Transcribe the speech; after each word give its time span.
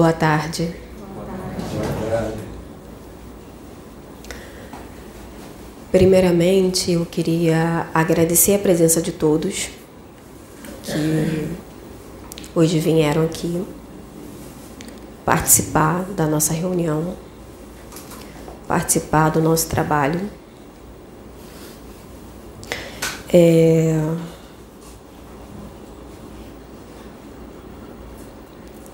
Boa 0.00 0.14
tarde. 0.14 0.74
Primeiramente, 5.92 6.92
eu 6.92 7.04
queria 7.04 7.86
agradecer 7.92 8.54
a 8.54 8.58
presença 8.58 9.02
de 9.02 9.12
todos 9.12 9.68
que 10.82 11.54
hoje 12.54 12.78
vieram 12.78 13.26
aqui 13.26 13.62
participar 15.22 16.04
da 16.16 16.26
nossa 16.26 16.54
reunião, 16.54 17.14
participar 18.66 19.28
do 19.28 19.42
nosso 19.42 19.68
trabalho. 19.68 20.30
É... 23.30 24.00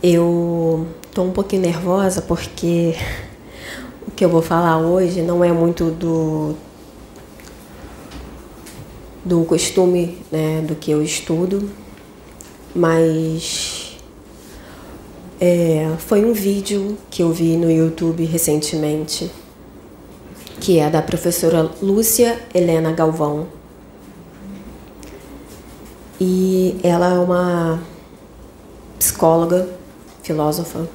Eu 0.03 0.87
estou 1.17 1.25
um 1.25 1.33
pouquinho 1.33 1.63
nervosa 1.63 2.21
porque 2.21 2.95
o 4.07 4.11
que 4.11 4.23
eu 4.23 4.29
vou 4.29 4.43
falar 4.43 4.77
hoje 4.77 5.23
não 5.23 5.43
é 5.43 5.51
muito 5.51 5.91
do, 5.91 6.55
do 9.25 9.43
costume 9.47 10.19
né, 10.31 10.61
do 10.61 10.75
que 10.75 10.91
eu 10.91 11.03
estudo, 11.03 11.71
mas 12.75 13.97
é, 15.41 15.91
foi 16.01 16.23
um 16.23 16.35
vídeo 16.35 16.99
que 17.11 17.23
eu 17.23 17.33
vi 17.33 17.57
no 17.57 17.71
YouTube 17.71 18.23
recentemente, 18.27 19.31
que 20.61 20.79
é 20.79 20.91
da 20.91 21.01
professora 21.01 21.71
Lúcia 21.81 22.39
Helena 22.55 22.93
Galvão. 22.93 23.47
E 26.21 26.79
ela 26.83 27.15
é 27.15 27.19
uma 27.19 27.81
psicóloga, 28.99 29.67
filósofa, 30.23 30.87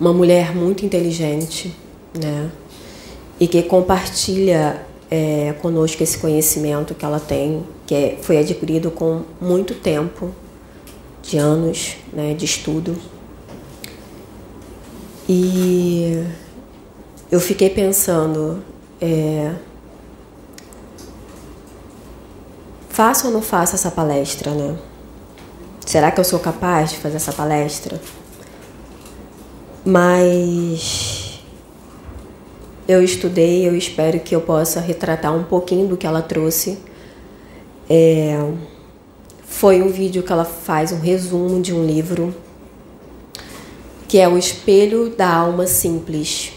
uma 0.00 0.14
mulher 0.14 0.56
muito 0.56 0.84
inteligente, 0.84 1.76
né? 2.18 2.50
E 3.38 3.46
que 3.46 3.62
compartilha 3.62 4.84
é, 5.10 5.54
conosco 5.60 6.02
esse 6.02 6.16
conhecimento 6.18 6.94
que 6.94 7.04
ela 7.04 7.20
tem, 7.20 7.62
que 7.86 7.94
é, 7.94 8.18
foi 8.22 8.38
adquirido 8.38 8.90
com 8.90 9.22
muito 9.40 9.74
tempo, 9.74 10.32
de 11.22 11.36
anos 11.36 11.96
né, 12.12 12.32
de 12.32 12.46
estudo. 12.46 12.96
E 15.28 16.24
eu 17.30 17.38
fiquei 17.38 17.68
pensando, 17.68 18.62
é, 19.00 19.52
faço 22.88 23.26
ou 23.26 23.32
não 23.32 23.42
faço 23.42 23.74
essa 23.74 23.90
palestra, 23.90 24.50
né? 24.52 24.76
Será 25.86 26.10
que 26.10 26.20
eu 26.20 26.24
sou 26.24 26.38
capaz 26.38 26.90
de 26.90 26.96
fazer 26.96 27.16
essa 27.16 27.32
palestra? 27.32 28.00
Mas 29.84 31.40
eu 32.86 33.02
estudei, 33.02 33.66
eu 33.66 33.76
espero 33.76 34.20
que 34.20 34.34
eu 34.34 34.40
possa 34.40 34.80
retratar 34.80 35.34
um 35.34 35.44
pouquinho 35.44 35.86
do 35.86 35.96
que 35.96 36.06
ela 36.06 36.20
trouxe. 36.20 36.78
É, 37.88 38.38
foi 39.44 39.82
um 39.82 39.88
vídeo 39.88 40.22
que 40.22 40.32
ela 40.32 40.44
faz 40.44 40.92
um 40.92 40.98
resumo 40.98 41.60
de 41.60 41.72
um 41.72 41.84
livro 41.84 42.34
que 44.10 44.18
é 44.18 44.28
O 44.28 44.36
Espelho 44.36 45.10
da 45.10 45.32
Alma 45.32 45.68
Simples, 45.68 46.52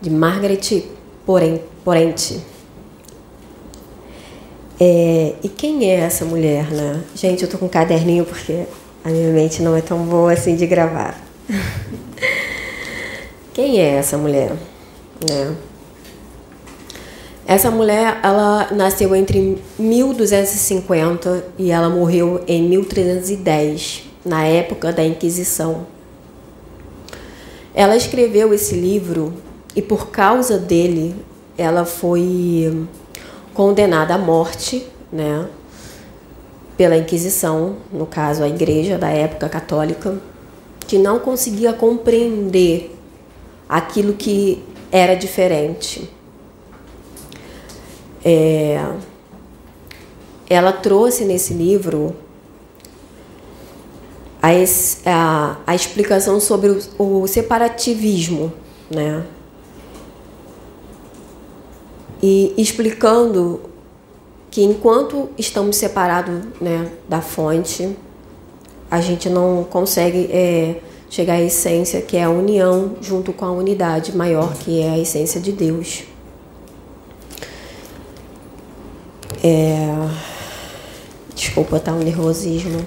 de 0.00 0.08
Margaret 0.08 0.84
Porente. 1.84 2.40
É, 4.78 5.34
e 5.42 5.48
quem 5.48 5.90
é 5.90 5.96
essa 5.96 6.24
mulher, 6.24 6.70
né? 6.70 7.02
Gente, 7.16 7.42
eu 7.42 7.50
tô 7.50 7.58
com 7.58 7.66
um 7.66 7.68
caderninho 7.68 8.24
porque 8.24 8.64
a 9.04 9.08
minha 9.08 9.32
mente 9.32 9.62
não 9.62 9.76
é 9.76 9.80
tão 9.80 10.04
boa 10.04 10.32
assim 10.32 10.56
de 10.56 10.66
gravar. 10.66 11.18
Quem 13.52 13.80
é 13.80 13.96
essa 13.96 14.16
mulher? 14.16 14.52
Né? 15.28 15.56
Essa 17.46 17.70
mulher, 17.70 18.20
ela 18.22 18.68
nasceu 18.70 19.14
entre 19.16 19.60
1250 19.78 21.44
e 21.58 21.70
ela 21.70 21.88
morreu 21.88 22.44
em 22.46 22.68
1310, 22.68 24.04
na 24.24 24.44
época 24.44 24.92
da 24.92 25.04
Inquisição. 25.04 25.86
Ela 27.74 27.96
escreveu 27.96 28.54
esse 28.54 28.74
livro 28.74 29.32
e 29.74 29.82
por 29.82 30.10
causa 30.10 30.58
dele 30.58 31.16
ela 31.58 31.84
foi 31.84 32.86
condenada 33.52 34.14
à 34.14 34.18
morte, 34.18 34.86
né? 35.12 35.46
Pela 36.80 36.96
Inquisição, 36.96 37.76
no 37.92 38.06
caso 38.06 38.42
a 38.42 38.48
igreja 38.48 38.96
da 38.96 39.10
época 39.10 39.50
católica, 39.50 40.18
que 40.88 40.96
não 40.96 41.18
conseguia 41.18 41.74
compreender 41.74 42.96
aquilo 43.68 44.14
que 44.14 44.64
era 44.90 45.14
diferente. 45.14 46.10
É, 48.24 48.82
ela 50.48 50.72
trouxe 50.72 51.26
nesse 51.26 51.52
livro 51.52 52.16
a, 54.40 54.48
a, 55.04 55.56
a 55.66 55.74
explicação 55.74 56.40
sobre 56.40 56.70
o, 56.70 56.80
o, 56.98 57.26
separativismo, 57.26 58.50
né? 58.90 59.22
E 62.22 62.54
explicando 62.56 63.68
que 64.50 64.62
enquanto 64.62 65.30
estamos 65.38 65.76
separados 65.76 66.42
né, 66.60 66.90
da 67.08 67.20
fonte, 67.20 67.96
a 68.90 69.00
gente 69.00 69.28
não 69.28 69.64
consegue 69.64 70.28
é, 70.32 70.80
chegar 71.08 71.34
à 71.34 71.40
essência 71.40 72.02
que 72.02 72.16
é 72.16 72.24
a 72.24 72.30
união 72.30 72.96
junto 73.00 73.32
com 73.32 73.44
a 73.44 73.52
unidade 73.52 74.16
maior 74.16 74.52
que 74.54 74.80
é 74.80 74.90
a 74.90 74.98
essência 74.98 75.40
de 75.40 75.52
Deus. 75.52 76.02
É... 79.42 79.86
Desculpa, 81.34 81.80
tá 81.80 81.92
um 81.92 82.00
nervosismo. 82.00 82.86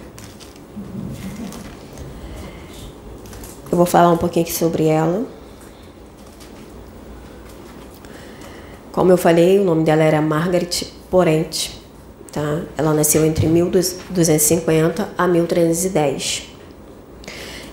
Eu 3.72 3.78
vou 3.78 3.88
falar 3.88 4.12
um 4.12 4.18
pouquinho 4.18 4.46
aqui 4.46 4.54
sobre 4.54 4.86
ela. 4.86 5.26
Como 8.92 9.12
eu 9.12 9.18
falei, 9.18 9.58
o 9.58 9.64
nome 9.64 9.84
dela 9.84 10.04
era 10.04 10.22
Margaret 10.22 10.86
Porente. 11.14 11.80
Tá? 12.32 12.64
Ela 12.76 12.92
nasceu 12.92 13.24
entre 13.24 13.46
1250 13.46 15.10
a 15.16 15.28
1310. 15.28 16.50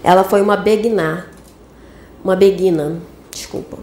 Ela 0.04 0.24
foi 0.24 0.42
uma 0.42 0.58
beguiná, 0.58 1.24
uma 2.22 2.36
beguina, 2.36 3.00
desculpa. 3.30 3.78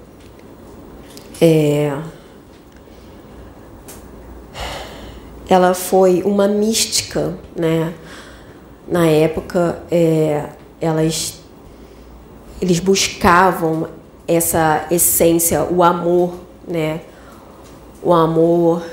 É, 1.42 1.92
ela 5.50 5.74
foi 5.74 6.22
uma 6.22 6.48
mística, 6.48 7.36
né? 7.56 7.96
Na 8.88 9.08
época, 9.08 9.82
é, 9.90 10.50
elas, 10.80 11.40
eles 12.62 12.80
buscavam 12.80 13.90
essa 14.28 14.86
essência, 14.92 15.64
o 15.64 15.82
amor, 15.82 16.36
né? 16.68 17.02
O 18.04 18.14
amor, 18.14 18.84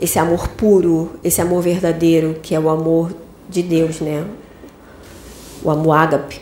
esse 0.00 0.18
amor 0.18 0.48
puro, 0.48 1.10
esse 1.22 1.40
amor 1.40 1.62
verdadeiro, 1.62 2.38
que 2.42 2.54
é 2.54 2.60
o 2.60 2.68
amor 2.68 3.12
de 3.48 3.62
Deus, 3.62 4.00
né? 4.00 4.26
o 5.62 5.70
amor 5.70 5.92
ágape. 5.92 6.40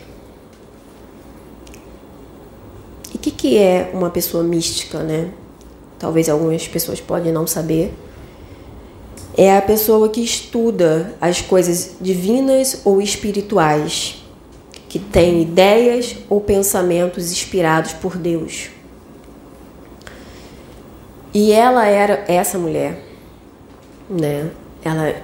E 3.12 3.17
o 3.17 3.19
que, 3.19 3.31
que 3.31 3.59
é 3.59 3.91
uma 3.93 4.11
pessoa 4.11 4.43
mística, 4.43 5.03
né? 5.03 5.31
Talvez 5.99 6.29
algumas 6.29 6.67
pessoas 6.69 7.00
podem 7.00 7.32
não 7.32 7.47
saber. 7.47 7.93
É 9.37 9.56
a 9.56 9.62
pessoa 9.62 10.09
que 10.09 10.21
estuda 10.21 11.15
as 11.21 11.41
coisas 11.41 11.97
divinas 12.00 12.82
ou 12.85 13.00
espirituais, 13.00 14.23
que 14.88 14.99
tem 14.99 15.43
ideias 15.43 16.17
ou 16.29 16.41
pensamentos 16.41 17.31
inspirados 17.31 17.93
por 17.93 18.17
Deus. 18.17 18.71
E 21.32 21.53
ela 21.53 21.87
era 21.87 22.25
essa 22.27 22.59
mulher, 22.59 23.05
né? 24.08 24.50
Ela 24.84 25.14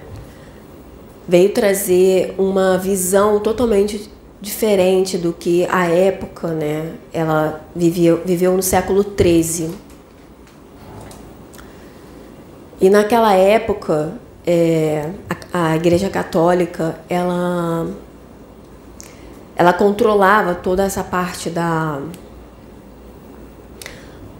veio 1.26 1.50
trazer 1.50 2.34
uma 2.38 2.76
visão 2.78 3.40
totalmente 3.40 4.10
diferente 4.40 5.16
do 5.16 5.32
que 5.32 5.66
a 5.70 5.86
época, 5.86 6.48
né? 6.48 6.92
Ela 7.12 7.64
viveu, 7.74 8.22
viveu 8.24 8.54
no 8.54 8.62
século 8.62 9.02
XIII. 9.02 9.70
E 12.80 12.90
naquela 12.90 13.32
época, 13.32 14.12
é, 14.46 15.08
a, 15.52 15.70
a 15.70 15.76
Igreja 15.76 16.10
Católica, 16.10 17.00
ela, 17.08 17.88
ela 19.56 19.72
controlava 19.72 20.54
toda 20.54 20.84
essa 20.84 21.02
parte 21.02 21.48
da 21.48 22.00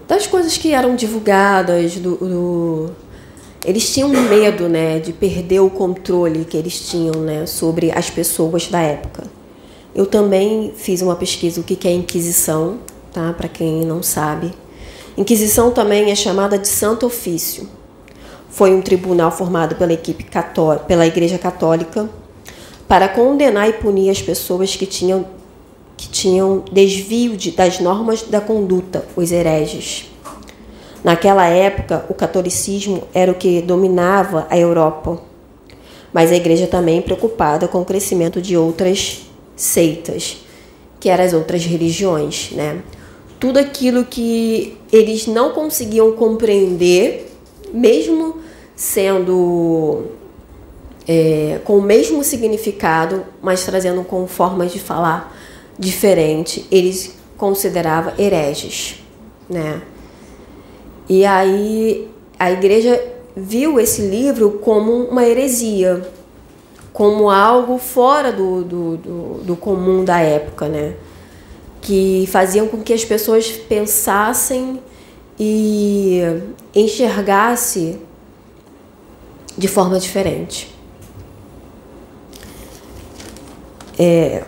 das 0.07 0.27
coisas 0.27 0.59
que 0.59 0.73
eram 0.73 0.95
divulgadas 0.95 1.97
do, 1.97 2.17
do 2.17 2.91
eles 3.65 3.93
tinham 3.93 4.09
medo, 4.09 4.69
né, 4.69 4.99
de 4.99 5.13
perder 5.13 5.61
o 5.61 5.71
controle 5.71 6.45
que 6.45 6.57
eles 6.57 6.79
tinham, 6.89 7.23
né, 7.23 7.47
sobre 7.47 7.91
as 7.91 8.11
pessoas 8.11 8.69
da 8.69 8.81
época. 8.81 9.25
Eu 9.95 10.07
também 10.07 10.73
fiz 10.77 11.03
uma 11.03 11.17
pesquisa 11.17 11.61
o 11.61 11.65
que 11.65 11.87
é 11.87 11.93
Inquisição, 11.93 12.79
tá? 13.13 13.33
Para 13.33 13.49
quem 13.49 13.85
não 13.85 14.03
sabe. 14.03 14.53
Inquisição 15.17 15.71
também 15.71 16.11
é 16.11 16.15
chamada 16.17 16.59
de 16.59 16.67
Santo 16.67 17.07
Ofício. 17.07 17.69
Foi 18.51 18.75
um 18.75 18.83
tribunal 18.83 19.31
formado 19.31 19.77
pela 19.77 19.93
equipe 19.93 20.25
católica, 20.25 20.85
pela 20.87 21.07
Igreja 21.07 21.39
Católica 21.39 22.11
para 22.89 23.09
condenar 23.09 23.69
e 23.69 23.73
punir 23.75 24.11
as 24.11 24.21
pessoas 24.21 24.77
que 24.77 24.87
tinham 24.87 25.27
que 25.97 26.09
tinham 26.09 26.65
desvio 26.73 27.37
de, 27.37 27.53
das 27.53 27.79
normas 27.79 28.23
da 28.23 28.41
conduta, 28.41 29.05
os 29.15 29.31
hereges. 29.31 30.11
Naquela 31.05 31.47
época, 31.47 32.07
o 32.09 32.15
catolicismo 32.15 33.03
era 33.13 33.31
o 33.31 33.35
que 33.35 33.61
dominava 33.61 34.47
a 34.49 34.59
Europa, 34.59 35.21
mas 36.11 36.33
a 36.33 36.35
igreja 36.35 36.67
também 36.67 37.03
preocupada 37.03 37.69
com 37.69 37.83
o 37.83 37.85
crescimento 37.85 38.41
de 38.41 38.57
outras 38.57 39.27
seitas, 39.55 40.39
que 40.99 41.11
eram 41.11 41.25
as 41.25 41.35
outras 41.35 41.67
religiões, 41.67 42.53
né? 42.53 42.81
Tudo 43.39 43.59
aquilo 43.59 44.07
que 44.07 44.79
eles 44.91 45.27
não 45.27 45.51
conseguiam 45.51 46.13
compreender, 46.13 47.31
mesmo 47.71 48.39
sendo 48.75 50.07
é, 51.07 51.61
com 51.65 51.77
o 51.77 51.83
mesmo 51.83 52.25
significado, 52.25 53.27
mas 53.43 53.63
trazendo 53.63 54.03
com 54.05 54.27
formas 54.27 54.73
de 54.73 54.81
falar 54.81 55.37
diferente, 55.79 56.67
eles 56.71 57.15
consideravam 57.37 58.15
hereges, 58.19 59.05
né? 59.51 59.83
E 61.09 61.25
aí 61.25 62.09
a 62.39 62.51
igreja 62.51 63.03
viu 63.37 63.79
esse 63.81 64.03
livro 64.03 64.59
como 64.63 64.93
uma 64.93 65.25
heresia, 65.25 66.09
como 66.93 67.29
algo 67.29 67.79
fora 67.79 68.33
do, 68.33 68.63
do, 68.65 68.97
do, 68.97 69.35
do 69.45 69.57
comum 69.57 70.05
da 70.05 70.21
época, 70.21 70.69
né? 70.69 70.95
Que 71.81 72.27
faziam 72.31 72.69
com 72.69 72.83
que 72.83 72.93
as 72.93 73.05
pessoas 73.05 73.51
pensassem 73.51 74.81
e 75.39 76.21
enxergassem 76.75 78.01
de 79.59 79.69
forma 79.69 79.99
diferente. 79.99 80.75
É, 83.99 84.43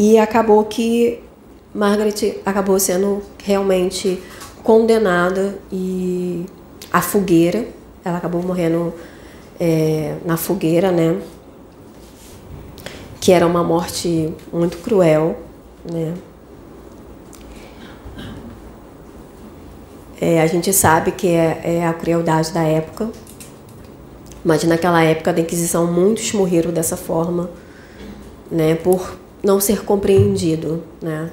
e 0.00 0.18
acabou 0.18 0.64
que 0.64 1.22
Margaret 1.74 2.40
acabou 2.46 2.80
sendo 2.80 3.22
realmente 3.44 4.18
condenada 4.62 5.58
e 5.70 6.46
a 6.90 7.02
fogueira. 7.02 7.66
Ela 8.02 8.16
acabou 8.16 8.42
morrendo 8.42 8.94
é, 9.60 10.16
na 10.24 10.38
fogueira, 10.38 10.90
né? 10.90 11.20
Que 13.20 13.30
era 13.30 13.46
uma 13.46 13.62
morte 13.62 14.32
muito 14.50 14.78
cruel, 14.78 15.38
né? 15.84 16.14
É, 20.18 20.40
a 20.40 20.46
gente 20.46 20.72
sabe 20.72 21.12
que 21.12 21.28
é, 21.28 21.60
é, 21.62 21.86
a 21.86 21.92
crueldade 21.92 22.54
da 22.54 22.62
época, 22.62 23.10
mas 24.42 24.64
naquela 24.64 25.02
época 25.04 25.30
da 25.30 25.42
Inquisição 25.42 25.86
muitos 25.86 26.32
morreram 26.32 26.72
dessa 26.72 26.96
forma, 26.96 27.50
né? 28.50 28.74
Por 28.76 29.20
não 29.42 29.60
ser 29.60 29.84
compreendido, 29.84 30.82
né? 31.00 31.30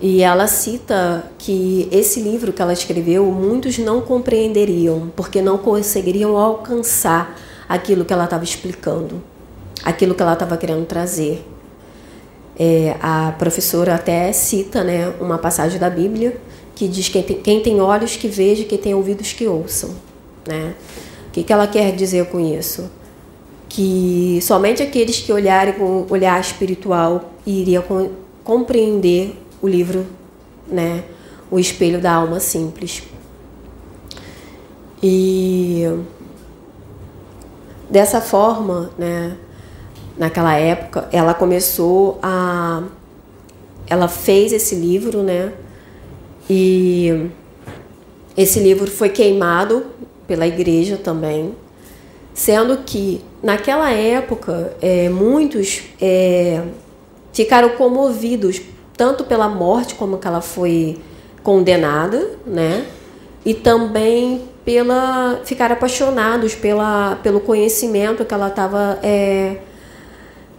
E 0.00 0.22
ela 0.22 0.46
cita 0.46 1.24
que 1.38 1.88
esse 1.90 2.20
livro 2.20 2.52
que 2.52 2.60
ela 2.60 2.72
escreveu, 2.72 3.24
muitos 3.26 3.78
não 3.78 4.00
compreenderiam, 4.00 5.10
porque 5.14 5.40
não 5.40 5.56
conseguiriam 5.56 6.36
alcançar 6.36 7.38
aquilo 7.68 8.04
que 8.04 8.12
ela 8.12 8.24
estava 8.24 8.44
explicando, 8.44 9.22
aquilo 9.82 10.14
que 10.14 10.22
ela 10.22 10.34
estava 10.34 10.56
querendo 10.56 10.84
trazer. 10.84 11.46
É, 12.56 12.96
a 13.00 13.32
professora 13.38 13.94
até 13.94 14.32
cita 14.32 14.84
né, 14.84 15.12
uma 15.20 15.38
passagem 15.38 15.78
da 15.78 15.90
Bíblia 15.90 16.36
que 16.74 16.86
diz 16.86 17.08
que 17.08 17.22
quem 17.22 17.60
tem, 17.60 17.80
olhos 17.80 18.16
que 18.16 18.28
veja, 18.28 18.64
quem 18.64 18.78
tem 18.78 18.94
ouvidos 18.94 19.32
que 19.32 19.46
ouçam. 19.46 19.90
Né? 20.46 20.74
O 21.28 21.30
que, 21.30 21.42
que 21.42 21.52
ela 21.52 21.66
quer 21.66 21.94
dizer 21.94 22.26
com 22.26 22.38
isso? 22.40 22.90
Que 23.74 24.38
somente 24.40 24.82
aqueles 24.82 25.18
que 25.18 25.32
olharem 25.32 25.74
com 25.74 26.06
olhar 26.08 26.40
espiritual 26.40 27.32
iriam 27.44 27.82
compreender 28.44 29.36
o 29.60 29.66
livro, 29.66 30.06
né, 30.68 31.02
O 31.50 31.58
Espelho 31.58 32.00
da 32.00 32.12
Alma 32.12 32.38
Simples. 32.38 33.02
E 35.02 35.82
dessa 37.90 38.20
forma, 38.20 38.92
né, 38.96 39.36
naquela 40.16 40.54
época, 40.54 41.08
ela 41.10 41.34
começou 41.34 42.20
a 42.22 42.84
ela 43.88 44.06
fez 44.08 44.52
esse 44.52 44.76
livro, 44.76 45.22
né? 45.22 45.52
E 46.48 47.28
esse 48.36 48.60
livro 48.60 48.90
foi 48.90 49.08
queimado 49.08 49.84
pela 50.26 50.46
igreja 50.46 50.96
também, 50.96 51.54
sendo 52.34 52.78
que 52.78 53.22
naquela 53.40 53.92
época 53.92 54.76
é, 54.82 55.08
muitos 55.08 55.82
é, 56.00 56.62
ficaram 57.32 57.70
comovidos 57.70 58.60
tanto 58.96 59.24
pela 59.24 59.48
morte 59.48 59.94
como 59.94 60.18
que 60.18 60.26
ela 60.26 60.40
foi 60.40 60.98
condenada, 61.42 62.38
né? 62.44 62.86
E 63.44 63.54
também 63.54 64.42
pela 64.64 65.40
ficar 65.44 65.70
apaixonados 65.70 66.54
pela, 66.54 67.16
pelo 67.22 67.38
conhecimento 67.38 68.24
que 68.24 68.34
ela 68.34 68.48
estava 68.48 68.98
é, 69.02 69.58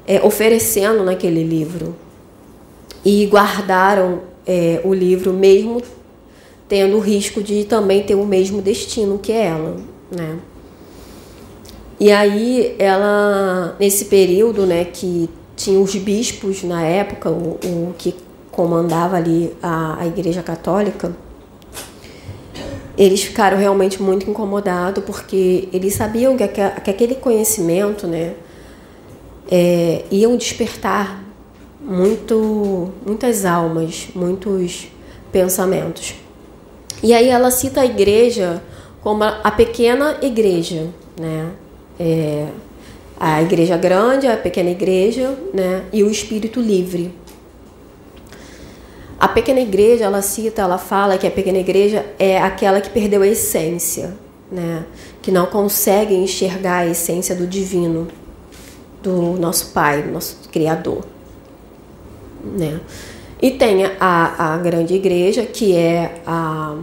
é, 0.08 0.22
oferecendo 0.22 1.04
naquele 1.04 1.44
livro 1.44 1.96
e 3.04 3.26
guardaram 3.26 4.22
é, 4.46 4.80
o 4.84 4.94
livro 4.94 5.34
mesmo 5.34 5.82
tendo 6.70 6.98
o 6.98 7.00
risco 7.00 7.44
de 7.44 7.64
também 7.64 8.04
ter 8.04 8.16
o 8.16 8.26
mesmo 8.26 8.62
destino 8.62 9.20
que 9.20 9.32
ela, 9.32 9.78
né? 10.16 10.38
E 12.00 12.12
aí 12.12 12.76
ela 12.78 13.76
nesse 13.80 14.06
período, 14.06 14.66
né, 14.66 14.86
que 14.86 15.30
tinha 15.56 15.80
os 15.80 15.96
bispos 15.96 16.64
na 16.64 16.82
época, 16.84 17.30
o, 17.30 17.58
o 17.64 17.96
que 17.98 18.16
comandava 18.52 19.18
ali 19.18 19.56
a, 19.62 20.02
a 20.02 20.08
Igreja 20.08 20.44
Católica, 20.44 21.16
eles 22.98 23.24
ficaram 23.24 23.58
realmente 23.58 24.02
muito 24.02 24.30
incomodados 24.30 25.04
porque 25.04 25.68
eles 25.74 25.94
sabiam 25.94 26.38
que, 26.38 26.48
que 26.48 26.62
aquele 26.62 27.16
conhecimento, 27.16 28.08
né, 28.08 28.36
é, 29.52 30.04
iam 30.12 30.36
despertar 30.38 31.24
muito, 31.82 32.90
muitas 33.06 33.46
almas, 33.46 34.08
muitos 34.16 34.88
pensamentos. 35.32 36.16
E 37.04 37.14
aí 37.14 37.30
ela 37.30 37.52
cita 37.52 37.82
a 37.82 37.86
igreja 37.86 38.62
como 39.02 39.24
a 39.24 39.52
pequena 39.52 40.18
igreja, 40.22 40.88
né? 41.20 41.52
É, 42.00 42.48
a 43.20 43.42
igreja 43.42 43.78
grande, 43.78 44.28
a 44.28 44.36
pequena 44.36 44.70
igreja, 44.70 45.38
né? 45.54 45.86
E 45.94 46.04
o 46.04 46.10
espírito 46.10 46.60
livre. 46.60 47.14
A 49.18 49.28
pequena 49.28 49.62
igreja, 49.62 50.06
ela 50.06 50.22
cita, 50.22 50.62
ela 50.62 50.78
fala 50.78 51.18
que 51.18 51.26
a 51.26 51.32
pequena 51.32 51.58
igreja 51.58 52.06
é 52.20 52.38
aquela 52.38 52.82
que 52.82 52.90
perdeu 52.90 53.22
a 53.22 53.28
essência, 53.28 54.14
né? 54.52 54.86
que 55.22 55.32
não 55.32 55.46
consegue 55.46 56.14
enxergar 56.14 56.80
a 56.80 56.88
essência 56.88 57.34
do 57.34 57.48
divino, 57.48 58.10
do 59.02 59.38
nosso 59.40 59.72
Pai, 59.72 60.04
do 60.04 60.12
nosso 60.12 60.50
Criador. 60.52 61.06
Né? 62.44 62.82
E 63.42 63.52
tem 63.52 63.86
a, 64.00 64.54
a 64.54 64.58
grande 64.58 64.94
igreja, 64.94 65.46
que 65.46 65.76
é, 65.76 66.22
a, 66.28 66.76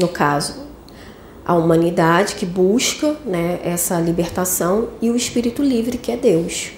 no 0.00 0.08
caso, 0.08 0.67
a 1.48 1.54
humanidade 1.54 2.36
que 2.36 2.46
busca 2.46 3.16
né, 3.26 3.58
essa 3.64 3.98
libertação, 3.98 4.90
e 5.02 5.10
o 5.10 5.16
espírito 5.16 5.62
livre, 5.62 5.98
que 5.98 6.12
é 6.12 6.16
Deus. 6.16 6.70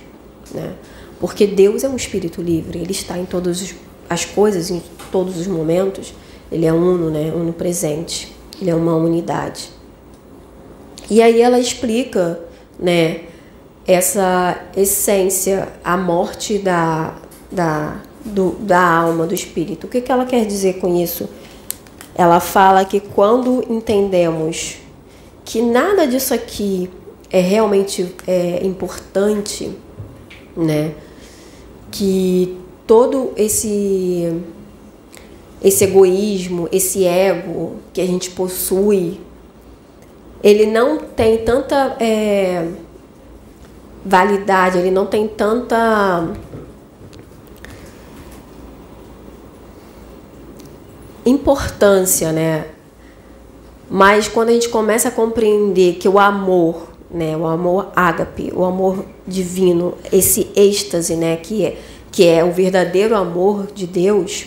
Né? 0.55 0.73
Porque 1.19 1.47
Deus 1.47 1.85
é 1.85 1.89
um 1.89 1.97
espírito 1.97 2.41
livre, 2.41 2.79
ele 2.79 2.93
está 2.93 3.19
em 3.19 3.27
todos 3.27 3.61
os 3.61 3.75
as 4.11 4.25
coisas 4.25 4.73
em 4.73 4.83
todos 5.13 5.39
os 5.39 5.47
momentos, 5.47 6.13
ele 6.51 6.67
é 6.67 6.73
uno, 6.73 7.11
né? 7.11 7.33
Uno 7.33 7.53
presente. 7.53 8.35
Ele 8.61 8.69
é 8.69 8.75
uma 8.75 8.97
unidade. 8.97 9.71
E 11.09 11.23
aí 11.23 11.41
ela 11.41 11.61
explica, 11.61 12.41
né? 12.77 13.21
Essa 13.87 14.61
essência, 14.77 15.69
a 15.83 15.97
morte 15.97 16.59
da, 16.59 17.15
da, 17.51 18.01
do, 18.25 18.57
da 18.61 18.81
alma, 18.81 19.27
do 19.27 19.35
espírito. 19.35 19.87
O 19.87 19.91
que, 19.91 20.01
que 20.01 20.11
ela 20.11 20.27
quer 20.27 20.45
dizer 20.45 20.81
com 20.81 21.01
isso? 21.01 21.29
Ela 22.21 22.39
fala 22.39 22.85
que 22.85 23.01
quando 23.01 23.65
entendemos 23.67 24.77
que 25.43 25.63
nada 25.63 26.07
disso 26.07 26.35
aqui 26.35 26.91
é 27.31 27.41
realmente 27.41 28.15
é, 28.27 28.61
importante, 28.63 29.75
né? 30.55 30.93
Que 31.91 32.59
todo 32.87 33.33
esse 33.39 34.39
esse 35.63 35.85
egoísmo, 35.85 36.69
esse 36.71 37.07
ego 37.07 37.77
que 37.91 38.03
a 38.03 38.07
gente 38.07 38.33
possui, 38.33 39.19
ele 40.43 40.67
não 40.67 40.99
tem 40.99 41.39
tanta 41.39 41.97
é, 41.99 42.69
validade, 44.05 44.77
ele 44.77 44.91
não 44.91 45.07
tem 45.07 45.27
tanta 45.27 46.29
importância, 51.25 52.33
né? 52.33 52.67
Mas 53.89 54.29
quando 54.29 54.51
a 54.51 54.53
gente 54.53 54.69
começa 54.69 55.09
a 55.09 55.11
compreender 55.11 55.95
que 55.97 56.09
o 56.09 56.19
amor, 56.19 56.89
né, 57.11 57.37
o 57.37 57.45
amor 57.47 57.89
ágape, 57.95 58.53
o 58.55 58.65
amor 58.65 59.05
divino, 59.27 59.95
esse 60.13 60.49
êxtase, 60.55 61.17
né, 61.17 61.37
que 61.37 61.65
é, 61.65 61.77
que 62.13 62.25
é 62.25 62.45
o 62.45 62.53
verdadeiro 62.53 63.17
amor 63.17 63.67
de 63.75 63.89
Deus, 63.89 64.47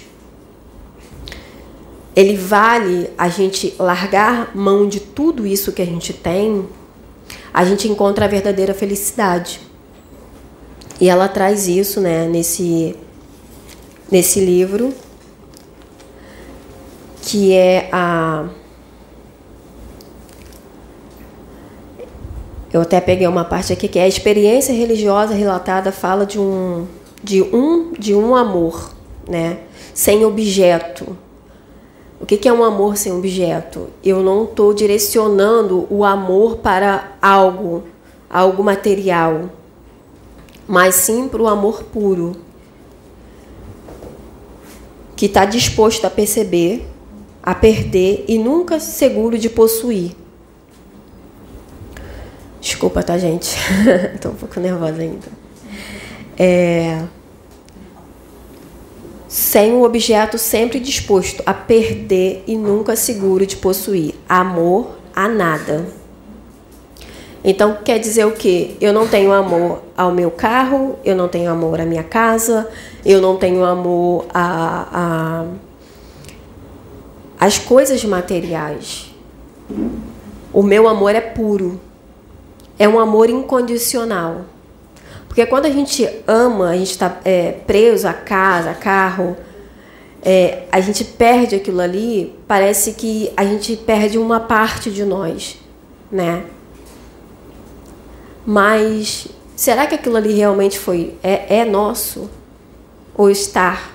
ele 2.16 2.38
vale 2.38 3.10
a 3.18 3.28
gente 3.28 3.76
largar 3.78 4.56
mão 4.56 4.88
de 4.88 5.02
tudo 5.02 5.46
isso 5.46 5.74
que 5.74 5.82
a 5.82 5.86
gente 5.86 6.14
tem, 6.14 6.66
a 7.54 7.66
gente 7.66 7.88
encontra 7.90 8.26
a 8.26 8.30
verdadeira 8.30 8.74
felicidade. 8.74 9.60
E 11.02 11.10
ela 11.10 11.28
traz 11.28 11.68
isso, 11.68 12.00
né, 12.00 12.28
nesse 12.28 12.96
nesse 14.10 14.40
livro 14.40 14.94
que 17.24 17.54
é 17.54 17.90
a 17.92 18.46
Eu 22.72 22.82
até 22.82 23.00
peguei 23.00 23.28
uma 23.28 23.46
parte 23.46 23.72
aqui 23.72 23.88
que 23.88 24.00
é 24.00 24.04
a 24.04 24.08
experiência 24.08 24.74
religiosa 24.74 25.36
relatada 25.36 25.92
fala 25.92 26.26
de 26.26 26.40
um 26.40 26.88
de 27.24 27.42
um 27.42 27.94
de 27.94 28.16
um 28.16 28.36
amor, 28.36 28.94
né? 29.28 29.60
Sem 29.94 30.26
objeto. 30.26 31.16
O 32.20 32.26
que 32.26 32.48
é 32.48 32.54
um 32.54 32.64
amor 32.64 32.98
sem 32.98 33.12
objeto? 33.12 33.90
Eu 34.04 34.24
não 34.24 34.46
estou 34.46 34.74
direcionando 34.74 35.86
o 35.90 36.04
amor 36.04 36.58
para 36.58 37.16
algo, 37.22 37.84
algo 38.30 38.64
material, 38.64 39.52
mas 40.68 40.96
sim 40.96 41.28
para 41.28 41.44
o 41.44 41.48
amor 41.48 41.84
puro, 41.84 42.36
que 45.16 45.28
está 45.28 45.46
disposto 45.46 46.06
a 46.06 46.10
perceber, 46.10 46.88
a 47.44 47.54
perder 47.54 48.24
e 48.26 48.40
nunca 48.40 48.80
seguro 48.80 49.38
de 49.38 49.50
possuir. 49.50 50.16
Desculpa, 52.62 53.04
tá, 53.04 53.18
gente? 53.18 53.58
Estou 54.16 54.32
um 54.32 54.36
pouco 54.36 54.58
nervosa 54.62 55.02
ainda. 55.02 55.28
É... 56.40 57.04
Sem 59.28 59.74
o 59.74 59.84
objeto 59.84 60.38
sempre 60.38 60.80
disposto 60.80 61.44
a 61.46 61.54
perder 61.54 62.44
e 62.48 62.56
nunca 62.56 62.96
seguro 62.96 63.46
de 63.46 63.58
possuir. 63.58 64.16
Amor 64.30 64.98
a 65.14 65.28
nada. 65.28 65.86
Então 67.44 67.80
quer 67.84 68.00
dizer 68.00 68.26
o 68.26 68.32
quê? 68.32 68.76
Eu 68.80 68.94
não 68.94 69.06
tenho 69.06 69.34
amor 69.34 69.84
ao 69.98 70.14
meu 70.14 70.32
carro, 70.32 70.98
eu 71.04 71.16
não 71.16 71.28
tenho 71.28 71.52
amor 71.52 71.82
à 71.82 71.86
minha 71.86 72.04
casa, 72.04 72.70
eu 73.06 73.20
não 73.20 73.36
tenho 73.36 73.66
amor 73.66 74.26
a, 74.34 74.88
a 74.94 75.46
as 77.44 77.60
coisas 77.60 78.06
materiais. 78.06 79.14
O 80.54 80.64
meu 80.64 80.88
amor 80.88 81.14
é 81.14 81.20
puro 81.20 81.78
é 82.80 82.88
um 82.88 82.98
amor 82.98 83.30
incondicional. 83.30 84.46
Porque 85.28 85.46
quando 85.46 85.66
a 85.66 85.70
gente 85.70 86.08
ama, 86.26 86.70
a 86.70 86.78
gente 86.78 86.92
está 86.92 87.20
é, 87.26 87.52
preso 87.52 88.08
a 88.08 88.14
casa, 88.14 88.72
a 88.72 88.74
carro, 88.74 89.36
é, 90.22 90.64
a 90.72 90.80
gente 90.80 91.04
perde 91.04 91.56
aquilo 91.56 91.82
ali, 91.82 92.34
parece 92.48 92.94
que 92.94 93.30
a 93.36 93.44
gente 93.44 93.76
perde 93.76 94.18
uma 94.18 94.40
parte 94.40 94.90
de 94.90 95.04
nós, 95.04 95.58
né? 96.10 96.46
Mas 98.46 99.28
será 99.54 99.86
que 99.86 99.96
aquilo 99.96 100.16
ali 100.16 100.34
realmente 100.34 100.80
foi 100.80 101.16
é, 101.22 101.58
é 101.58 101.66
nosso 101.66 102.30
ou 103.14 103.30
está 103.30 103.92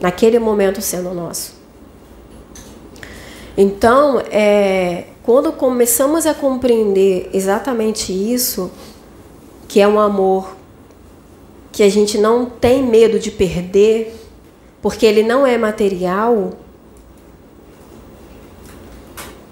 naquele 0.00 0.38
momento 0.38 0.80
sendo 0.80 1.12
nosso? 1.12 1.55
Então, 3.56 4.20
é, 4.30 5.04
quando 5.22 5.52
começamos 5.52 6.26
a 6.26 6.34
compreender 6.34 7.30
exatamente 7.32 8.12
isso, 8.12 8.70
que 9.66 9.80
é 9.80 9.88
um 9.88 9.98
amor 9.98 10.56
que 11.72 11.82
a 11.82 11.88
gente 11.88 12.18
não 12.18 12.46
tem 12.46 12.82
medo 12.82 13.18
de 13.18 13.30
perder, 13.30 14.14
porque 14.82 15.04
ele 15.06 15.22
não 15.22 15.46
é 15.46 15.56
material, 15.58 16.52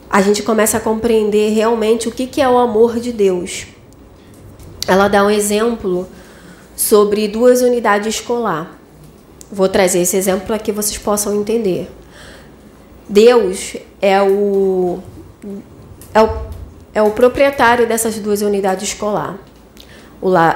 a 0.08 0.22
gente 0.22 0.42
começa 0.42 0.76
a 0.76 0.80
compreender 0.80 1.52
realmente 1.52 2.08
o 2.08 2.12
que 2.12 2.40
é 2.40 2.48
o 2.48 2.56
amor 2.56 3.00
de 3.00 3.12
Deus. 3.12 3.66
Ela 4.86 5.08
dá 5.08 5.24
um 5.24 5.30
exemplo 5.30 6.06
sobre 6.76 7.26
duas 7.26 7.62
unidades 7.62 8.14
escolar. 8.14 8.78
Vou 9.50 9.68
trazer 9.68 10.00
esse 10.00 10.16
exemplo 10.16 10.46
para 10.46 10.58
que 10.58 10.70
vocês 10.70 10.98
possam 10.98 11.34
entender. 11.34 11.90
Deus 13.08 13.76
é 14.00 14.22
o 14.22 14.98
é 16.14 16.22
o, 16.22 16.28
é 16.94 17.02
o 17.02 17.10
proprietário 17.10 17.86
dessas 17.86 18.18
duas 18.18 18.40
unidades 18.40 18.88
escolar. 18.88 19.38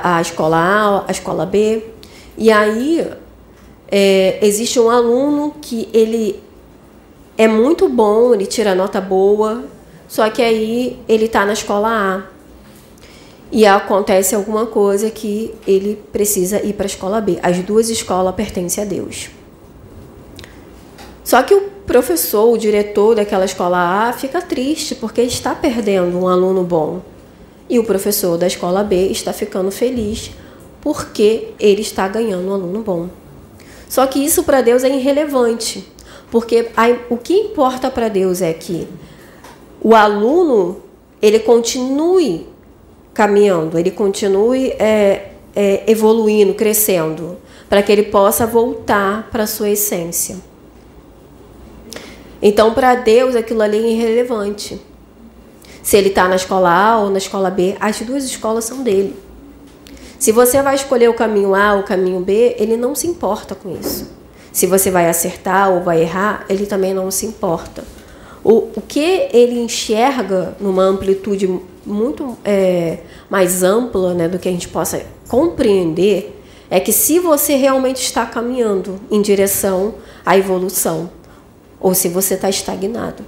a 0.03 0.21
escola 0.21 0.57
A, 0.57 1.05
a 1.09 1.11
escola 1.11 1.45
B. 1.45 1.85
E 2.37 2.51
aí 2.51 3.07
é, 3.91 4.39
existe 4.41 4.79
um 4.79 4.89
aluno 4.89 5.57
que 5.61 5.89
ele 5.93 6.41
é 7.37 7.49
muito 7.49 7.89
bom, 7.89 8.33
ele 8.35 8.47
tira 8.47 8.75
nota 8.75 9.01
boa, 9.01 9.65
só 10.07 10.29
que 10.31 10.41
aí 10.43 10.99
ele 11.09 11.27
está 11.27 11.45
na 11.45 11.53
escola 11.53 11.89
A. 11.89 12.39
E 13.51 13.67
acontece 13.67 14.35
alguma 14.35 14.67
coisa 14.67 15.11
que 15.11 15.55
ele 15.67 15.99
precisa 16.13 16.63
ir 16.63 16.75
para 16.75 16.85
a 16.85 16.87
escola 16.87 17.21
B. 17.21 17.39
As 17.43 17.59
duas 17.61 17.89
escolas 17.89 18.35
pertencem 18.35 18.85
a 18.85 18.87
Deus. 18.87 19.31
Só 21.25 21.43
que 21.43 21.55
o 21.55 21.78
professor, 21.89 22.53
o 22.53 22.59
diretor 22.59 23.17
daquela 23.17 23.47
escola 23.47 24.09
A 24.09 24.13
fica 24.13 24.43
triste 24.43 24.95
porque 24.95 25.23
está 25.23 25.55
perdendo 25.55 26.19
um 26.19 26.29
aluno 26.29 26.63
bom. 26.63 27.01
E 27.69 27.79
o 27.79 27.85
professor 27.85 28.37
da 28.37 28.47
escola 28.47 28.85
B 28.85 29.09
está 29.09 29.33
ficando 29.33 29.71
feliz 29.71 30.31
porque 30.83 31.49
ele 31.59 31.81
está 31.81 32.07
ganhando 32.07 32.49
um 32.49 32.55
aluno 32.55 32.83
bom. 32.83 33.09
Só 33.89 34.07
que 34.07 34.23
isso 34.23 34.45
para 34.45 34.61
Deus 34.61 34.85
é 34.85 34.95
irrelevante, 34.95 35.83
porque 36.31 36.69
o 37.09 37.17
que 37.17 37.35
importa 37.35 37.91
para 37.91 38.09
Deus 38.09 38.43
é 38.43 38.53
que 38.53 38.87
o 39.81 39.95
aluno 39.95 40.83
ele 41.23 41.39
continue 41.39 42.47
caminhando, 43.15 43.79
ele 43.79 43.91
continue 43.91 44.69
é, 44.79 45.31
é, 45.57 45.91
evoluindo, 45.91 46.53
crescendo, 46.53 47.39
para 47.69 47.83
que 47.83 47.91
ele 47.91 48.05
possa 48.05 48.47
voltar 48.47 49.29
para 49.31 49.45
a 49.45 49.47
sua 49.47 49.71
essência. 49.71 50.37
Então, 52.41 52.73
para 52.75 52.95
Deus, 52.95 53.35
aquilo 53.35 53.63
ali 53.63 53.79
é 53.79 53.91
irrelevante. 53.91 54.81
Se 55.83 55.97
ele 55.97 56.09
está 56.09 56.29
na 56.29 56.37
escola 56.37 56.71
A 56.71 56.99
ou 56.99 57.11
na 57.11 57.19
escola 57.19 57.51
B, 57.51 57.77
as 57.81 58.01
duas 58.01 58.25
escolas 58.25 58.65
são 58.65 58.83
dele. 58.83 59.17
Se 60.19 60.33
você 60.33 60.61
vai 60.61 60.75
escolher 60.75 61.09
o 61.09 61.15
caminho 61.15 61.55
A 61.55 61.75
ou 61.75 61.81
o 61.81 61.85
caminho 61.85 62.21
B, 62.21 62.57
ele 62.59 62.77
não 62.77 62.95
se 62.95 63.07
importa 63.07 63.55
com 63.55 63.75
isso. 63.75 64.11
Se 64.53 64.67
você 64.67 64.91
vai 64.91 65.09
acertar 65.09 65.71
ou 65.71 65.83
vai 65.83 66.03
errar, 66.03 66.45
ele 66.49 66.67
também 66.67 66.93
não 66.93 67.11
se 67.11 67.27
importa. 67.27 67.85
O, 68.43 68.69
o 68.77 68.83
que 68.87 69.29
ele 69.33 69.61
enxerga 69.61 70.57
numa 70.61 70.83
amplitude 70.83 71.61
muito 71.85 72.37
é, 72.45 72.99
mais 73.31 73.63
ampla 73.63 74.15
né, 74.15 74.29
do 74.29 74.39
que 74.39 74.49
a 74.49 74.53
gente 74.53 74.69
possa 74.69 75.05
compreender 75.29 76.39
é 76.71 76.79
que 76.79 76.93
se 76.93 77.19
você 77.19 77.57
realmente 77.57 78.03
está 78.03 78.27
caminhando 78.27 79.01
em 79.11 79.23
direção 79.23 79.95
à 80.25 80.37
evolução, 80.37 81.11
ou 81.81 81.95
se 81.95 82.09
você 82.09 82.35
está 82.35 82.49
estagnado. 82.49 83.25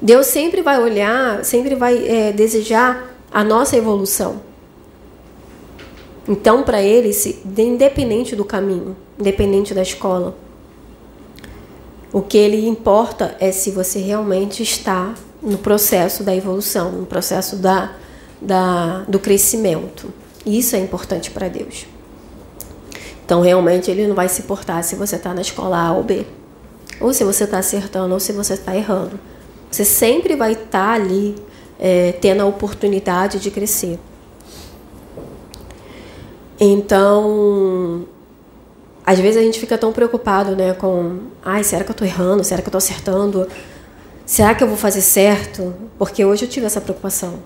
Deus 0.00 0.26
sempre 0.26 0.62
vai 0.62 0.80
olhar, 0.80 1.44
sempre 1.44 1.76
vai 1.76 2.06
é, 2.06 2.32
desejar 2.32 3.14
a 3.30 3.44
nossa 3.44 3.76
evolução. 3.76 4.40
Então, 6.28 6.62
para 6.62 6.82
ele, 6.82 7.10
independente 7.56 8.34
do 8.34 8.44
caminho, 8.44 8.96
independente 9.18 9.72
da 9.72 9.82
escola, 9.82 10.36
o 12.12 12.20
que 12.20 12.36
ele 12.36 12.66
importa 12.66 13.36
é 13.40 13.50
se 13.52 13.70
você 13.70 14.00
realmente 14.00 14.62
está 14.62 15.14
no 15.40 15.58
processo 15.58 16.22
da 16.22 16.34
evolução, 16.34 16.92
no 16.92 17.06
processo 17.06 17.56
da, 17.56 17.92
da, 18.40 19.04
do 19.08 19.18
crescimento. 19.18 20.12
Isso 20.44 20.76
é 20.76 20.80
importante 20.80 21.30
para 21.30 21.48
Deus. 21.48 21.86
Então, 23.24 23.40
realmente, 23.40 23.90
ele 23.90 24.06
não 24.06 24.14
vai 24.14 24.28
se 24.28 24.42
importar 24.42 24.82
se 24.82 24.96
você 24.96 25.16
está 25.16 25.32
na 25.32 25.40
escola 25.40 25.78
A 25.78 25.92
ou 25.92 26.02
B 26.02 26.26
ou 27.02 27.12
se 27.12 27.24
você 27.24 27.44
está 27.44 27.58
acertando 27.58 28.14
ou 28.14 28.20
se 28.20 28.32
você 28.32 28.54
está 28.54 28.74
errando. 28.76 29.18
Você 29.70 29.84
sempre 29.84 30.36
vai 30.36 30.52
estar 30.52 30.68
tá 30.70 30.92
ali 30.92 31.34
é, 31.78 32.12
tendo 32.12 32.42
a 32.42 32.46
oportunidade 32.46 33.38
de 33.40 33.50
crescer. 33.50 33.98
Então, 36.60 38.06
às 39.04 39.18
vezes 39.18 39.40
a 39.40 39.42
gente 39.42 39.58
fica 39.58 39.76
tão 39.76 39.92
preocupado, 39.92 40.54
né, 40.54 40.74
com, 40.74 41.18
ai, 41.44 41.64
será 41.64 41.82
que 41.82 41.90
eu 41.90 41.94
estou 41.94 42.06
errando? 42.06 42.44
Será 42.44 42.62
que 42.62 42.66
eu 42.66 42.70
estou 42.70 42.78
acertando? 42.78 43.48
Será 44.24 44.54
que 44.54 44.62
eu 44.62 44.68
vou 44.68 44.76
fazer 44.76 45.00
certo? 45.00 45.74
Porque 45.98 46.24
hoje 46.24 46.44
eu 46.44 46.48
tive 46.48 46.66
essa 46.66 46.80
preocupação. 46.80 47.40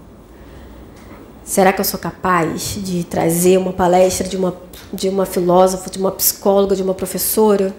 Será 1.43 1.73
que 1.73 1.81
eu 1.81 1.85
sou 1.85 1.99
capaz 1.99 2.77
de 2.83 3.05
trazer 3.05 3.57
uma 3.57 3.73
palestra 3.73 4.29
de 4.29 4.37
uma, 4.37 4.55
de 4.93 5.09
uma 5.09 5.25
filósofa, 5.25 5.89
de 5.89 5.99
uma 5.99 6.11
psicóloga, 6.11 6.77
de 6.77 6.83
uma 6.83 6.93
professora, 6.93 7.75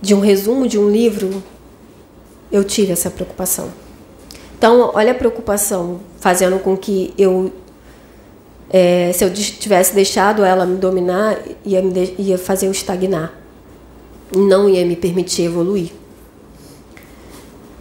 de 0.00 0.14
um 0.14 0.20
resumo 0.20 0.66
de 0.68 0.78
um 0.78 0.90
livro? 0.90 1.42
Eu 2.50 2.64
tive 2.64 2.92
essa 2.92 3.10
preocupação. 3.10 3.70
Então, 4.56 4.90
olha 4.94 5.12
a 5.12 5.14
preocupação 5.14 6.00
fazendo 6.20 6.58
com 6.58 6.76
que 6.76 7.12
eu 7.18 7.52
é, 8.68 9.12
se 9.12 9.24
eu 9.24 9.32
tivesse 9.32 9.94
deixado 9.94 10.44
ela 10.44 10.66
me 10.66 10.76
dominar, 10.76 11.38
ia, 11.64 11.80
me 11.80 11.92
de, 11.92 12.14
ia 12.18 12.36
fazer 12.36 12.66
eu 12.66 12.72
estagnar. 12.72 13.32
Não 14.34 14.68
ia 14.68 14.84
me 14.84 14.96
permitir 14.96 15.42
evoluir. 15.42 15.92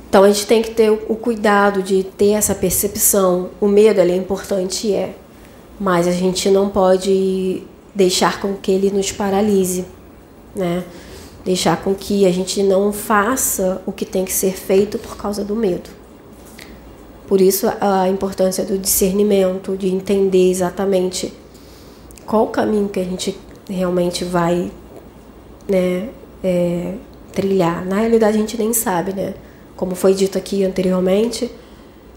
Então 0.07 0.23
a 0.23 0.27
gente 0.27 0.45
tem 0.45 0.61
que 0.61 0.71
ter 0.71 0.91
o 0.91 1.15
cuidado 1.15 1.81
de 1.81 2.03
ter 2.03 2.31
essa 2.31 2.53
percepção. 2.53 3.49
O 3.59 3.67
medo 3.67 3.99
é 3.99 4.15
importante, 4.15 4.93
é, 4.93 5.15
mas 5.79 6.07
a 6.07 6.11
gente 6.11 6.49
não 6.49 6.69
pode 6.69 7.63
deixar 7.93 8.39
com 8.39 8.53
que 8.53 8.71
ele 8.71 8.91
nos 8.91 9.11
paralise, 9.11 9.85
né? 10.55 10.83
Deixar 11.45 11.81
com 11.83 11.93
que 11.93 12.25
a 12.25 12.31
gente 12.31 12.61
não 12.63 12.91
faça 12.91 13.81
o 13.85 13.91
que 13.91 14.03
tem 14.03 14.25
que 14.25 14.33
ser 14.33 14.53
feito 14.53 14.97
por 14.97 15.15
causa 15.15 15.45
do 15.45 15.55
medo. 15.55 15.89
Por 17.27 17.39
isso 17.39 17.71
a 17.79 18.09
importância 18.09 18.65
do 18.65 18.77
discernimento, 18.77 19.77
de 19.77 19.87
entender 19.87 20.49
exatamente 20.49 21.31
qual 22.25 22.45
o 22.45 22.47
caminho 22.47 22.89
que 22.89 22.99
a 22.99 23.03
gente 23.03 23.37
realmente 23.69 24.25
vai 24.25 24.71
né, 25.69 26.09
é, 26.43 26.95
trilhar. 27.31 27.85
Na 27.85 27.97
realidade 27.97 28.37
a 28.37 28.39
gente 28.39 28.57
nem 28.57 28.73
sabe, 28.73 29.13
né? 29.13 29.33
Como 29.75 29.95
foi 29.95 30.13
dito 30.13 30.37
aqui 30.37 30.63
anteriormente, 30.63 31.51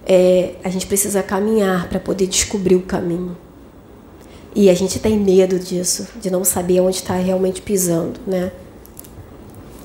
é, 0.06 0.54
a 0.64 0.70
gente 0.70 0.86
precisa 0.86 1.22
caminhar 1.22 1.88
para 1.88 2.00
poder 2.00 2.26
descobrir 2.26 2.76
o 2.76 2.82
caminho. 2.82 3.36
E 4.54 4.70
a 4.70 4.74
gente 4.74 4.98
tem 4.98 5.18
medo 5.18 5.58
disso, 5.58 6.08
de 6.20 6.30
não 6.30 6.44
saber 6.44 6.80
onde 6.80 6.96
está 6.96 7.14
realmente 7.14 7.60
pisando, 7.60 8.18
né? 8.26 8.52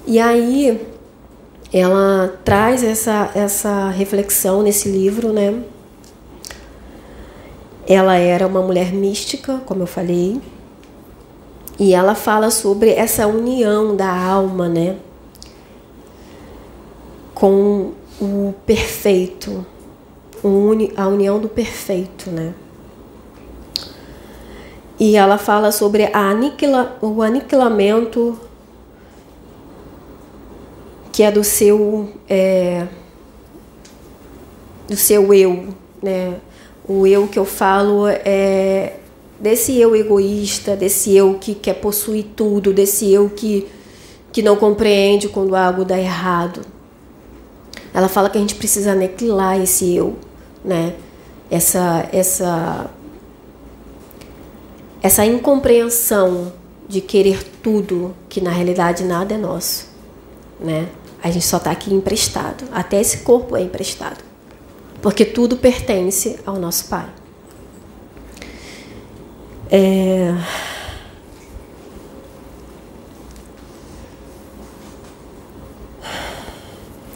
E 0.06 0.20
aí 0.20 0.86
ela 1.72 2.38
traz 2.44 2.84
essa, 2.84 3.32
essa 3.34 3.90
reflexão 3.90 4.62
nesse 4.62 4.90
livro, 4.90 5.32
né? 5.32 5.64
Ela 7.88 8.16
era 8.16 8.46
uma 8.46 8.62
mulher 8.62 8.94
mística, 8.94 9.62
como 9.66 9.84
eu 9.84 9.88
falei, 9.88 10.42
e 11.80 11.94
ela 11.94 12.16
fala 12.16 12.52
sobre 12.52 12.92
essa 12.92 13.26
união 13.28 13.96
da 13.96 14.10
alma, 14.10 14.70
né? 14.70 14.98
Com 17.34 17.94
o 18.22 18.54
perfeito, 18.66 19.66
a 20.96 21.08
união 21.08 21.40
do 21.40 21.48
perfeito, 21.48 22.30
né? 22.30 22.54
E 25.00 25.16
ela 25.16 25.38
fala 25.38 25.72
sobre 25.72 26.10
aniquila, 26.14 26.98
o 27.02 27.22
aniquilamento 27.22 28.38
que 31.14 31.22
é 31.22 31.32
do 31.32 31.44
seu 31.44 32.10
é, 32.28 32.88
do 34.88 34.98
seu 34.98 35.32
eu, 35.32 35.68
né? 36.02 36.38
O 36.88 37.06
eu 37.06 37.28
que 37.28 37.38
eu 37.38 37.46
falo 37.46 38.08
é 38.08 38.98
desse 39.40 39.80
eu 39.80 39.96
egoísta, 39.96 40.76
desse 40.76 41.16
eu 41.16 41.36
que 41.36 41.54
quer 41.54 41.76
possuir 41.76 42.26
tudo, 42.36 42.74
desse 42.74 43.10
eu 43.12 43.30
que 43.30 43.68
que 44.32 44.42
não 44.42 44.56
compreende 44.56 45.30
quando 45.30 45.56
algo 45.56 45.86
dá 45.86 46.00
errado. 46.00 46.62
Ela 47.94 48.08
fala 48.10 48.28
que 48.28 48.38
a 48.40 48.42
gente 48.42 48.56
precisa 48.56 48.94
aniquilar 48.94 49.62
esse 49.62 49.96
eu, 49.96 50.18
né? 50.66 50.96
Essa 51.52 52.10
essa 52.12 52.90
essa 55.04 55.24
incompreensão 55.24 56.52
de 56.90 57.02
querer 57.02 57.44
tudo 57.62 58.16
que 58.28 58.42
na 58.42 58.50
realidade 58.50 59.04
nada 59.04 59.36
é 59.36 59.38
nosso, 59.38 59.88
né? 60.60 60.88
A 61.24 61.32
gente 61.32 61.46
só 61.46 61.56
está 61.56 61.72
aqui 61.72 61.94
emprestado. 61.94 62.66
Até 62.74 63.00
esse 63.00 63.20
corpo 63.20 63.56
é 63.56 63.62
emprestado. 63.62 64.22
Porque 65.02 65.24
tudo 65.24 65.56
pertence 65.56 66.38
ao 66.46 66.60
nosso 66.60 66.90
Pai. 66.90 67.08
É... 69.72 70.36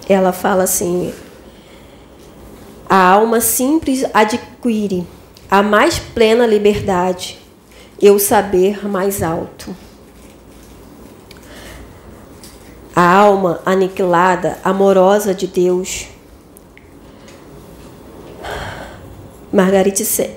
Ela 0.07 0.31
fala 0.31 0.63
assim: 0.63 1.13
a 2.89 2.95
alma 2.95 3.41
simples 3.41 4.05
adquire 4.13 5.05
a 5.51 5.61
mais 5.61 5.99
plena 5.99 6.47
liberdade 6.47 7.37
e 8.01 8.09
o 8.09 8.17
saber 8.17 8.87
mais 8.87 9.21
alto. 9.21 9.75
A 12.97 13.15
alma 13.15 13.59
aniquilada, 13.63 14.57
amorosa 14.63 15.31
de 15.31 15.45
Deus. 15.45 16.07
Margaret, 19.53 19.93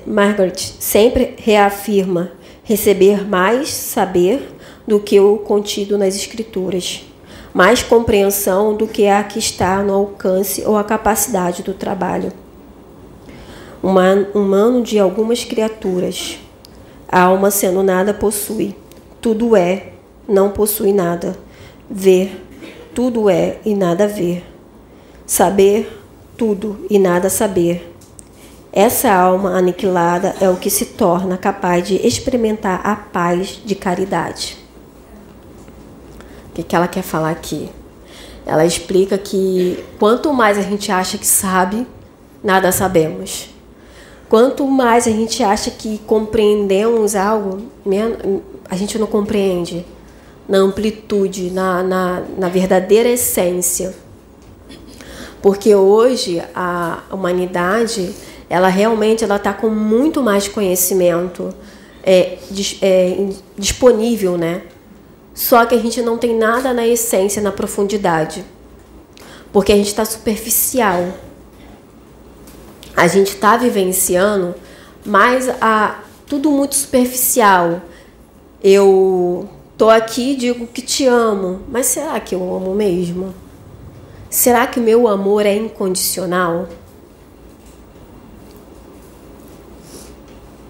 Margaret 0.06 0.58
sempre 0.78 1.36
reafirma 1.38 2.32
receber 2.62 3.26
mais 3.26 3.70
saber 3.70 4.46
do 4.86 5.00
que 5.00 5.18
o 5.18 5.38
contido 5.38 5.96
nas 5.96 6.14
Escrituras, 6.14 7.02
mais 7.54 7.82
compreensão 7.82 8.76
do 8.76 8.86
que 8.86 9.06
a 9.06 9.24
que 9.24 9.38
está 9.38 9.82
no 9.82 9.94
alcance 9.94 10.62
ou 10.66 10.76
a 10.76 10.84
capacidade 10.84 11.62
do 11.62 11.72
trabalho. 11.72 12.30
Humano 13.82 14.82
de 14.82 14.98
algumas 14.98 15.46
criaturas, 15.46 16.38
a 17.08 17.22
alma 17.22 17.50
sendo 17.50 17.82
nada 17.82 18.12
possui, 18.12 18.76
tudo 19.18 19.56
é, 19.56 19.94
não 20.28 20.50
possui 20.50 20.92
nada. 20.92 21.38
Ver, 21.92 22.49
tudo 22.94 23.28
é 23.30 23.58
e 23.64 23.74
nada 23.74 24.06
ver. 24.06 24.44
Saber 25.26 26.00
tudo 26.36 26.86
e 26.88 26.98
nada 26.98 27.28
saber. 27.28 27.94
Essa 28.72 29.12
alma 29.12 29.56
aniquilada 29.56 30.34
é 30.40 30.48
o 30.48 30.56
que 30.56 30.70
se 30.70 30.86
torna 30.86 31.36
capaz 31.36 31.86
de 31.86 31.96
experimentar 32.06 32.80
a 32.84 32.94
paz 32.94 33.60
de 33.64 33.74
caridade. 33.74 34.56
O 36.48 36.52
que, 36.54 36.62
que 36.62 36.76
ela 36.76 36.88
quer 36.88 37.02
falar 37.02 37.30
aqui? 37.30 37.68
Ela 38.46 38.64
explica 38.64 39.18
que 39.18 39.82
quanto 39.98 40.32
mais 40.32 40.58
a 40.58 40.62
gente 40.62 40.90
acha 40.90 41.18
que 41.18 41.26
sabe, 41.26 41.86
nada 42.42 42.72
sabemos. 42.72 43.50
Quanto 44.28 44.66
mais 44.66 45.08
a 45.08 45.10
gente 45.10 45.42
acha 45.42 45.70
que 45.70 45.98
compreendemos 46.06 47.16
algo, 47.16 47.62
a 48.68 48.76
gente 48.76 48.98
não 48.98 49.06
compreende 49.06 49.84
na 50.50 50.58
amplitude, 50.58 51.48
na, 51.52 51.80
na, 51.80 52.22
na 52.36 52.48
verdadeira 52.48 53.08
essência. 53.08 53.94
Porque 55.40 55.72
hoje 55.72 56.42
a 56.52 57.04
humanidade, 57.12 58.12
ela 58.48 58.66
realmente 58.66 59.22
ela 59.22 59.36
está 59.36 59.52
com 59.52 59.70
muito 59.70 60.20
mais 60.20 60.48
conhecimento 60.48 61.54
é, 62.02 62.36
é, 62.82 63.28
disponível, 63.56 64.36
né? 64.36 64.62
Só 65.32 65.64
que 65.64 65.74
a 65.76 65.78
gente 65.78 66.02
não 66.02 66.18
tem 66.18 66.36
nada 66.36 66.74
na 66.74 66.84
essência, 66.84 67.40
na 67.40 67.52
profundidade. 67.52 68.44
Porque 69.52 69.70
a 69.70 69.76
gente 69.76 69.86
está 69.86 70.04
superficial. 70.04 71.14
A 72.96 73.06
gente 73.06 73.28
está 73.28 73.56
vivenciando, 73.56 74.52
mas 75.06 75.48
a, 75.60 76.00
tudo 76.26 76.50
muito 76.50 76.74
superficial. 76.74 77.80
Eu 78.62 79.48
Tô 79.80 79.88
aqui 79.88 80.32
e 80.32 80.36
digo 80.36 80.66
que 80.66 80.82
te 80.82 81.06
amo, 81.06 81.60
mas 81.66 81.86
será 81.86 82.20
que 82.20 82.34
eu 82.34 82.54
amo 82.54 82.74
mesmo? 82.74 83.34
Será 84.28 84.66
que 84.66 84.78
o 84.78 84.82
meu 84.82 85.08
amor 85.08 85.46
é 85.46 85.56
incondicional? 85.56 86.68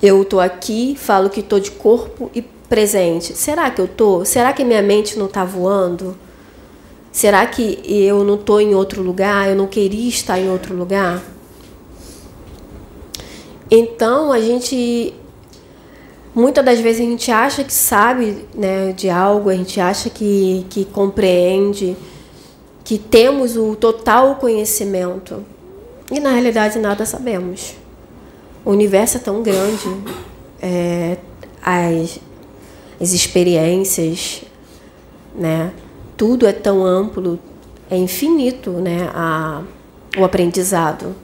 Eu 0.01 0.25
tô 0.25 0.39
aqui, 0.39 0.95
falo 0.97 1.29
que 1.29 1.43
tô 1.43 1.59
de 1.59 1.73
corpo 1.73 2.31
e 2.33 2.41
presente. 2.41 3.37
Será 3.37 3.69
que 3.69 3.81
eu 3.81 3.89
tô? 3.89 4.25
Será 4.25 4.53
que 4.53 4.63
minha 4.63 4.81
mente 4.81 5.19
não 5.19 5.27
tá 5.27 5.45
voando? 5.45 6.17
Será 7.11 7.45
que 7.47 7.81
eu 7.85 8.23
não 8.23 8.37
tô 8.37 8.61
em 8.61 8.77
outro 8.77 9.03
lugar? 9.03 9.49
Eu 9.49 9.57
não 9.57 9.67
queria 9.67 10.09
estar 10.09 10.39
em 10.39 10.49
outro 10.49 10.73
lugar? 10.73 11.21
Então 13.69 14.31
a 14.31 14.41
gente 14.41 15.13
muitas 16.41 16.65
das 16.65 16.81
vezes 16.81 17.03
a 17.07 17.11
gente 17.11 17.31
acha 17.31 17.63
que 17.63 17.73
sabe 17.73 18.47
né, 18.55 18.93
de 18.93 19.11
algo, 19.11 19.51
a 19.51 19.55
gente 19.55 19.81
acha 19.81 20.09
que, 20.09 20.67
que 20.71 20.85
compreende, 20.85 21.97
que 22.83 22.99
temos 22.99 23.57
o 23.57 23.77
total 23.77 24.37
conhecimento. 24.37 25.45
E 26.11 26.19
na 26.19 26.31
realidade 26.31 26.79
nada 26.79 27.07
sabemos. 27.07 27.75
O 28.65 28.71
universo 28.71 29.19
é 29.19 29.21
tão 29.21 29.43
grande, 29.43 29.89
é, 30.61 31.17
as, 31.63 32.19
as 33.01 33.13
experiências, 33.13 34.43
né? 35.35 35.73
Tudo 36.17 36.47
é 36.47 36.53
tão 36.53 36.85
amplo, 36.85 37.39
é 37.91 37.97
infinito, 37.97 38.71
né? 38.73 39.11
A, 39.15 39.63
o 40.19 40.25
aprendizado. 40.25 41.15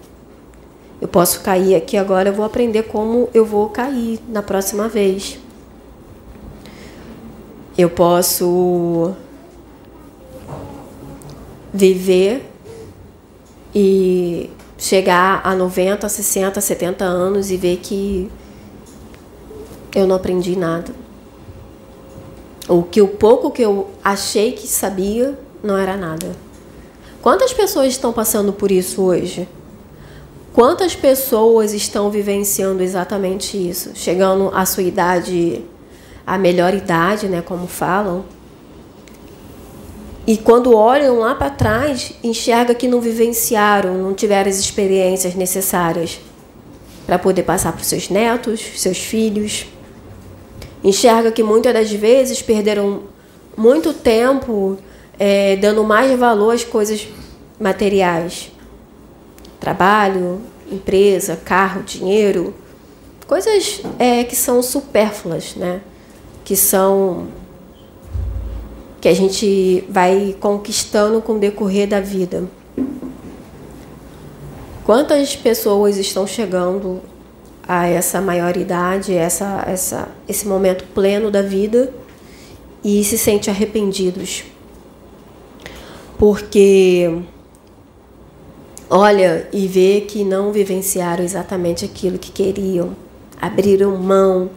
Eu 1.01 1.09
posso 1.09 1.41
cair 1.43 1.75
aqui 1.75 1.97
agora, 1.97 2.31
eu 2.31 2.33
vou 2.33 2.45
aprender 2.45 2.85
como 2.85 3.29
eu 3.35 3.45
vou 3.45 3.69
cair 3.69 4.19
na 4.29 4.43
próxima 4.43 4.89
vez. 4.89 5.39
Eu 7.77 7.91
posso 7.91 9.15
viver 11.73 12.51
e 13.75 14.49
chegar 14.79 15.43
a 15.45 15.55
90, 15.55 16.09
60, 16.09 16.61
70 16.61 17.05
anos 17.05 17.51
e 17.51 17.59
ver 17.59 17.77
que 17.77 18.31
eu 19.95 20.07
não 20.07 20.17
aprendi 20.17 20.57
nada. 20.57 20.95
Ou 22.67 22.83
que 22.83 23.03
o 23.03 23.09
pouco 23.09 23.51
que 23.51 23.61
eu 23.61 23.91
achei 24.03 24.53
que 24.53 24.67
sabia 24.67 25.39
não 25.63 25.77
era 25.77 25.97
nada. 25.97 26.35
Quantas 27.21 27.53
pessoas 27.53 27.89
estão 27.89 28.13
passando 28.13 28.53
por 28.53 28.71
isso 28.71 29.03
hoje? 29.03 29.47
Quantas 30.57 30.97
pessoas 30.97 31.75
estão 31.75 32.11
vivenciando 32.11 32.83
exatamente 32.83 33.59
isso? 33.59 33.91
Chegando 33.95 34.51
à 34.55 34.65
sua 34.65 34.85
idade, 34.85 35.63
a 36.27 36.39
melhor 36.39 36.73
idade, 36.73 37.29
né, 37.29 37.43
como 37.43 37.67
falam, 37.67 38.25
e 40.27 40.39
quando 40.39 40.75
olham 40.75 41.19
lá 41.19 41.35
para 41.35 41.51
trás, 41.51 42.15
enxerga 42.25 42.75
que 42.75 42.89
não 42.89 43.03
vivenciaram, 43.03 43.99
não 43.99 44.15
tiveram 44.15 44.49
as 44.49 44.59
experiências 44.59 45.35
necessárias 45.35 46.19
para 47.05 47.19
poder 47.19 47.43
passar 47.43 47.73
para 47.73 47.83
os 47.83 47.87
seus 47.87 48.09
netos, 48.09 48.59
seus 48.77 48.97
filhos. 48.97 49.67
Enxerga 50.83 51.31
que 51.31 51.43
muitas 51.43 51.75
das 51.75 51.93
vezes 51.93 52.41
perderam 52.41 53.03
muito 53.55 53.93
tempo 53.93 54.79
é, 55.19 55.55
dando 55.57 55.85
mais 55.85 56.19
valor 56.19 56.55
às 56.55 56.65
coisas 56.65 57.07
materiais. 57.61 58.56
Trabalho, 59.61 60.41
empresa, 60.71 61.37
carro, 61.37 61.83
dinheiro, 61.83 62.55
coisas 63.27 63.83
é, 63.99 64.25
que 64.25 64.37
são 64.37 64.63
supérfluas, 64.63 65.55
né? 65.57 65.81
Que 66.45 66.57
são 66.57 67.29
que 69.01 69.09
a 69.09 69.15
gente 69.15 69.85
vai 69.89 70.35
conquistando 70.41 71.21
com 71.21 71.35
o 71.35 71.39
decorrer 71.39 71.87
da 71.87 72.01
vida. 72.01 72.45
Quantas 74.85 75.37
pessoas 75.37 75.97
estão 75.97 76.27
chegando 76.27 77.01
a 77.67 77.87
essa 77.87 78.21
maioridade, 78.21 79.15
essa, 79.15 79.65
essa, 79.67 80.09
esse 80.29 80.47
momento 80.47 80.85
pleno 80.95 81.31
da 81.31 81.43
vida 81.43 81.93
e 82.83 83.03
se 83.05 83.19
sentem 83.19 83.53
arrependidos? 83.53 84.45
Porque 86.19 87.21
olha 88.89 89.49
e 89.53 89.67
vê 89.67 90.03
que 90.03 90.25
não 90.25 90.53
vivenciaram 90.53 91.25
exatamente 91.25 91.85
aquilo 91.85 92.19
que 92.19 92.31
queriam, 92.31 92.97
abriram 93.41 93.97
mão 93.97 94.51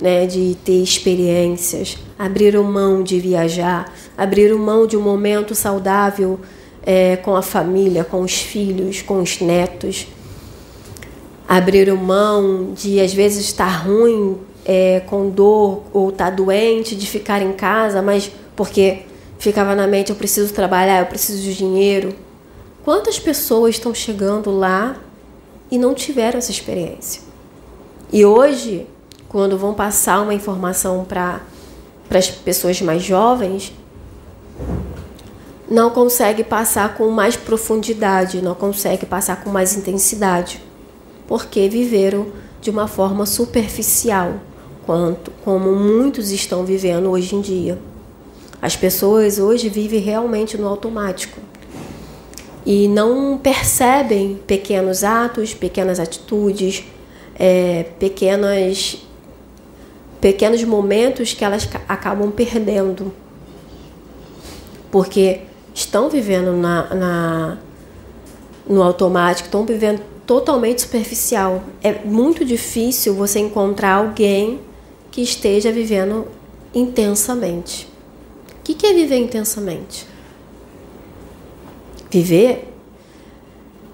né, 0.00 0.26
de 0.26 0.56
ter 0.64 0.82
experiências, 0.82 1.98
abriram 2.18 2.64
mão 2.64 3.02
de 3.02 3.18
viajar, 3.20 3.92
abriram 4.16 4.58
mão 4.58 4.86
de 4.86 4.96
um 4.96 5.02
momento 5.02 5.54
saudável 5.54 6.40
é, 6.84 7.16
com 7.16 7.36
a 7.36 7.42
família, 7.42 8.04
com 8.04 8.22
os 8.22 8.34
filhos, 8.34 9.02
com 9.02 9.20
os 9.20 9.40
netos, 9.40 10.06
abriram 11.48 11.96
mão 11.96 12.72
de 12.74 13.00
às 13.00 13.12
vezes 13.12 13.44
estar 13.44 13.68
ruim, 13.68 14.38
é, 14.64 15.00
com 15.06 15.28
dor 15.28 15.82
ou 15.92 16.10
estar 16.10 16.30
tá 16.30 16.36
doente, 16.36 16.94
de 16.94 17.06
ficar 17.06 17.42
em 17.42 17.52
casa, 17.52 18.00
mas 18.00 18.30
porque 18.54 19.00
ficava 19.38 19.74
na 19.74 19.86
mente 19.86 20.10
eu 20.10 20.16
preciso 20.16 20.52
trabalhar, 20.52 21.00
eu 21.00 21.06
preciso 21.06 21.42
de 21.42 21.54
dinheiro. 21.54 22.14
Quantas 22.84 23.18
pessoas 23.18 23.76
estão 23.76 23.94
chegando 23.94 24.50
lá 24.50 24.96
e 25.70 25.78
não 25.78 25.94
tiveram 25.94 26.38
essa 26.38 26.50
experiência? 26.50 27.22
E 28.12 28.24
hoje 28.24 28.86
quando 29.32 29.56
vão 29.56 29.72
passar 29.72 30.20
uma 30.20 30.34
informação 30.34 31.06
para 31.06 31.40
as 32.10 32.28
pessoas 32.28 32.82
mais 32.82 33.02
jovens, 33.02 33.72
não 35.70 35.88
consegue 35.88 36.44
passar 36.44 36.94
com 36.94 37.08
mais 37.08 37.34
profundidade, 37.34 38.42
não 38.42 38.54
consegue 38.54 39.06
passar 39.06 39.42
com 39.42 39.48
mais 39.48 39.74
intensidade, 39.74 40.62
porque 41.26 41.66
viveram 41.66 42.26
de 42.60 42.68
uma 42.68 42.86
forma 42.86 43.24
superficial, 43.24 44.34
quanto 44.84 45.30
como 45.42 45.72
muitos 45.72 46.30
estão 46.30 46.62
vivendo 46.62 47.08
hoje 47.08 47.34
em 47.34 47.40
dia. 47.40 47.78
As 48.60 48.76
pessoas 48.76 49.38
hoje 49.38 49.70
vivem 49.70 50.00
realmente 50.00 50.58
no 50.58 50.68
automático 50.68 51.40
e 52.64 52.86
não 52.88 53.38
percebem 53.38 54.40
pequenos 54.46 55.02
atos, 55.02 55.54
pequenas 55.54 55.98
atitudes, 55.98 56.84
é, 57.38 57.86
pequenas 57.98 58.98
pequenos 60.20 60.62
momentos 60.62 61.34
que 61.34 61.44
elas 61.44 61.68
acabam 61.88 62.30
perdendo. 62.30 63.12
Porque 64.90 65.40
estão 65.74 66.08
vivendo 66.08 66.52
na, 66.52 66.94
na, 66.94 67.58
no 68.68 68.82
automático, 68.82 69.48
estão 69.48 69.66
vivendo 69.66 70.00
totalmente 70.24 70.82
superficial. 70.82 71.64
É 71.82 72.04
muito 72.04 72.44
difícil 72.44 73.14
você 73.14 73.40
encontrar 73.40 73.94
alguém 73.94 74.60
que 75.10 75.20
esteja 75.20 75.72
vivendo 75.72 76.28
intensamente. 76.72 77.88
O 78.60 78.62
que 78.62 78.86
é 78.86 78.94
viver 78.94 79.18
intensamente? 79.18 80.06
Viver 82.12 82.72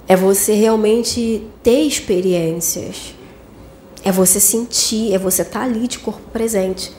é 0.07 0.15
você 0.15 0.53
realmente 0.53 1.47
ter 1.63 1.81
experiências 1.81 3.15
é 4.05 4.13
você 4.13 4.41
sentir, 4.41 5.13
é 5.13 5.19
você 5.19 5.43
estar 5.43 5.61
tá 5.61 5.65
ali 5.65 5.87
de 5.87 5.99
corpo 5.99 6.23
presente. 6.33 6.93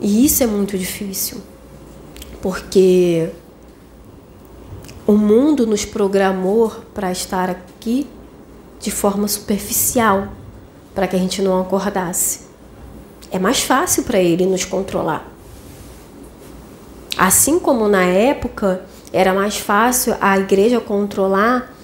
E 0.00 0.24
isso 0.24 0.42
é 0.42 0.46
muito 0.46 0.78
difícil. 0.78 1.38
Porque 2.40 3.30
o 5.06 5.12
mundo 5.12 5.66
nos 5.66 5.84
programou 5.84 6.70
para 6.94 7.12
estar 7.12 7.50
aqui 7.50 8.06
de 8.80 8.90
forma 8.90 9.28
superficial, 9.28 10.28
para 10.94 11.06
que 11.06 11.16
a 11.16 11.18
gente 11.18 11.42
não 11.42 11.60
acordasse. 11.60 12.40
É 13.30 13.38
mais 13.38 13.60
fácil 13.60 14.02
para 14.02 14.18
ele 14.18 14.46
nos 14.46 14.64
controlar. 14.64 15.30
Assim 17.16 17.58
como 17.58 17.88
na 17.88 18.04
época 18.04 18.84
era 19.12 19.34
mais 19.34 19.58
fácil 19.58 20.16
a 20.20 20.38
igreja 20.38 20.80
controlar 20.80 21.74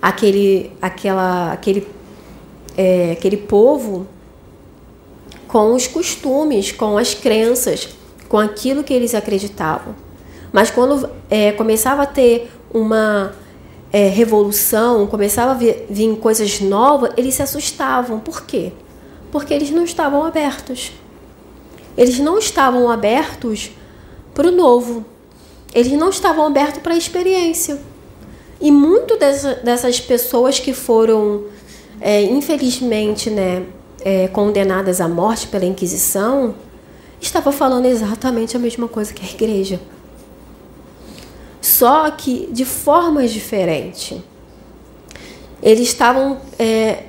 aquele, 0.00 0.72
aquela, 0.80 1.52
aquele 1.52 1.86
é, 2.76 3.12
aquele 3.12 3.36
povo 3.36 4.06
com 5.46 5.74
os 5.74 5.86
costumes, 5.86 6.72
com 6.72 6.96
as 6.96 7.12
crenças, 7.12 7.88
com 8.28 8.38
aquilo 8.38 8.84
que 8.84 8.94
eles 8.94 9.14
acreditavam. 9.14 9.94
Mas 10.52 10.70
quando 10.70 11.10
é, 11.28 11.52
começava 11.52 12.02
a 12.02 12.06
ter 12.06 12.50
uma 12.72 13.34
é, 13.92 14.08
revolução, 14.08 15.06
começava 15.06 15.50
a 15.50 15.54
vir, 15.54 15.84
vir 15.90 16.16
coisas 16.16 16.60
novas, 16.60 17.10
eles 17.16 17.34
se 17.34 17.42
assustavam. 17.42 18.20
Por 18.20 18.44
quê? 18.44 18.72
Porque 19.32 19.52
eles 19.52 19.70
não 19.70 19.84
estavam 19.84 20.24
abertos. 20.24 20.92
Eles 21.96 22.18
não 22.18 22.38
estavam 22.38 22.88
abertos 22.88 23.72
para 24.32 24.48
o 24.48 24.52
novo. 24.52 25.04
Eles 25.74 25.92
não 25.92 26.10
estavam 26.10 26.46
abertos 26.46 26.80
para 26.82 26.94
a 26.94 26.96
experiência. 26.96 27.78
E 28.60 28.70
muito 28.70 29.16
dessa, 29.16 29.54
dessas 29.54 30.00
pessoas 30.00 30.58
que 30.58 30.74
foram 30.74 31.44
é, 32.00 32.22
infelizmente, 32.22 33.28
né, 33.28 33.64
é, 34.02 34.28
condenadas 34.28 35.00
à 35.00 35.08
morte 35.08 35.46
pela 35.48 35.66
Inquisição, 35.66 36.54
estava 37.20 37.52
falando 37.52 37.86
exatamente 37.86 38.56
a 38.56 38.60
mesma 38.60 38.88
coisa 38.88 39.12
que 39.12 39.24
a 39.24 39.28
igreja. 39.28 39.80
Só 41.60 42.10
que 42.10 42.48
de 42.50 42.64
formas 42.64 43.30
diferentes. 43.30 44.18
Eles 45.62 45.88
estavam 45.88 46.40
é, 46.58 47.04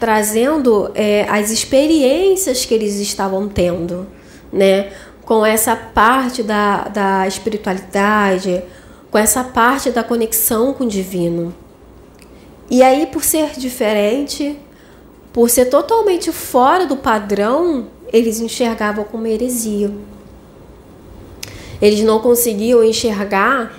trazendo 0.00 0.90
é, 0.96 1.26
as 1.28 1.50
experiências 1.50 2.64
que 2.64 2.74
eles 2.74 2.96
estavam 2.96 3.48
tendo, 3.48 4.08
né? 4.52 4.92
Com 5.24 5.44
essa 5.44 5.74
parte 5.74 6.42
da, 6.42 6.88
da 6.88 7.26
espiritualidade, 7.26 8.62
com 9.10 9.18
essa 9.18 9.44
parte 9.44 9.90
da 9.90 10.04
conexão 10.04 10.72
com 10.74 10.84
o 10.84 10.88
divino. 10.88 11.54
E 12.70 12.82
aí, 12.82 13.06
por 13.06 13.22
ser 13.22 13.52
diferente, 13.58 14.58
por 15.32 15.50
ser 15.50 15.66
totalmente 15.66 16.32
fora 16.32 16.86
do 16.86 16.96
padrão, 16.96 17.86
eles 18.12 18.40
enxergavam 18.40 19.04
como 19.04 19.26
heresia. 19.26 19.92
Eles 21.80 22.00
não 22.02 22.20
conseguiam 22.20 22.82
enxergar 22.84 23.74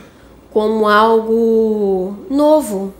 como 0.51 0.87
algo 0.87 2.15
novo, 2.29 2.93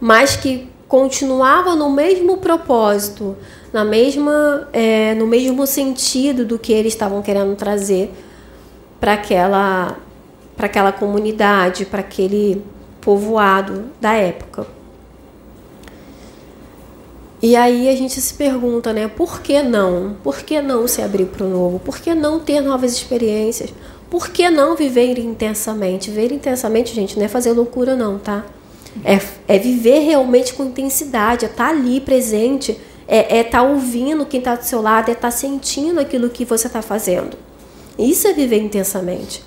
mas 0.00 0.36
que 0.36 0.68
continuava 0.88 1.74
no 1.74 1.88
mesmo 1.88 2.36
propósito, 2.38 3.36
na 3.72 3.84
mesma, 3.84 4.68
é, 4.72 5.14
no 5.14 5.26
mesmo 5.26 5.66
sentido 5.66 6.44
do 6.44 6.58
que 6.58 6.72
eles 6.72 6.92
estavam 6.92 7.22
querendo 7.22 7.56
trazer 7.56 8.12
para 9.00 9.14
aquela, 9.14 9.96
para 10.56 10.66
aquela 10.66 10.92
comunidade, 10.92 11.86
para 11.86 12.00
aquele 12.00 12.62
povoado 13.00 13.84
da 14.00 14.12
época. 14.12 14.66
E 17.42 17.56
aí 17.56 17.88
a 17.88 17.96
gente 17.96 18.20
se 18.20 18.34
pergunta, 18.34 18.92
né? 18.92 19.08
Por 19.08 19.40
que 19.40 19.60
não? 19.62 20.16
Por 20.22 20.42
que 20.42 20.62
não 20.62 20.86
se 20.86 21.02
abrir 21.02 21.26
para 21.26 21.44
o 21.44 21.50
novo? 21.50 21.80
Por 21.80 21.98
que 21.98 22.14
não 22.14 22.38
ter 22.38 22.60
novas 22.60 22.92
experiências? 22.92 23.74
Por 24.08 24.28
que 24.28 24.48
não 24.48 24.76
viver 24.76 25.18
intensamente? 25.18 26.10
Viver 26.10 26.30
intensamente, 26.30 26.94
gente, 26.94 27.18
não 27.18 27.24
é 27.24 27.28
fazer 27.28 27.50
loucura, 27.50 27.96
não, 27.96 28.16
tá? 28.16 28.44
É, 29.04 29.18
é 29.48 29.58
viver 29.58 30.00
realmente 30.00 30.54
com 30.54 30.64
intensidade, 30.64 31.44
é 31.44 31.48
estar 31.48 31.64
tá 31.64 31.70
ali 31.70 32.00
presente, 32.00 32.78
é 33.06 33.20
estar 33.20 33.36
é 33.36 33.44
tá 33.44 33.62
ouvindo 33.62 34.26
quem 34.26 34.38
está 34.38 34.54
do 34.54 34.64
seu 34.64 34.80
lado, 34.80 35.08
é 35.08 35.12
estar 35.12 35.28
tá 35.28 35.30
sentindo 35.30 36.00
aquilo 36.00 36.30
que 36.30 36.44
você 36.44 36.66
está 36.66 36.82
fazendo. 36.82 37.36
Isso 37.98 38.26
é 38.26 38.32
viver 38.32 38.60
intensamente. 38.60 39.42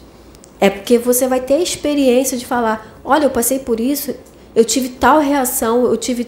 É 0.59 0.69
porque 0.69 0.97
você 0.97 1.27
vai 1.27 1.41
ter 1.41 1.55
a 1.55 1.61
experiência 1.61 2.37
de 2.37 2.45
falar: 2.45 2.99
olha, 3.03 3.25
eu 3.25 3.29
passei 3.29 3.59
por 3.59 3.79
isso, 3.79 4.15
eu 4.55 4.63
tive 4.63 4.89
tal 4.89 5.19
reação, 5.19 5.85
eu 5.85 5.97
tive 5.97 6.27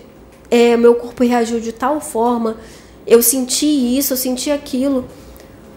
é, 0.49 0.77
meu 0.77 0.95
corpo 0.95 1.23
reagiu 1.23 1.59
de 1.59 1.71
tal 1.71 1.99
forma, 1.99 2.57
eu 3.05 3.21
senti 3.21 3.65
isso, 3.97 4.13
eu 4.13 4.17
senti 4.17 4.51
aquilo. 4.51 5.05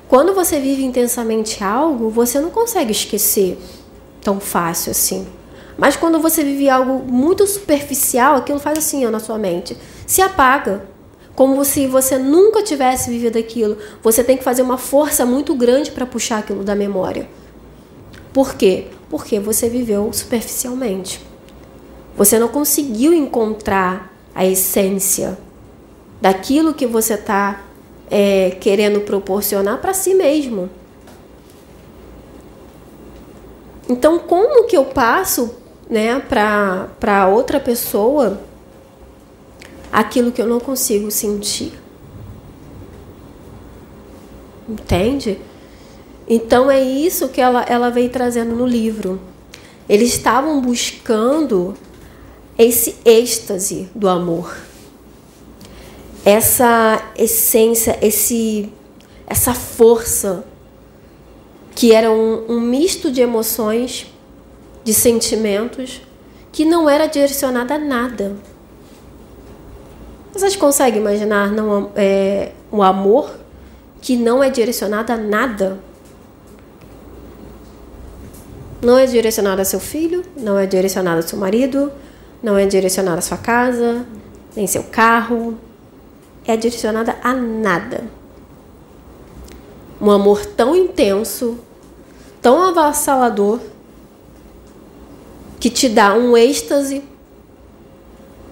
Quando 0.09 0.35
você 0.35 0.59
vive 0.59 0.85
intensamente 0.85 1.63
algo, 1.63 2.11
você 2.11 2.41
não 2.41 2.51
consegue 2.51 2.91
esquecer 2.91 3.59
tão 4.21 4.41
fácil 4.41 4.91
assim. 4.91 5.27
Mas 5.79 5.97
quando 5.97 6.19
você 6.19 6.43
vive 6.43 6.69
algo 6.69 7.05
muito 7.11 7.47
superficial, 7.47 8.37
aquilo 8.37 8.59
faz 8.59 8.79
assim 8.79 9.07
ó, 9.07 9.11
na 9.11 9.21
sua 9.21 9.39
mente. 9.39 9.77
Se 10.07 10.21
apaga. 10.21 10.85
Como 11.41 11.65
se 11.65 11.87
você 11.87 12.19
nunca 12.19 12.63
tivesse 12.63 13.09
vivido 13.09 13.39
aquilo. 13.39 13.79
Você 14.03 14.23
tem 14.23 14.37
que 14.37 14.45
fazer 14.45 14.61
uma 14.61 14.77
força 14.77 15.25
muito 15.25 15.55
grande 15.55 15.91
para 15.91 16.05
puxar 16.05 16.41
aquilo 16.41 16.63
da 16.63 16.75
memória. 16.75 17.27
Por 18.31 18.57
quê? 18.57 18.89
Porque 19.09 19.41
você 19.41 19.67
viveu 19.67 20.13
superficialmente. 20.13 21.19
Você 22.15 22.39
não 22.39 22.49
conseguiu 22.49 23.15
encontrar 23.15 24.15
a 24.35 24.45
essência 24.45 25.39
daquilo 26.21 26.75
que 26.75 26.87
você 26.87 27.15
está 27.15 27.63
é, 28.11 28.51
querendo 28.61 29.01
proporcionar 29.01 29.79
para 29.81 29.95
si 29.95 30.13
mesmo. 30.13 30.69
Então, 33.89 34.19
como 34.19 34.67
que 34.67 34.77
eu 34.77 34.85
passo 34.85 35.55
né, 35.89 36.21
para 36.21 37.29
outra 37.29 37.59
pessoa 37.59 38.39
aquilo 39.93 40.33
que 40.33 40.41
eu 40.41 40.47
não 40.47 40.61
consigo 40.61 41.11
sentir? 41.11 41.73
Entende? 44.69 45.39
Então 46.29 46.71
é 46.71 46.81
isso 46.81 47.29
que 47.29 47.41
ela, 47.41 47.63
ela 47.65 47.91
veio 47.91 48.09
trazendo 48.09 48.55
no 48.55 48.67
livro. 48.67 49.21
Eles 49.89 50.11
estavam 50.11 50.61
buscando 50.61 51.75
esse 52.57 52.97
êxtase 53.05 53.89
do 53.95 54.09
amor, 54.09 54.57
essa 56.25 57.03
essência, 57.17 57.99
esse, 58.01 58.73
essa 59.27 59.55
força 59.55 60.45
que 61.75 61.93
era 61.93 62.11
um, 62.11 62.45
um 62.49 62.61
misto 62.61 63.11
de 63.11 63.23
emoções, 63.23 64.07
de 64.85 64.93
sentimentos, 64.93 66.03
que 66.53 66.65
não 66.65 66.89
era 66.89 67.07
direcionada 67.07 67.75
a 67.75 67.79
nada. 67.79 68.37
Vocês 70.33 70.55
conseguem 70.55 71.01
imaginar 71.01 71.51
não, 71.51 71.91
é, 71.97 72.53
um 72.73 72.83
amor 72.83 73.31
que 74.01 74.17
não 74.17 74.43
é 74.43 74.49
direcionado 74.49 75.13
a 75.13 75.17
nada? 75.17 75.79
Não 78.81 78.97
é 78.97 79.07
direcionado 79.07 79.61
a 79.61 79.65
seu 79.65 79.81
filho, 79.81 80.25
não 80.37 80.59
é 80.59 80.67
direcionado 80.67 81.19
a 81.19 81.23
seu 81.23 81.39
marido, 81.39 81.93
não 82.43 82.57
é 82.57 82.65
direcionada 82.65 83.19
à 83.19 83.23
sua 83.23 83.37
casa, 83.37 84.07
nem 84.57 84.67
seu 84.67 84.85
carro, 84.85 85.59
é 86.47 86.57
direcionada 86.57 87.17
a 87.23 87.35
nada. 87.35 88.05
Um 90.01 90.11
amor 90.11 90.47
tão 90.47 90.75
intenso, 90.75 91.59
tão 92.41 92.69
avassalador, 92.69 93.59
que 95.59 95.69
te 95.69 95.89
dá 95.91 96.15
um 96.15 96.35
êxtase 96.37 97.03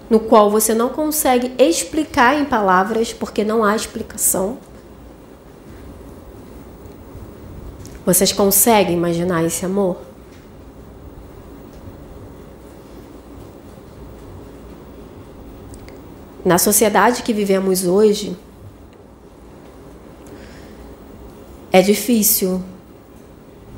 no 0.09 0.18
qual 0.18 0.51
você 0.51 0.75
não 0.75 0.88
consegue 0.88 1.53
explicar 1.59 2.38
em 2.38 2.44
palavras, 2.44 3.12
porque 3.12 3.44
não 3.44 3.62
há 3.62 3.77
explicação. 3.77 4.59
Vocês 8.07 8.33
conseguem 8.33 8.97
imaginar 8.97 9.44
esse 9.44 9.66
amor? 9.66 9.99
Na 16.42 16.57
sociedade 16.57 17.23
que 17.23 17.35
vivemos 17.35 17.85
hoje, 17.85 18.35
é 21.71 21.83
difícil 21.83 22.62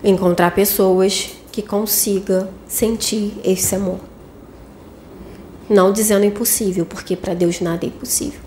encontrar 0.04 0.54
pessoas 0.54 1.32
que 1.50 1.62
consiga 1.62 2.48
sentir 2.68 3.34
esse 3.42 3.74
amor. 3.74 4.09
Não 5.70 5.92
dizendo 5.92 6.24
impossível, 6.24 6.84
porque 6.84 7.14
para 7.14 7.32
Deus 7.32 7.60
nada 7.60 7.86
é 7.86 7.88
impossível. 7.88 8.40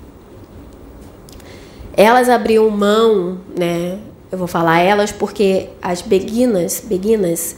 Elas 1.96 2.28
abriam 2.28 2.70
mão, 2.70 3.38
né? 3.58 3.98
Eu 4.30 4.38
vou 4.38 4.48
falar 4.48 4.80
elas 4.80 5.12
porque 5.12 5.70
as 5.82 6.02
beguinas, 6.02 6.84
beguinas, 6.86 7.56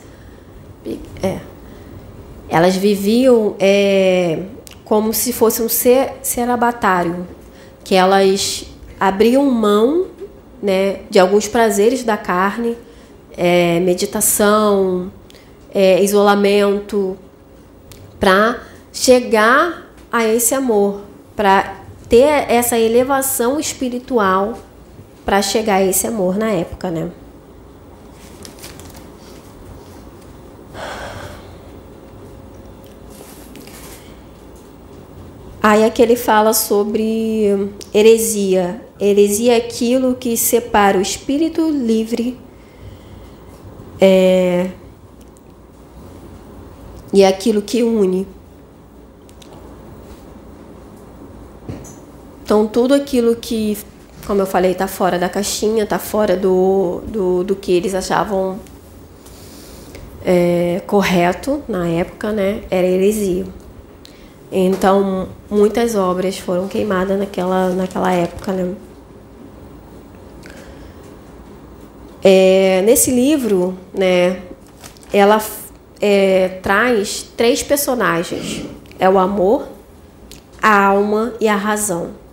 é, 1.24 1.40
elas 2.48 2.76
viviam 2.76 3.56
é, 3.60 4.44
como 4.84 5.14
se 5.14 5.34
fosse 5.34 5.64
um 5.64 5.70
ser, 5.70 6.14
cerabatário, 6.22 7.28
que 7.84 7.96
elas 7.96 8.66
abriam 9.00 9.50
mão 9.50 10.06
né, 10.62 11.00
de 11.10 11.18
alguns 11.18 11.48
prazeres 11.48 12.04
da 12.04 12.18
carne, 12.18 12.78
é, 13.36 13.80
meditação, 13.80 15.12
é, 15.74 16.04
isolamento, 16.04 17.18
para 18.20 18.60
chegar 18.96 19.94
a 20.10 20.26
esse 20.26 20.56
amor, 20.56 21.02
para 21.36 21.82
ter 22.08 22.50
essa 22.50 22.80
elevação 22.80 23.60
espiritual 23.60 24.58
para 25.26 25.42
chegar 25.42 25.76
a 25.76 25.84
esse 25.84 26.08
amor 26.08 26.38
na 26.38 26.50
época, 26.52 26.90
né? 26.90 27.12
Aí 35.62 35.84
aqui 35.84 36.02
ele 36.02 36.16
fala 36.16 36.54
sobre 36.54 37.74
heresia. 37.94 38.82
Heresia 39.02 39.54
é 39.54 39.58
aquilo 39.58 40.16
que 40.16 40.38
separa 40.38 40.98
o 40.98 41.02
espírito 41.02 41.70
livre 41.70 42.40
é, 44.00 44.70
e 47.12 47.24
é 47.24 47.28
aquilo 47.28 47.62
que 47.64 47.84
une. 47.84 48.35
Então, 52.46 52.68
tudo 52.68 52.94
aquilo 52.94 53.36
que, 53.36 53.76
como 54.28 54.40
eu 54.40 54.46
falei, 54.46 54.74
está 54.74 54.88
fora 54.88 55.18
da 55.18 55.28
caixinha, 55.28 55.84
está 55.84 55.98
fora 55.98 56.38
do, 56.38 57.02
do, 57.08 57.44
do, 57.44 57.56
que 57.56 57.72
eles 57.72 57.96
achavam 57.96 58.60
é, 60.24 60.80
correto 60.86 61.64
na 61.68 61.88
época, 61.88 62.32
né? 62.32 62.62
Era 62.70 62.86
heresia. 62.86 63.48
Então, 64.52 65.28
muitas 65.50 65.96
obras 65.96 66.38
foram 66.38 66.68
queimadas 66.68 67.18
naquela, 67.18 67.70
naquela 67.70 68.12
época. 68.12 68.52
Né? 68.52 68.76
É, 72.24 72.84
nesse 72.86 73.10
livro, 73.10 73.76
né, 73.92 74.40
ela 75.12 75.42
é, 76.00 76.60
traz 76.62 77.26
três 77.36 77.64
personagens: 77.64 78.64
é 79.00 79.10
o 79.10 79.18
amor, 79.18 79.68
a 80.62 80.86
alma 80.86 81.34
e 81.42 81.48
a 81.48 81.56
razão. 81.56 82.24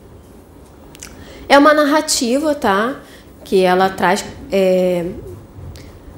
É 1.52 1.58
uma 1.58 1.74
narrativa, 1.74 2.54
tá? 2.54 2.96
Que 3.44 3.60
ela 3.62 3.90
traz 3.90 4.24
é, 4.50 5.04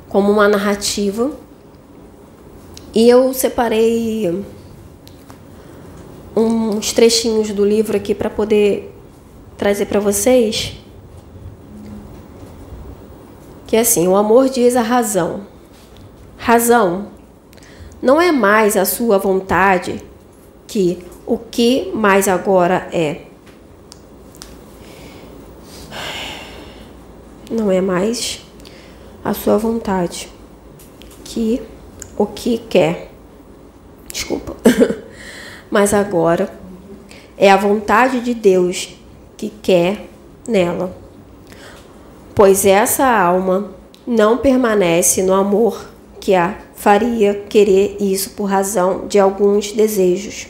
como 0.09 0.31
uma 0.31 0.47
narrativa. 0.47 1.33
E 2.95 3.09
eu 3.09 3.35
separei 3.35 4.45
uns 6.37 6.93
trechinhos 6.93 7.51
do 7.51 7.65
livro 7.65 7.97
aqui 7.97 8.15
para 8.15 8.31
poder 8.31 8.95
trazer 9.59 9.87
para 9.87 9.99
vocês. 9.99 10.77
Que 13.67 13.77
é 13.77 13.81
assim: 13.81 14.07
o 14.07 14.15
amor 14.15 14.49
diz 14.49 14.77
a 14.77 14.83
razão. 14.83 15.49
Razão 16.39 17.09
não 18.01 18.21
é 18.21 18.31
mais 18.31 18.77
a 18.77 18.85
sua 18.85 19.19
vontade 19.19 20.01
que 20.69 21.05
o 21.27 21.37
que 21.37 21.91
mais 21.93 22.29
agora 22.29 22.89
é. 22.93 23.34
Não 27.51 27.71
é 27.71 27.81
mais 27.81 28.41
a 29.25 29.35
sua 29.35 29.59
vontade 29.59 30.29
que 31.25 31.63
o 32.17 32.27
que 32.27 32.59
quer. 32.59 33.11
Desculpa. 34.11 34.57
Mas 35.71 35.93
agora 35.93 36.49
é 37.37 37.51
a 37.51 37.57
vontade 37.57 38.21
de 38.21 38.35
Deus 38.35 38.95
que 39.37 39.51
quer 39.63 40.07
nela. 40.47 40.97
Pois 42.35 42.65
essa 42.65 43.07
alma 43.07 43.73
não 44.07 44.39
permanece 44.39 45.23
no 45.23 45.33
amor 45.33 45.89
que 46.21 46.35
a 46.35 46.59
faria 46.75 47.35
querer 47.49 47.97
isso 48.01 48.31
por 48.31 48.45
razão 48.45 49.07
de 49.07 49.19
alguns 49.19 49.73
desejos. 49.73 50.49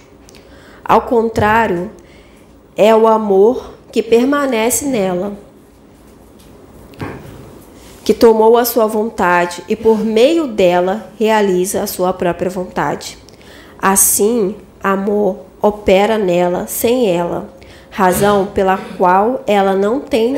Ao 0.84 1.02
contrário, 1.02 1.90
é 2.76 2.94
o 2.94 3.06
amor 3.06 3.74
que 3.92 4.02
permanece 4.02 4.86
nela, 4.86 5.36
que 8.04 8.12
tomou 8.12 8.58
a 8.58 8.64
sua 8.64 8.86
vontade 8.86 9.64
e 9.68 9.74
por 9.74 10.04
meio 10.04 10.46
dela 10.46 11.10
realiza 11.18 11.82
a 11.82 11.86
sua 11.86 12.12
própria 12.12 12.50
vontade. 12.50 13.16
Assim, 13.80 14.54
amor 14.82 15.38
opera 15.60 16.18
nela 16.18 16.66
sem 16.66 17.10
ela, 17.10 17.48
razão 17.90 18.46
pela 18.46 18.76
qual 18.76 19.42
ela 19.46 19.74
não 19.74 20.00
tem 20.00 20.36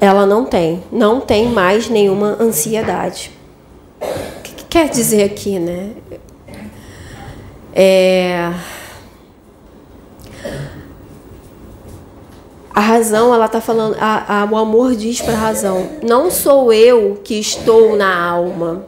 ela 0.00 0.26
não 0.26 0.44
tem, 0.44 0.82
não 0.92 1.20
tem 1.20 1.48
mais 1.48 1.88
nenhuma 1.88 2.36
ansiedade. 2.38 3.30
O 4.00 4.42
que, 4.42 4.52
que 4.52 4.64
quer 4.64 4.88
dizer 4.90 5.24
aqui, 5.24 5.58
né? 5.58 5.92
É... 7.74 8.52
A 12.76 12.80
razão, 12.80 13.32
ela 13.32 13.46
está 13.46 13.58
falando, 13.58 13.96
a, 13.98 14.42
a, 14.42 14.44
o 14.44 14.54
amor 14.54 14.94
diz 14.94 15.22
para 15.22 15.32
a 15.32 15.38
razão: 15.38 15.92
não 16.02 16.30
sou 16.30 16.70
eu 16.70 17.18
que 17.24 17.40
estou 17.40 17.96
na 17.96 18.14
alma, 18.14 18.84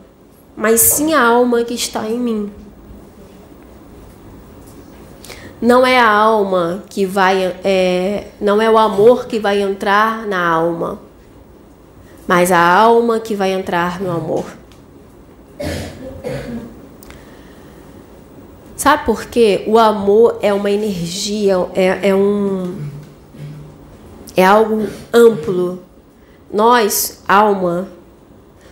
mas 0.55 0.83
sim 0.83 1.15
a 1.15 1.23
alma 1.23 1.65
que 1.65 1.73
está 1.73 2.07
em 2.07 2.19
mim. 2.19 2.53
Não 5.59 5.87
é 5.87 5.99
a 5.99 6.07
alma 6.07 6.85
que 6.91 7.07
vai, 7.07 7.57
é, 7.65 8.27
não 8.39 8.61
é 8.61 8.71
o 8.71 8.77
amor 8.77 9.27
que 9.27 9.39
vai 9.39 9.63
entrar 9.63 10.27
na 10.27 10.47
alma, 10.47 10.99
mas 12.27 12.53
a 12.53 12.61
alma 12.61 13.19
que 13.19 13.35
vai 13.35 13.53
entrar 13.53 14.03
no 14.03 14.11
amor. 14.11 14.45
Sabe 18.77 19.07
por 19.07 19.25
quê? 19.25 19.65
O 19.67 19.79
amor 19.79 20.39
é 20.43 20.53
uma 20.53 20.71
energia, 20.71 21.55
é, 21.75 22.11
é 22.11 22.15
um. 22.15 22.88
É 24.39 24.45
algo 24.45 24.87
amplo. 25.13 25.81
Nós, 26.49 27.25
alma, 27.27 27.89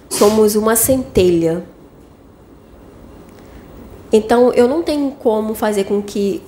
somos 0.08 0.54
uma 0.54 0.76
centelha. 0.76 1.64
Então 4.12 4.52
eu 4.52 4.68
não 4.68 4.84
tenho 4.84 5.10
como 5.10 5.56
fazer 5.56 5.82
com 5.82 6.00
que 6.00 6.40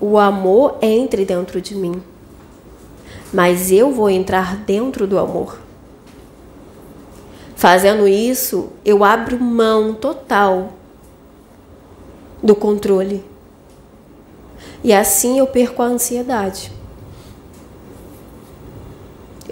o 0.00 0.16
amor 0.16 0.76
entre 0.80 1.24
dentro 1.24 1.60
de 1.60 1.74
mim. 1.74 2.00
Mas 3.32 3.72
eu 3.72 3.90
vou 3.90 4.08
entrar 4.08 4.58
dentro 4.58 5.08
do 5.08 5.18
amor. 5.18 5.58
Fazendo 7.56 8.06
isso, 8.06 8.68
eu 8.84 9.02
abro 9.02 9.40
mão 9.40 9.92
total 9.92 10.74
do 12.40 12.54
controle. 12.54 13.24
E 14.84 14.92
assim 14.92 15.40
eu 15.40 15.48
perco 15.48 15.82
a 15.82 15.86
ansiedade. 15.86 16.80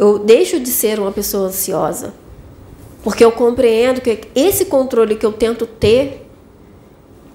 Eu 0.00 0.18
deixo 0.18 0.58
de 0.58 0.70
ser 0.70 0.98
uma 0.98 1.12
pessoa 1.12 1.48
ansiosa. 1.48 2.14
Porque 3.02 3.22
eu 3.22 3.30
compreendo 3.30 4.00
que 4.00 4.28
esse 4.34 4.64
controle 4.64 5.14
que 5.14 5.26
eu 5.26 5.32
tento 5.32 5.66
ter, 5.66 6.26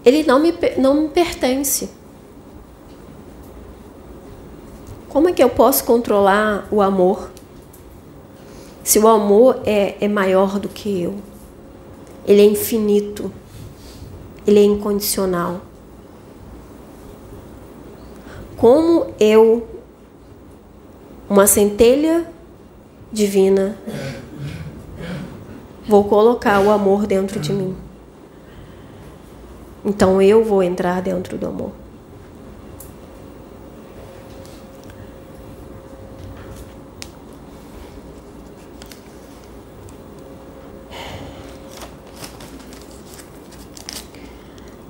ele 0.04 0.23
não 0.23 0.39
me, 0.39 0.51
não 0.75 1.04
me 1.04 1.10
pertence. 1.10 1.91
Como 5.08 5.30
é 5.30 5.32
que 5.32 5.43
eu 5.43 5.49
posso 5.49 5.84
controlar 5.84 6.67
o 6.71 6.82
amor? 6.82 7.30
Se 8.84 8.97
o 8.97 9.08
amor 9.08 9.60
é, 9.63 9.95
é 10.01 10.08
maior 10.08 10.58
do 10.58 10.67
que 10.67 11.04
eu, 11.04 11.13
ele 12.25 12.41
é 12.41 12.45
infinito, 12.45 13.32
ele 14.47 14.60
é 14.60 14.63
incondicional. 14.63 15.62
Como 18.58 19.13
eu, 19.19 19.67
uma 21.30 21.45
centelha 21.45 22.34
divina, 23.15 23.78
vou 25.88 26.04
colocar 26.04 26.60
o 26.60 26.69
amor 26.69 27.08
dentro 27.08 27.39
de 27.39 27.54
mim? 27.54 27.75
Então 29.86 30.21
eu 30.21 30.43
vou 30.43 30.62
entrar 30.62 31.01
dentro 31.01 31.38
do 31.38 31.47
amor. 31.47 31.71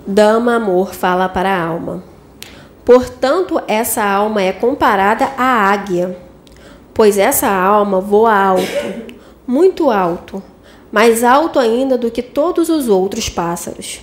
Dama 0.07 0.55
amor 0.55 0.93
fala 0.95 1.29
para 1.29 1.49
a 1.49 1.63
alma. 1.63 2.03
Portanto, 2.83 3.61
essa 3.67 4.03
alma 4.03 4.41
é 4.41 4.53
comparada 4.53 5.25
à 5.37 5.71
águia, 5.71 6.24
pois 6.95 7.19
essa 7.19 7.47
alma 7.47 8.01
voa 8.01 8.33
alto, 8.33 9.13
muito 9.45 9.91
alto, 9.91 10.41
mais 10.91 11.23
alto 11.23 11.59
ainda 11.59 11.95
do 11.95 12.09
que 12.09 12.23
todos 12.23 12.69
os 12.69 12.89
outros 12.89 13.29
pássaros. 13.29 13.99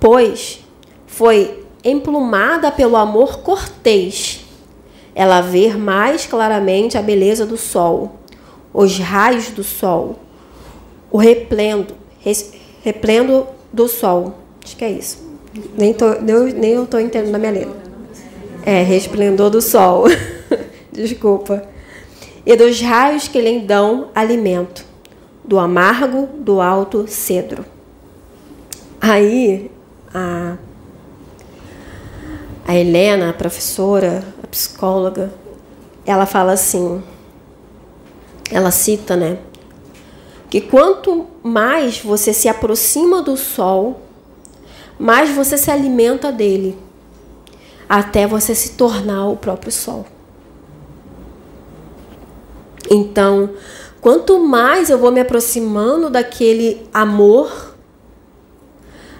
Pois 0.00 0.60
foi 1.06 1.62
emplumada 1.84 2.72
pelo 2.72 2.96
amor 2.96 3.40
cortês. 3.40 4.46
Ela 5.14 5.42
vê 5.42 5.74
mais 5.74 6.24
claramente 6.24 6.96
a 6.96 7.02
beleza 7.02 7.44
do 7.44 7.58
sol, 7.58 8.20
os 8.72 8.98
raios 8.98 9.50
do 9.50 9.62
sol, 9.62 10.16
o 11.10 11.18
replendo, 11.18 11.94
replendo 12.82 13.46
do 13.70 13.86
sol 13.86 14.34
Acho 14.68 14.76
que 14.76 14.84
é 14.84 14.90
isso. 14.90 15.26
Nem, 15.78 15.94
tô, 15.94 16.10
nem, 16.20 16.52
nem 16.52 16.72
eu 16.72 16.84
estou 16.84 17.00
entendendo 17.00 17.34
a 17.34 17.38
minha 17.38 17.52
letra. 17.52 17.74
É, 18.66 18.82
resplendor 18.82 19.48
do 19.48 19.62
sol. 19.62 20.04
Desculpa. 20.92 21.66
E 22.48 22.56
dos 22.56 22.80
raios 22.80 23.28
que 23.28 23.38
lhe 23.42 23.60
dão 23.60 24.08
alimento, 24.14 24.82
do 25.44 25.58
amargo 25.58 26.26
do 26.38 26.62
alto 26.62 27.06
cedro. 27.06 27.62
Aí, 28.98 29.70
a, 30.14 30.56
a 32.66 32.74
Helena, 32.74 33.28
a 33.28 33.32
professora, 33.34 34.24
a 34.42 34.46
psicóloga, 34.46 35.30
ela 36.06 36.24
fala 36.24 36.52
assim, 36.52 37.02
ela 38.50 38.70
cita, 38.70 39.14
né? 39.14 39.36
Que 40.48 40.62
quanto 40.62 41.26
mais 41.42 42.00
você 42.00 42.32
se 42.32 42.48
aproxima 42.48 43.20
do 43.20 43.36
sol, 43.36 44.00
mais 44.98 45.28
você 45.28 45.58
se 45.58 45.70
alimenta 45.70 46.32
dele, 46.32 46.78
até 47.86 48.26
você 48.26 48.54
se 48.54 48.70
tornar 48.70 49.28
o 49.28 49.36
próprio 49.36 49.70
sol. 49.70 50.06
Então, 52.90 53.50
quanto 54.00 54.38
mais 54.38 54.90
eu 54.90 54.98
vou 54.98 55.10
me 55.10 55.20
aproximando 55.20 56.08
daquele 56.08 56.86
amor, 56.92 57.74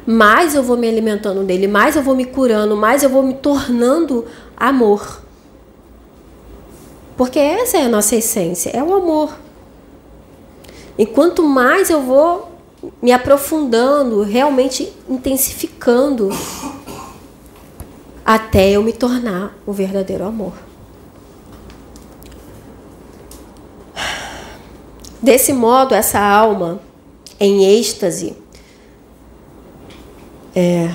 mais 0.06 0.54
eu 0.54 0.62
vou 0.62 0.76
me 0.76 0.88
alimentando 0.88 1.44
dele, 1.44 1.68
mais 1.68 1.94
eu 1.94 2.02
vou 2.02 2.16
me 2.16 2.24
curando, 2.24 2.76
mais 2.76 3.02
eu 3.02 3.10
vou 3.10 3.22
me 3.22 3.34
tornando 3.34 4.24
amor. 4.56 5.22
Porque 7.16 7.38
essa 7.38 7.76
é 7.76 7.82
a 7.82 7.88
nossa 7.88 8.16
essência, 8.16 8.70
é 8.70 8.82
o 8.82 8.94
amor. 8.94 9.36
E 10.96 11.04
quanto 11.04 11.42
mais 11.42 11.90
eu 11.90 12.00
vou 12.00 12.50
me 13.02 13.12
aprofundando, 13.12 14.22
realmente 14.22 14.92
intensificando 15.08 16.30
até 18.24 18.70
eu 18.70 18.82
me 18.82 18.92
tornar 18.92 19.56
o 19.66 19.72
verdadeiro 19.72 20.24
amor. 20.24 20.67
Desse 25.20 25.52
modo, 25.52 25.94
essa 25.94 26.20
alma 26.20 26.80
em 27.40 27.64
êxtase 27.78 28.36
é, 30.54 30.90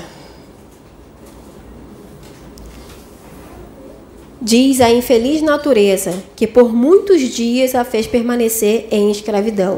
diz 4.41 4.81
a 4.81 4.89
infeliz 4.89 5.41
natureza 5.41 6.23
que 6.35 6.47
por 6.47 6.73
muitos 6.73 7.21
dias 7.21 7.75
a 7.75 7.83
fez 7.83 8.07
permanecer 8.07 8.87
em 8.91 9.11
escravidão 9.11 9.77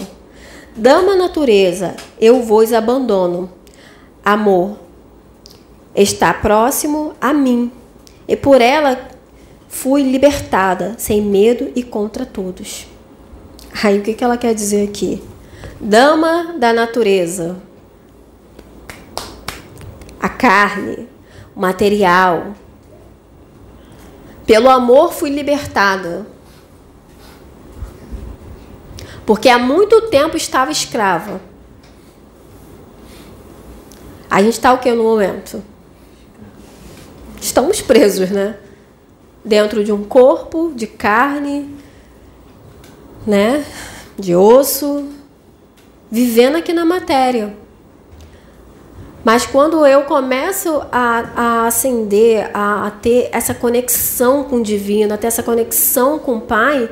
Dama 0.77 1.15
natureza, 1.15 1.95
eu 2.19 2.41
vos 2.41 2.73
abandono. 2.73 3.49
Amor, 4.25 4.77
está 5.95 6.33
próximo 6.33 7.13
a 7.21 7.33
mim, 7.33 7.71
e 8.27 8.35
por 8.35 8.59
ela 8.59 9.07
fui 9.69 10.03
libertada, 10.03 10.95
sem 10.97 11.21
medo 11.21 11.71
e 11.77 11.81
contra 11.81 12.25
todos. 12.25 12.87
Aí 13.83 13.99
o 13.99 14.01
que 14.01 14.23
ela 14.23 14.37
quer 14.37 14.53
dizer 14.55 14.87
aqui? 14.87 15.21
Dama 15.79 16.55
da 16.57 16.71
natureza, 16.71 17.57
a 20.19 20.29
carne, 20.29 21.09
o 21.55 21.59
material. 21.59 22.55
Pelo 24.45 24.69
amor 24.69 25.13
fui 25.13 25.29
libertada. 25.29 26.25
Porque 29.25 29.49
há 29.49 29.59
muito 29.59 30.03
tempo 30.03 30.37
estava 30.37 30.71
escrava. 30.71 31.41
A 34.29 34.41
gente 34.41 34.53
está 34.53 34.73
o 34.73 34.79
que 34.79 34.91
no 34.91 35.03
momento? 35.03 35.63
Estamos 37.41 37.81
presos, 37.81 38.29
né? 38.29 38.57
Dentro 39.43 39.83
de 39.83 39.91
um 39.91 40.03
corpo 40.03 40.71
de 40.75 40.87
carne, 40.87 41.75
né? 43.25 43.65
De 44.17 44.35
osso, 44.35 45.09
vivendo 46.09 46.55
aqui 46.55 46.73
na 46.73 46.85
matéria. 46.85 47.55
Mas 49.23 49.45
quando 49.45 49.85
eu 49.85 50.03
começo 50.03 50.83
a, 50.91 51.25
a 51.35 51.67
acender, 51.67 52.49
a, 52.53 52.87
a, 52.87 52.91
ter 52.91 53.29
essa 53.31 53.53
conexão 53.53 54.43
com 54.43 54.57
o 54.57 54.63
divino, 54.63 55.13
a 55.13 55.17
ter 55.17 55.27
essa 55.27 55.41
conexão 55.41 56.19
com 56.19 56.37
o 56.37 56.41
Pai, 56.41 56.89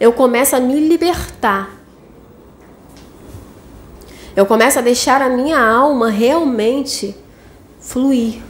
eu 0.00 0.12
começo 0.12 0.56
a 0.56 0.60
me 0.60 0.80
libertar 0.80 1.78
eu 4.38 4.46
começo 4.46 4.78
a 4.78 4.82
deixar 4.82 5.20
a 5.20 5.28
minha 5.28 5.58
alma 5.58 6.10
realmente 6.10 7.12
fluir. 7.80 8.40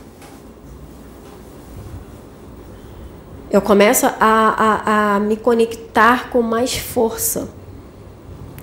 Eu 3.50 3.62
começo 3.62 4.04
a, 4.04 4.14
a, 4.20 5.16
a 5.16 5.20
me 5.20 5.34
conectar 5.34 6.28
com 6.28 6.42
mais 6.42 6.76
força, 6.76 7.48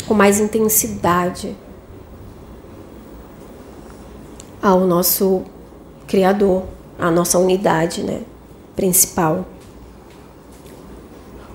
com 0.08 0.14
mais 0.14 0.40
intensidade 0.40 1.56
ao 4.62 4.82
nosso 4.82 5.44
Criador, 6.08 6.66
à 7.00 7.10
nossa 7.10 7.40
unidade 7.40 8.04
né, 8.04 8.22
principal. 8.76 9.46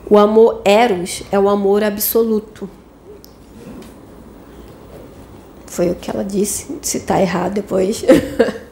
O 0.08 0.18
amor 0.18 0.60
Eros 0.64 1.22
é 1.30 1.38
o 1.38 1.48
amor 1.48 1.84
absoluto. 1.84 2.68
Foi 5.66 5.88
o 5.88 5.94
que 5.94 6.10
ela 6.10 6.24
disse. 6.24 6.76
Se 6.82 6.98
está 6.98 7.20
errado 7.20 7.54
depois. 7.54 8.02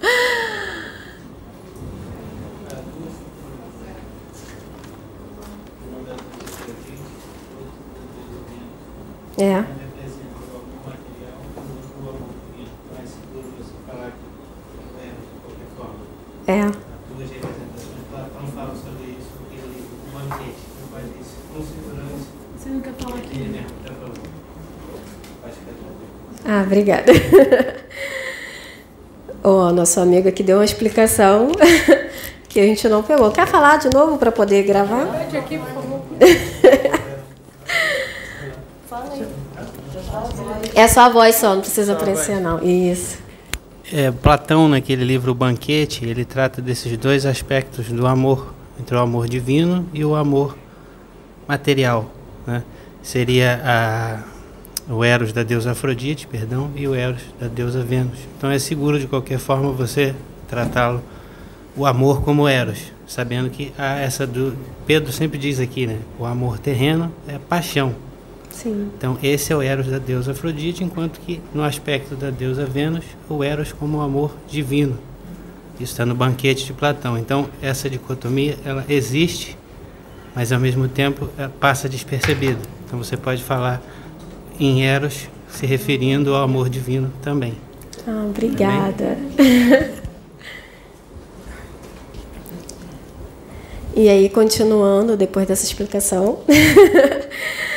é. 9.38 9.64
É. 16.46 16.62
Duas 16.62 17.30
representações, 17.30 18.04
Platão 18.10 18.46
fala 18.54 18.74
sobre 18.74 19.10
isso 19.10 19.28
naquele 19.42 19.68
livro, 19.68 19.96
o 20.06 20.18
banquete, 20.18 20.54
que 20.54 20.90
faz 20.90 21.04
isso 21.20 21.36
com 21.52 21.62
segurança. 21.62 22.26
Você 22.56 22.68
nunca 22.70 22.90
fala 22.98 23.16
aqui. 23.18 23.36
Ele 23.36 23.48
mesmo, 23.50 23.68
já 23.84 23.92
falou. 23.92 24.14
Pode. 25.42 25.54
Ah, 26.46 26.62
obrigada. 26.64 27.12
O 29.42 29.70
nosso 29.72 30.00
amigo 30.00 30.28
aqui 30.28 30.42
deu 30.42 30.58
uma 30.58 30.64
explicação 30.64 31.52
que 32.48 32.58
a 32.58 32.64
gente 32.64 32.88
não 32.88 33.02
pegou. 33.02 33.30
Quer 33.30 33.46
falar 33.46 33.78
de 33.78 33.88
novo 33.88 34.18
para 34.18 34.32
poder 34.32 34.64
gravar? 34.64 35.04
Aqui, 35.32 35.58
por 35.58 35.68
favor. 35.68 36.00
É 40.78 40.86
só 40.86 41.00
a 41.00 41.08
voz 41.08 41.34
só, 41.34 41.56
não 41.56 41.60
precisa 41.60 41.94
aparecer 41.94 42.40
não. 42.40 42.62
Isso. 42.62 43.18
É, 43.92 44.12
Platão, 44.12 44.68
naquele 44.68 45.04
livro 45.04 45.32
O 45.32 45.34
Banquete, 45.34 46.04
ele 46.04 46.24
trata 46.24 46.62
desses 46.62 46.96
dois 46.96 47.26
aspectos 47.26 47.88
do 47.88 48.06
amor, 48.06 48.54
entre 48.78 48.94
o 48.94 49.00
amor 49.00 49.28
divino 49.28 49.84
e 49.92 50.04
o 50.04 50.14
amor 50.14 50.56
material. 51.48 52.08
Né? 52.46 52.62
Seria 53.02 53.60
a 53.64 54.18
o 54.88 55.02
Eros 55.02 55.32
da 55.32 55.42
deusa 55.42 55.72
Afrodite, 55.72 56.28
perdão, 56.28 56.70
e 56.76 56.86
o 56.86 56.94
Eros 56.94 57.22
da 57.40 57.48
deusa 57.48 57.82
Vênus. 57.82 58.20
Então 58.36 58.48
é 58.48 58.60
seguro 58.60 59.00
de 59.00 59.08
qualquer 59.08 59.40
forma 59.40 59.72
você 59.72 60.14
tratá-lo 60.46 61.02
o 61.76 61.86
amor 61.86 62.22
como 62.22 62.46
Eros, 62.46 62.92
sabendo 63.04 63.50
que 63.50 63.72
há 63.76 63.98
essa 63.98 64.24
do 64.24 64.56
Pedro 64.86 65.10
sempre 65.10 65.38
diz 65.38 65.58
aqui, 65.58 65.88
né? 65.88 65.98
O 66.20 66.24
amor 66.24 66.60
terreno 66.60 67.12
é 67.26 67.36
paixão. 67.36 68.06
Sim. 68.62 68.90
Então 68.96 69.16
esse 69.22 69.52
é 69.52 69.56
o 69.56 69.62
Eros 69.62 69.86
da 69.86 69.98
deusa 69.98 70.32
Afrodite, 70.32 70.82
enquanto 70.82 71.20
que 71.20 71.40
no 71.54 71.62
aspecto 71.62 72.16
da 72.16 72.28
deusa 72.28 72.66
Vênus, 72.66 73.04
o 73.28 73.44
Eros 73.44 73.72
como 73.72 73.98
o 73.98 74.00
amor 74.00 74.34
divino. 74.48 74.98
Isso 75.74 75.92
está 75.92 76.04
no 76.04 76.12
banquete 76.14 76.64
de 76.64 76.72
Platão. 76.72 77.16
Então 77.16 77.48
essa 77.62 77.88
dicotomia 77.88 78.58
ela 78.64 78.84
existe, 78.88 79.56
mas 80.34 80.50
ao 80.50 80.58
mesmo 80.58 80.88
tempo 80.88 81.28
passa 81.60 81.88
despercebida. 81.88 82.58
Então 82.84 82.98
você 82.98 83.16
pode 83.16 83.44
falar 83.44 83.80
em 84.58 84.82
Eros, 84.82 85.28
se 85.48 85.64
referindo 85.64 86.34
ao 86.34 86.42
amor 86.42 86.68
divino 86.68 87.12
também. 87.22 87.54
Ah, 88.08 88.24
obrigada. 88.28 89.16
e 93.94 94.08
aí, 94.08 94.28
continuando, 94.28 95.16
depois 95.16 95.46
dessa 95.46 95.64
explicação, 95.64 96.40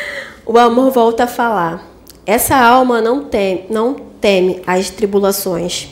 o 0.51 0.57
amor 0.57 0.91
volta 0.91 1.23
a 1.23 1.27
falar. 1.27 1.87
Essa 2.25 2.55
alma 2.55 3.01
não 3.01 3.25
teme, 3.25 3.65
não 3.69 3.95
teme 4.19 4.61
as 4.65 4.89
tribulações. 4.89 5.89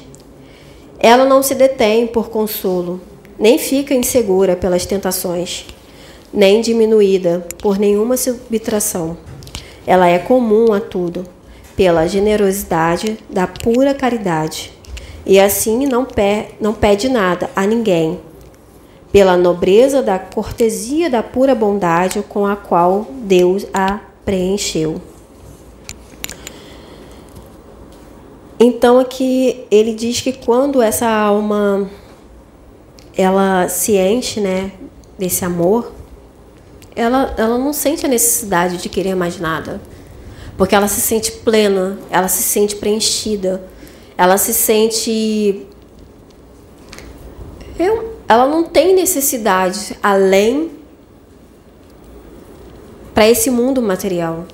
Ela 0.99 1.25
não 1.25 1.41
se 1.41 1.55
detém 1.55 2.05
por 2.05 2.29
consolo, 2.29 2.99
nem 3.37 3.57
fica 3.57 3.93
insegura 3.93 4.55
pelas 4.55 4.85
tentações, 4.85 5.65
nem 6.33 6.61
diminuída 6.61 7.45
por 7.61 7.79
nenhuma 7.79 8.17
subtração 8.17 9.17
ela 9.89 10.07
é 10.07 10.19
comum 10.19 10.71
a 10.71 10.79
tudo, 10.79 11.25
pela 11.75 12.05
generosidade 12.05 13.17
da 13.27 13.47
pura 13.47 13.91
caridade, 13.91 14.71
e 15.25 15.39
assim 15.39 15.87
não, 15.87 16.05
pe 16.05 16.45
não 16.61 16.75
pede 16.75 17.09
nada 17.09 17.49
a 17.55 17.65
ninguém, 17.65 18.19
pela 19.11 19.35
nobreza 19.35 20.03
da 20.03 20.19
cortesia 20.19 21.09
da 21.09 21.23
pura 21.23 21.55
bondade 21.55 22.23
com 22.29 22.45
a 22.45 22.55
qual 22.55 23.07
Deus 23.09 23.65
a 23.73 23.99
preencheu. 24.29 25.01
Então 28.59 28.99
aqui 28.99 29.65
ele 29.71 29.95
diz 29.95 30.21
que 30.21 30.33
quando 30.33 30.83
essa 30.83 31.09
alma 31.09 31.89
ela 33.17 33.67
se 33.67 33.97
enche, 33.97 34.39
né, 34.39 34.71
desse 35.17 35.43
amor, 35.43 35.91
ela, 36.95 37.33
ela 37.39 37.57
não 37.57 37.73
sente 37.73 38.05
a 38.05 38.09
necessidade 38.09 38.77
de 38.77 38.87
querer 38.87 39.15
mais 39.15 39.39
nada. 39.39 39.81
Porque 40.55 40.75
ela 40.75 40.87
se 40.87 41.01
sente 41.01 41.31
plena, 41.31 41.97
ela 42.11 42.27
se 42.27 42.43
sente 42.43 42.75
preenchida, 42.75 43.63
ela 44.15 44.37
se 44.37 44.53
sente. 44.53 45.65
Eu, 47.79 48.13
ela 48.27 48.45
não 48.45 48.63
tem 48.63 48.93
necessidade 48.93 49.97
além 50.03 50.78
para 53.13 53.27
esse 53.27 53.49
mundo 53.49 53.81
material. 53.81 54.45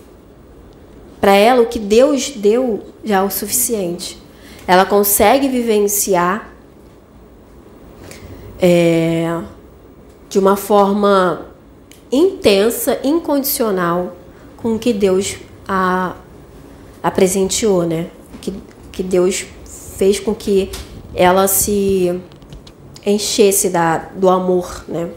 Para 1.20 1.34
ela, 1.34 1.62
o 1.62 1.66
que 1.66 1.80
Deus 1.80 2.30
deu 2.30 2.84
já 3.04 3.18
é 3.18 3.22
o 3.24 3.30
suficiente. 3.30 4.22
Ela 4.68 4.86
consegue 4.86 5.48
vivenciar 5.48 6.52
é, 8.60 9.42
de 10.30 10.40
uma 10.40 10.56
forma 10.56 11.46
intensa, 12.12 13.00
incondicional 13.04 14.16
com 14.58 14.76
o 14.76 14.80
que 14.80 14.94
Deus 14.94 15.38
a, 15.68 16.16
a 17.02 17.12
presenteou, 17.12 17.84
né? 17.84 18.08
Que, 18.42 18.54
que 18.92 19.04
Deus 19.04 19.46
fez 19.98 20.20
com 20.20 20.34
que 20.34 20.70
ela 21.14 21.48
se 21.48 22.20
enchesse 23.06 23.70
da, 23.70 23.98
do 23.98 24.30
amor, 24.30 24.86
né? 24.88 25.10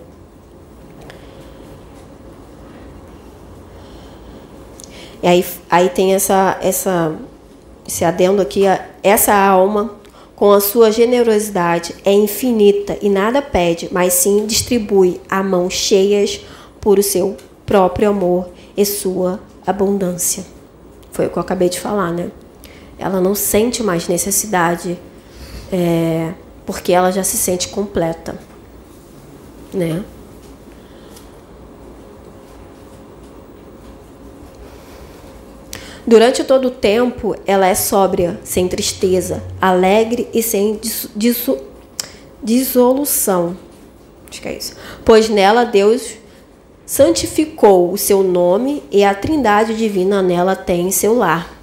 E 5.22 5.26
aí, 5.26 5.44
aí 5.70 5.88
tem 5.88 6.14
essa, 6.14 6.58
essa, 6.62 7.14
esse 7.86 8.04
adendo 8.04 8.40
aqui, 8.40 8.62
essa 9.02 9.34
alma, 9.34 9.92
com 10.36 10.52
a 10.52 10.60
sua 10.60 10.92
generosidade, 10.92 11.94
é 12.04 12.12
infinita 12.12 12.96
e 13.02 13.08
nada 13.08 13.42
pede, 13.42 13.88
mas 13.90 14.12
sim 14.12 14.46
distribui 14.46 15.20
a 15.28 15.42
mão 15.42 15.68
cheias 15.68 16.40
por 16.80 16.98
o 16.98 17.02
seu 17.02 17.36
próprio 17.66 18.10
amor 18.10 18.48
e 18.76 18.84
sua 18.84 19.40
abundância. 19.66 20.44
Foi 21.10 21.26
o 21.26 21.30
que 21.30 21.36
eu 21.36 21.42
acabei 21.42 21.68
de 21.68 21.80
falar, 21.80 22.12
né? 22.12 22.30
Ela 22.96 23.20
não 23.20 23.34
sente 23.34 23.82
mais 23.82 24.06
necessidade 24.06 24.96
é, 25.72 26.32
porque 26.64 26.92
ela 26.92 27.10
já 27.10 27.24
se 27.24 27.36
sente 27.36 27.68
completa, 27.68 28.38
né? 29.74 30.04
Durante 36.08 36.42
todo 36.42 36.68
o 36.68 36.70
tempo, 36.70 37.36
ela 37.46 37.66
é 37.66 37.74
sóbria, 37.74 38.40
sem 38.42 38.66
tristeza, 38.66 39.44
alegre 39.60 40.26
e 40.32 40.42
sem 40.42 40.80
dissolução. 42.42 43.54
Acho 44.30 44.40
que 44.40 44.48
é 44.48 44.56
isso. 44.56 44.74
Pois 45.04 45.28
nela 45.28 45.64
Deus 45.64 46.14
santificou 46.86 47.92
o 47.92 47.98
seu 47.98 48.22
nome 48.22 48.82
e 48.90 49.04
a 49.04 49.14
trindade 49.14 49.76
divina 49.76 50.22
nela 50.22 50.56
tem 50.56 50.90
seu 50.90 51.14
lar. 51.14 51.54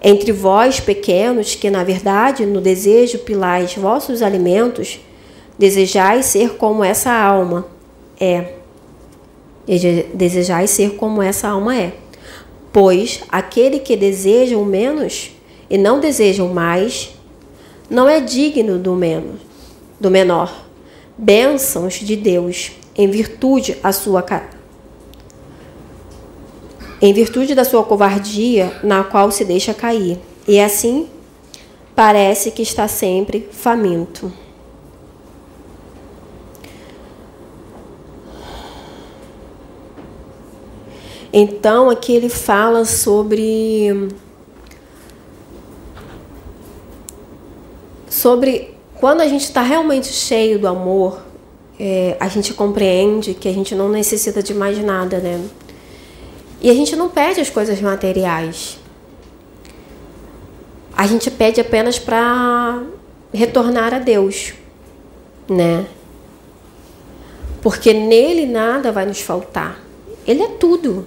Entre 0.00 0.30
vós, 0.30 0.78
pequenos, 0.78 1.56
que 1.56 1.68
na 1.68 1.82
verdade 1.82 2.46
no 2.46 2.60
desejo 2.60 3.18
pilais 3.18 3.74
vossos 3.74 4.22
alimentos, 4.22 5.00
desejais 5.58 6.26
ser 6.26 6.50
como 6.50 6.84
essa 6.84 7.10
alma 7.10 7.66
é. 8.20 8.52
Desejais 10.14 10.70
ser 10.70 10.94
como 10.94 11.20
essa 11.20 11.48
alma 11.48 11.76
é. 11.76 11.92
Pois 12.80 13.24
aquele 13.28 13.80
que 13.80 13.96
deseja 13.96 14.56
o 14.56 14.64
menos 14.64 15.32
e 15.68 15.76
não 15.76 15.98
deseja 15.98 16.44
o 16.44 16.54
mais, 16.54 17.10
não 17.90 18.08
é 18.08 18.20
digno 18.20 18.78
do 18.78 18.94
menos, 18.94 19.40
do 19.98 20.08
menor. 20.08 20.64
Bênçãos 21.16 21.94
de 21.94 22.14
Deus 22.14 22.70
em 22.94 23.10
virtude 23.10 23.76
a 23.82 23.90
sua 23.90 24.24
em 27.02 27.12
virtude 27.12 27.52
da 27.52 27.64
sua 27.64 27.82
covardia, 27.82 28.72
na 28.84 29.02
qual 29.02 29.32
se 29.32 29.44
deixa 29.44 29.74
cair. 29.74 30.16
E 30.46 30.60
assim 30.60 31.08
parece 31.96 32.52
que 32.52 32.62
está 32.62 32.86
sempre 32.86 33.48
faminto. 33.50 34.32
Então, 41.32 41.90
aqui 41.90 42.12
ele 42.12 42.28
fala 42.28 42.84
sobre 42.84 44.08
sobre 48.08 48.74
quando 48.94 49.20
a 49.20 49.28
gente 49.28 49.44
está 49.44 49.62
realmente 49.62 50.08
cheio 50.08 50.58
do 50.58 50.66
amor, 50.66 51.20
é, 51.78 52.16
a 52.18 52.26
gente 52.26 52.52
compreende 52.52 53.34
que 53.34 53.48
a 53.48 53.52
gente 53.52 53.74
não 53.74 53.88
necessita 53.88 54.42
de 54.42 54.52
mais 54.52 54.78
nada, 54.78 55.18
né? 55.18 55.40
E 56.60 56.68
a 56.68 56.74
gente 56.74 56.96
não 56.96 57.08
pede 57.08 57.40
as 57.40 57.48
coisas 57.48 57.80
materiais. 57.80 58.78
A 60.96 61.06
gente 61.06 61.30
pede 61.30 61.60
apenas 61.60 61.98
para 61.98 62.82
retornar 63.32 63.94
a 63.94 64.00
Deus, 64.00 64.54
né? 65.48 65.86
Porque 67.62 67.92
nele 67.92 68.46
nada 68.46 68.90
vai 68.90 69.06
nos 69.06 69.20
faltar. 69.20 69.80
Ele 70.26 70.42
é 70.42 70.48
tudo. 70.48 71.06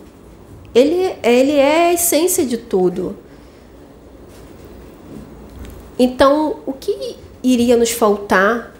Ele, 0.74 1.16
ele 1.24 1.56
é 1.58 1.90
a 1.90 1.94
essência 1.94 2.46
de 2.46 2.58
tudo. 2.58 3.18
Então, 6.00 6.58
o 6.66 6.74
que 6.74 7.18
iria 7.44 7.78
nos 7.78 7.92
faltar, 7.92 8.74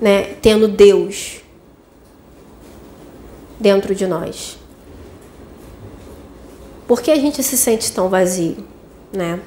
né, 0.00 0.34
tendo 0.40 0.66
Deus 0.66 1.40
dentro 3.60 3.94
de 3.94 4.06
nós? 4.06 4.58
Por 6.88 7.00
que 7.00 7.10
a 7.10 7.16
gente 7.16 7.42
se 7.42 7.56
sente 7.56 7.92
tão 7.92 8.08
vazio, 8.08 8.64
né? 9.12 9.40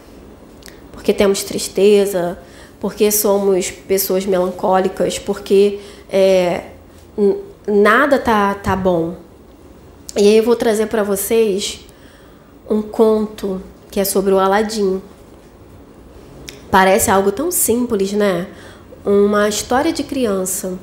Porque 0.92 1.14
temos 1.14 1.44
tristeza, 1.44 2.40
porque 2.80 3.12
somos 3.12 3.70
pessoas 3.70 4.26
melancólicas, 4.26 5.20
porque 5.20 5.80
é, 6.10 6.70
nada 7.68 8.18
tá, 8.18 8.54
tá 8.56 8.76
bom. 8.76 9.24
E 10.18 10.20
aí 10.20 10.38
eu 10.38 10.43
vou 10.43 10.55
trazer 10.55 10.86
para 10.86 11.03
vocês 11.03 11.82
um 12.70 12.82
conto 12.82 13.61
que 13.91 13.99
é 13.99 14.05
sobre 14.05 14.34
o 14.34 14.39
Aladim. 14.39 15.01
Parece 16.72 17.11
algo 17.11 17.34
tão 17.34 17.51
simples, 17.51 18.13
né? 18.13 18.47
Uma 19.05 19.49
história 19.49 19.91
de 19.91 20.03
criança. 20.03 20.80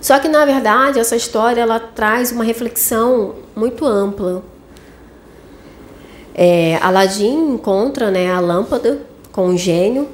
Só 0.00 0.18
que 0.18 0.26
na 0.26 0.46
verdade 0.46 0.98
essa 0.98 1.16
história 1.16 1.60
ela 1.60 1.78
traz 1.78 2.32
uma 2.32 2.44
reflexão 2.44 3.34
muito 3.54 3.84
ampla. 3.84 4.42
É, 6.34 6.78
Aladim 6.80 7.54
encontra 7.54 8.10
né, 8.10 8.32
a 8.32 8.40
lâmpada 8.40 9.02
com 9.32 9.48
o 9.48 9.58
gênio. 9.58 10.08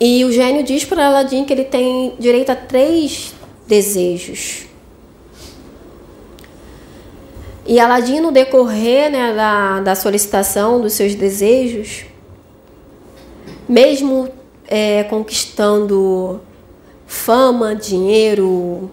E 0.00 0.24
o 0.24 0.32
gênio 0.32 0.62
diz 0.62 0.84
para 0.84 1.06
Aladim 1.06 1.44
que 1.44 1.52
ele 1.52 1.64
tem 1.64 2.14
direito 2.18 2.50
a 2.50 2.56
três 2.56 3.34
desejos. 3.66 4.65
E 7.66 7.80
Aladim, 7.80 8.20
no 8.20 8.30
decorrer 8.30 9.10
né, 9.10 9.34
da, 9.34 9.80
da 9.80 9.94
solicitação 9.96 10.80
dos 10.80 10.92
seus 10.92 11.16
desejos, 11.16 12.04
mesmo 13.68 14.28
é, 14.68 15.02
conquistando 15.04 16.40
fama, 17.06 17.74
dinheiro, 17.74 18.88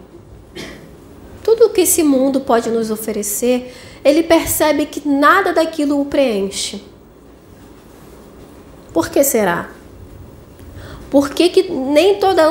tudo 1.44 1.70
que 1.70 1.82
esse 1.82 2.02
mundo 2.02 2.40
pode 2.40 2.70
nos 2.72 2.90
oferecer, 2.90 3.74
ele 4.04 4.24
percebe 4.24 4.88
que 4.88 5.08
nada 5.08 5.54
daquilo 5.54 6.02
o 6.02 6.06
preenche. 6.06 6.84
Por 8.92 9.10
que 9.10 9.24
será? 9.24 9.70
Por 11.12 11.30
que, 11.30 11.50
que 11.50 11.72
nem 11.72 12.16
toda 12.18 12.44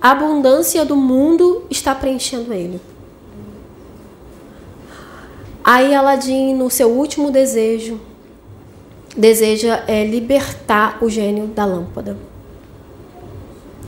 a 0.00 0.10
abundância 0.10 0.84
do 0.84 0.94
mundo 0.94 1.64
está 1.70 1.94
preenchendo 1.94 2.52
ele? 2.52 2.80
Aí 5.72 5.94
Aladim, 5.94 6.52
no 6.52 6.68
seu 6.68 6.90
último 6.90 7.30
desejo, 7.30 8.00
deseja 9.16 9.84
é, 9.86 10.04
libertar 10.04 10.98
o 11.00 11.08
gênio 11.08 11.46
da 11.46 11.64
lâmpada. 11.64 12.16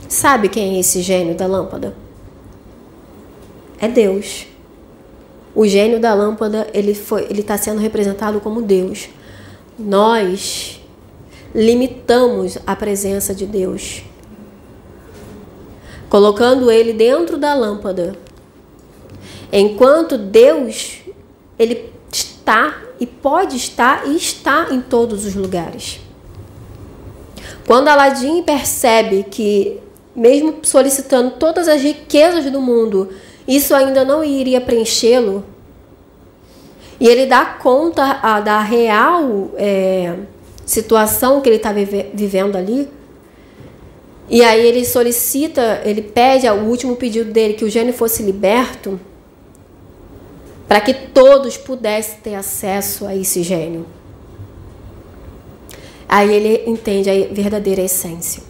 Sabe 0.07 0.47
quem 0.47 0.77
é 0.77 0.79
esse 0.79 1.01
gênio 1.01 1.35
da 1.35 1.45
lâmpada? 1.45 1.93
É 3.77 3.89
Deus. 3.89 4.47
O 5.53 5.67
gênio 5.67 5.99
da 5.99 6.13
lâmpada, 6.13 6.69
ele 6.73 6.95
foi, 6.95 7.23
ele 7.23 7.41
está 7.41 7.57
sendo 7.57 7.81
representado 7.81 8.39
como 8.39 8.61
Deus. 8.61 9.09
Nós 9.77 10.81
limitamos 11.53 12.57
a 12.65 12.77
presença 12.77 13.35
de 13.35 13.45
Deus, 13.45 14.03
colocando 16.09 16.71
ele 16.71 16.93
dentro 16.93 17.37
da 17.37 17.53
lâmpada. 17.53 18.15
Enquanto 19.51 20.17
Deus, 20.17 21.02
ele 21.57 21.91
está 22.11 22.77
e 22.99 23.05
pode 23.05 23.57
estar 23.57 24.07
e 24.07 24.15
está 24.15 24.67
em 24.71 24.81
todos 24.81 25.25
os 25.25 25.35
lugares. 25.35 25.99
Quando 27.65 27.87
Aladim 27.87 28.43
percebe 28.43 29.25
que, 29.29 29.79
mesmo 30.15 30.55
solicitando 30.63 31.31
todas 31.31 31.67
as 31.67 31.81
riquezas 31.81 32.49
do 32.51 32.61
mundo, 32.61 33.09
isso 33.47 33.73
ainda 33.73 34.03
não 34.03 34.23
iria 34.23 34.59
preenchê-lo. 34.59 35.43
E 36.99 37.07
ele 37.07 37.25
dá 37.25 37.45
conta 37.45 38.19
a, 38.21 38.39
da 38.39 38.61
real 38.61 39.51
é, 39.55 40.15
situação 40.65 41.41
que 41.41 41.49
ele 41.49 41.57
está 41.57 41.71
vive, 41.71 42.07
vivendo 42.13 42.55
ali. 42.55 42.87
E 44.29 44.43
aí 44.43 44.65
ele 44.65 44.85
solicita, 44.85 45.81
ele 45.83 46.01
pede 46.01 46.47
o 46.47 46.63
último 46.63 46.95
pedido 46.95 47.31
dele 47.31 47.53
que 47.53 47.65
o 47.65 47.69
gênio 47.69 47.93
fosse 47.93 48.23
liberto 48.23 48.99
para 50.73 50.81
que 50.81 50.91
todos 50.91 51.55
pudessem 51.55 52.17
ter 52.23 52.33
acesso 52.33 53.05
a 53.05 53.15
esse 53.15 53.43
gênio. 53.43 53.85
Aí 56.09 56.33
ele 56.33 56.63
entende 56.67 57.11
a 57.11 57.31
verdadeira 57.31 57.83
essência. 57.83 58.41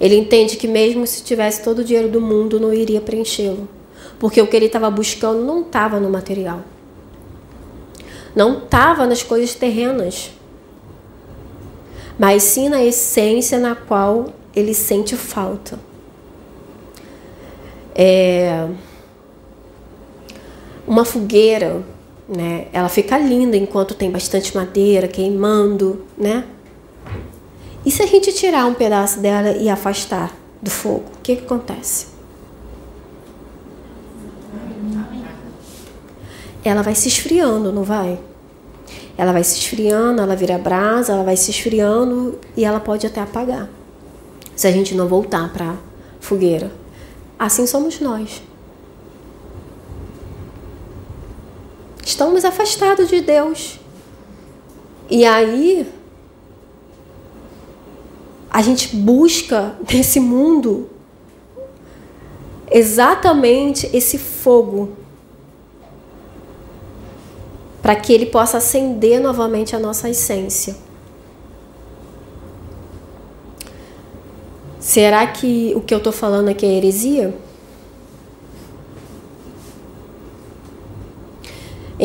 Ele 0.00 0.16
entende 0.16 0.56
que 0.56 0.66
mesmo 0.66 1.06
se 1.06 1.22
tivesse 1.22 1.62
todo 1.62 1.80
o 1.80 1.84
dinheiro 1.84 2.08
do 2.08 2.18
mundo, 2.18 2.58
não 2.58 2.72
iria 2.72 2.98
preenchê-lo. 3.02 3.68
Porque 4.18 4.40
o 4.40 4.46
que 4.46 4.56
ele 4.56 4.64
estava 4.64 4.90
buscando 4.90 5.44
não 5.44 5.60
estava 5.60 6.00
no 6.00 6.08
material. 6.08 6.62
Não 8.34 8.56
estava 8.64 9.06
nas 9.06 9.22
coisas 9.22 9.54
terrenas. 9.54 10.30
Mas 12.18 12.42
sim 12.42 12.70
na 12.70 12.82
essência 12.82 13.58
na 13.58 13.76
qual 13.76 14.32
ele 14.56 14.72
sente 14.72 15.14
falta. 15.14 15.78
É... 17.94 18.66
Uma 20.86 21.04
fogueira, 21.04 21.82
né? 22.28 22.66
Ela 22.72 22.88
fica 22.88 23.18
linda 23.18 23.56
enquanto 23.56 23.94
tem 23.94 24.10
bastante 24.10 24.54
madeira 24.56 25.08
queimando, 25.08 26.04
né? 26.16 26.44
E 27.84 27.90
se 27.90 28.02
a 28.02 28.06
gente 28.06 28.32
tirar 28.32 28.66
um 28.66 28.74
pedaço 28.74 29.20
dela 29.20 29.50
e 29.52 29.68
afastar 29.68 30.34
do 30.60 30.70
fogo, 30.70 31.04
o 31.18 31.22
que, 31.22 31.36
que 31.36 31.44
acontece? 31.44 32.14
Ela 36.64 36.80
vai 36.80 36.94
se 36.94 37.08
esfriando, 37.08 37.70
não 37.70 37.82
vai? 37.82 38.18
Ela 39.18 39.32
vai 39.32 39.44
se 39.44 39.58
esfriando, 39.58 40.22
ela 40.22 40.34
vira 40.34 40.56
brasa, 40.56 41.12
ela 41.12 41.22
vai 41.22 41.36
se 41.36 41.50
esfriando 41.50 42.38
e 42.56 42.64
ela 42.64 42.80
pode 42.80 43.06
até 43.06 43.20
apagar. 43.20 43.68
Se 44.56 44.66
a 44.66 44.72
gente 44.72 44.94
não 44.94 45.06
voltar 45.06 45.52
para 45.52 45.76
fogueira. 46.20 46.72
Assim 47.38 47.66
somos 47.66 48.00
nós. 48.00 48.42
Estamos 52.04 52.44
afastados 52.44 53.08
de 53.08 53.20
Deus. 53.20 53.78
E 55.08 55.24
aí 55.24 55.90
a 58.50 58.62
gente 58.62 58.94
busca 58.94 59.74
nesse 59.92 60.20
mundo 60.20 60.88
exatamente 62.70 63.88
esse 63.92 64.18
fogo 64.18 64.90
para 67.82 67.96
que 67.96 68.12
ele 68.12 68.26
possa 68.26 68.58
acender 68.58 69.20
novamente 69.20 69.74
a 69.74 69.78
nossa 69.78 70.08
essência. 70.08 70.76
Será 74.78 75.26
que 75.26 75.72
o 75.74 75.80
que 75.80 75.92
eu 75.92 75.98
estou 75.98 76.12
falando 76.12 76.48
aqui 76.48 76.64
é 76.64 76.76
heresia? 76.76 77.34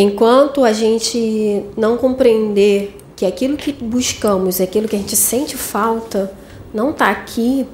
Enquanto 0.02 0.64
a 0.64 0.72
gente 0.72 1.62
não 1.76 1.98
compreender 1.98 2.96
que 3.18 3.26
aquilo 3.26 3.58
que 3.58 3.74
buscamos, 3.74 4.62
aquilo 4.62 4.88
que 4.88 4.96
a 4.96 5.00
gente 5.00 5.14
sente 5.14 5.58
falta, 5.58 6.32
não 6.74 6.92
está 6.92 7.10
aqui, 7.10 7.68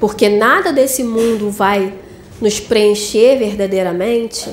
porque 0.00 0.28
nada 0.28 0.72
desse 0.72 1.04
mundo 1.04 1.52
vai 1.52 1.94
nos 2.40 2.58
preencher 2.58 3.38
verdadeiramente, 3.38 4.50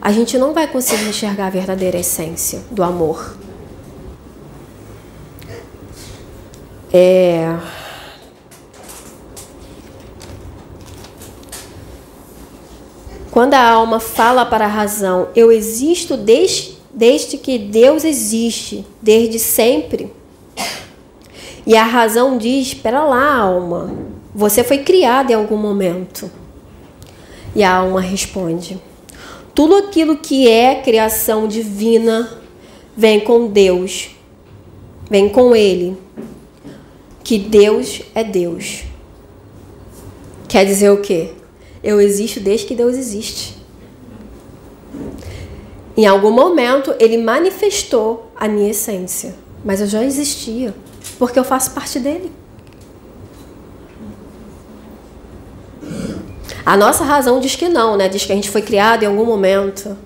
a 0.00 0.12
gente 0.12 0.38
não 0.38 0.54
vai 0.54 0.68
conseguir 0.68 1.08
enxergar 1.08 1.48
a 1.48 1.50
verdadeira 1.50 1.98
essência 1.98 2.60
do 2.70 2.84
amor. 2.84 3.36
É. 6.92 7.81
Quando 13.32 13.54
a 13.54 13.66
alma 13.66 13.98
fala 13.98 14.44
para 14.44 14.66
a 14.66 14.68
razão, 14.68 15.28
eu 15.34 15.50
existo 15.50 16.18
desde, 16.18 16.76
desde 16.92 17.38
que 17.38 17.58
Deus 17.58 18.04
existe, 18.04 18.84
desde 19.00 19.38
sempre. 19.38 20.12
E 21.66 21.74
a 21.74 21.82
razão 21.82 22.36
diz: 22.36 22.66
espera 22.66 23.02
lá, 23.02 23.36
alma, 23.36 23.90
você 24.34 24.62
foi 24.62 24.80
criada 24.80 25.32
em 25.32 25.34
algum 25.34 25.56
momento. 25.56 26.30
E 27.56 27.62
a 27.62 27.76
alma 27.76 28.02
responde: 28.02 28.78
tudo 29.54 29.76
aquilo 29.76 30.18
que 30.18 30.46
é 30.46 30.82
criação 30.82 31.48
divina 31.48 32.38
vem 32.94 33.18
com 33.18 33.46
Deus, 33.46 34.10
vem 35.08 35.30
com 35.30 35.56
Ele. 35.56 35.96
Que 37.24 37.38
Deus 37.38 38.02
é 38.14 38.22
Deus. 38.22 38.82
Quer 40.46 40.66
dizer 40.66 40.90
o 40.90 41.00
quê? 41.00 41.30
Eu 41.82 42.00
existo 42.00 42.40
desde 42.40 42.66
que 42.66 42.74
Deus 42.74 42.96
existe. 42.96 43.56
Em 45.96 46.06
algum 46.06 46.30
momento 46.30 46.94
ele 46.98 47.18
manifestou 47.18 48.30
a 48.36 48.48
minha 48.48 48.70
essência, 48.70 49.34
mas 49.64 49.80
eu 49.80 49.86
já 49.86 50.04
existia, 50.04 50.74
porque 51.18 51.38
eu 51.38 51.44
faço 51.44 51.72
parte 51.72 51.98
dele. 51.98 52.32
A 56.64 56.76
nossa 56.76 57.02
razão 57.02 57.40
diz 57.40 57.56
que 57.56 57.68
não, 57.68 57.96
né? 57.96 58.08
Diz 58.08 58.24
que 58.24 58.32
a 58.32 58.34
gente 58.34 58.48
foi 58.48 58.62
criado 58.62 59.02
em 59.02 59.06
algum 59.06 59.26
momento. 59.26 59.96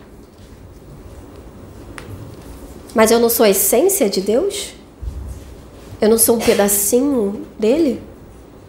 Mas 2.95 3.11
eu 3.11 3.21
não 3.21 3.29
sou 3.29 3.45
a 3.45 3.51
essência 3.51 4.09
de 4.09 4.23
Deus? 4.23 4.73
Eu 6.01 6.09
não 6.09 6.17
sou 6.17 6.37
um 6.37 6.41
pedacinho 6.41 7.47
dele? 7.59 8.03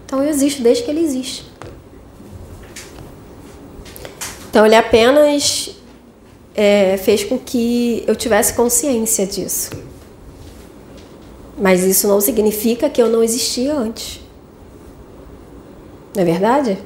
Então 0.05 0.21
eu 0.21 0.29
existo 0.29 0.61
desde 0.61 0.83
que 0.83 0.91
ele 0.91 0.99
existe. 0.99 1.46
Então 4.57 4.65
ele 4.65 4.73
apenas 4.73 5.69
é, 6.55 6.97
fez 6.97 7.23
com 7.23 7.37
que 7.37 8.03
eu 8.07 8.15
tivesse 8.15 8.55
consciência 8.55 9.23
disso. 9.23 9.69
Mas 11.55 11.83
isso 11.83 12.07
não 12.07 12.19
significa 12.19 12.89
que 12.89 12.99
eu 12.99 13.07
não 13.07 13.23
existia 13.23 13.75
antes. 13.75 14.19
Não 16.15 16.23
é 16.23 16.25
verdade? 16.25 16.79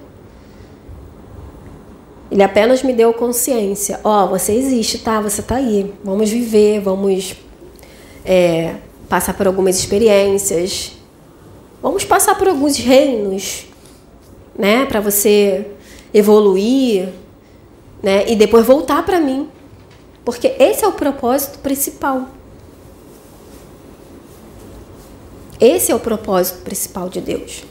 Ele 2.30 2.44
apenas 2.44 2.84
me 2.84 2.92
deu 2.92 3.14
consciência. 3.14 4.02
Ó, 4.04 4.26
oh, 4.26 4.28
você 4.28 4.52
existe, 4.52 4.98
tá? 4.98 5.22
Você 5.22 5.42
tá 5.42 5.56
aí. 5.56 5.94
Vamos 6.04 6.30
viver, 6.30 6.82
vamos 6.82 7.38
é, 8.26 8.76
passar 9.08 9.34
por 9.34 9.48
algumas 9.48 9.80
experiências. 9.80 10.92
Vamos 11.82 12.04
passar 12.04 12.38
por 12.38 12.50
alguns 12.50 12.76
reinos, 12.76 13.66
né? 14.60 14.86
Para 14.88 15.00
você 15.00 15.68
evoluir, 16.14 17.21
né? 18.02 18.30
E 18.30 18.36
depois 18.36 18.66
voltar 18.66 19.04
para 19.04 19.20
mim. 19.20 19.50
Porque 20.24 20.56
esse 20.60 20.84
é 20.84 20.88
o 20.88 20.94
propósito 20.94 21.60
principal. 21.60 22.28
Esse 25.60 25.92
é 25.92 25.96
o 25.96 26.00
propósito 26.00 26.62
principal 26.64 27.10
de 27.10 27.22
Deus. 27.22 27.64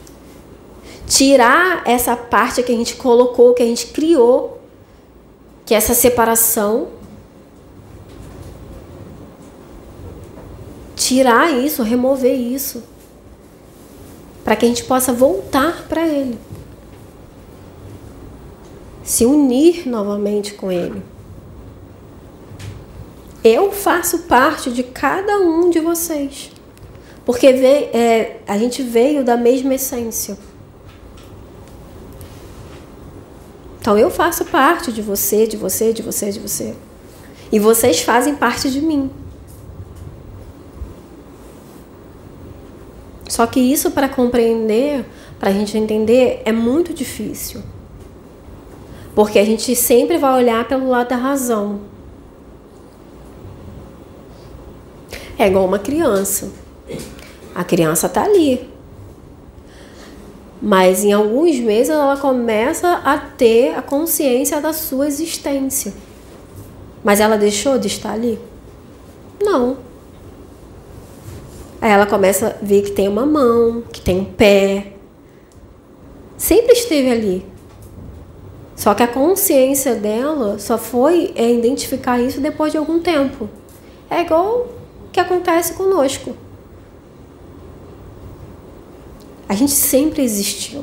Tirar 1.07 1.83
essa 1.85 2.15
parte 2.17 2.63
que 2.63 2.71
a 2.71 2.77
gente 2.77 2.95
colocou, 2.95 3.55
que 3.55 3.63
a 3.63 3.67
gente 3.67 3.89
criou, 3.89 4.61
que 5.67 5.75
é 5.75 5.77
essa 5.77 5.95
separação. 5.95 6.89
Tirar 10.95 11.53
isso, 11.53 11.83
remover 11.83 12.39
isso. 12.39 12.83
Para 14.45 14.55
que 14.55 14.65
a 14.65 14.69
gente 14.69 14.85
possa 14.85 15.13
voltar 15.13 15.87
para 15.89 16.07
Ele 16.07 16.39
se 19.11 19.27
unir 19.27 19.89
novamente 19.89 20.55
com 20.55 20.71
Ele. 20.71 21.03
Eu 23.43 23.73
faço 23.73 24.21
parte 24.21 24.71
de 24.71 24.85
cada 24.85 25.41
um 25.41 25.69
de 25.69 25.81
vocês, 25.81 26.53
porque 27.25 27.53
vem, 27.53 27.91
é, 27.93 28.39
a 28.47 28.57
gente 28.57 28.85
veio 28.85 29.25
da 29.25 29.37
mesma 29.37 29.75
essência. 29.75 30.39
Então 33.81 33.99
eu 33.99 34.13
faço 34.13 34.45
parte 34.45 34.93
de 34.93 35.03
você, 35.03 35.45
de 35.45 35.57
você, 35.57 35.93
de 35.93 36.03
você, 36.03 36.31
de 36.31 36.39
você. 36.39 36.77
E 37.51 37.59
vocês 37.59 38.03
fazem 38.03 38.37
parte 38.37 38.71
de 38.71 38.81
mim. 38.81 39.11
Só 43.29 43.45
que 43.45 43.59
isso 43.59 43.91
para 43.91 44.09
compreender, 44.09 45.05
para 45.41 45.51
a 45.51 45.53
gente 45.53 45.77
entender, 45.77 46.43
é 46.45 46.53
muito 46.53 46.95
difícil. 46.95 47.61
Porque 49.15 49.39
a 49.39 49.45
gente 49.45 49.75
sempre 49.75 50.19
vai 50.19 50.35
olhar 50.35 50.67
pelo 50.67 50.89
lado 50.89 51.09
da 51.09 51.17
razão. 51.17 51.81
É 55.39 55.47
igual 55.47 55.65
uma 55.65 55.79
criança. 55.79 56.51
A 57.55 57.65
criança 57.65 58.07
está 58.07 58.25
ali. 58.25 58.69
Mas 60.63 61.03
em 61.03 61.13
alguns 61.13 61.59
meses 61.59 61.89
ela 61.89 62.17
começa 62.17 63.01
a 63.05 63.17
ter 63.17 63.75
a 63.75 63.81
consciência 63.81 64.61
da 64.61 64.73
sua 64.73 65.07
existência. 65.07 65.95
Mas 67.03 67.19
ela 67.19 67.39
deixou 67.39 67.79
de 67.79 67.87
estar 67.87 68.13
ali? 68.13 68.39
Não. 69.43 69.79
Aí 71.81 71.91
ela 71.91 72.05
começa 72.05 72.49
a 72.49 72.65
ver 72.65 72.83
que 72.83 72.91
tem 72.91 73.09
uma 73.09 73.25
mão, 73.25 73.83
que 73.91 74.03
tem 74.03 74.21
um 74.21 74.25
pé. 74.25 74.93
Sempre 76.37 76.75
esteve 76.75 77.11
ali. 77.11 77.47
Só 78.81 78.95
que 78.95 79.03
a 79.03 79.07
consciência 79.07 79.95
dela 79.95 80.59
só 80.59 80.79
foi 80.79 81.35
é, 81.35 81.53
identificar 81.53 82.19
isso 82.19 82.41
depois 82.41 82.73
de 82.73 82.79
algum 82.79 82.99
tempo. 82.99 83.47
É 84.09 84.23
igual 84.23 84.69
que 85.13 85.21
acontece 85.21 85.75
conosco. 85.75 86.35
A 89.47 89.55
gente 89.55 89.73
sempre 89.73 90.23
existiu. 90.23 90.83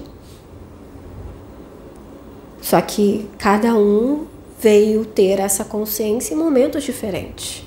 Só 2.62 2.80
que 2.82 3.28
cada 3.40 3.74
um 3.74 4.28
veio 4.60 5.04
ter 5.04 5.40
essa 5.40 5.66
consciência 5.66 6.36
em 6.36 6.38
momentos 6.38 6.84
diferentes. 6.84 7.64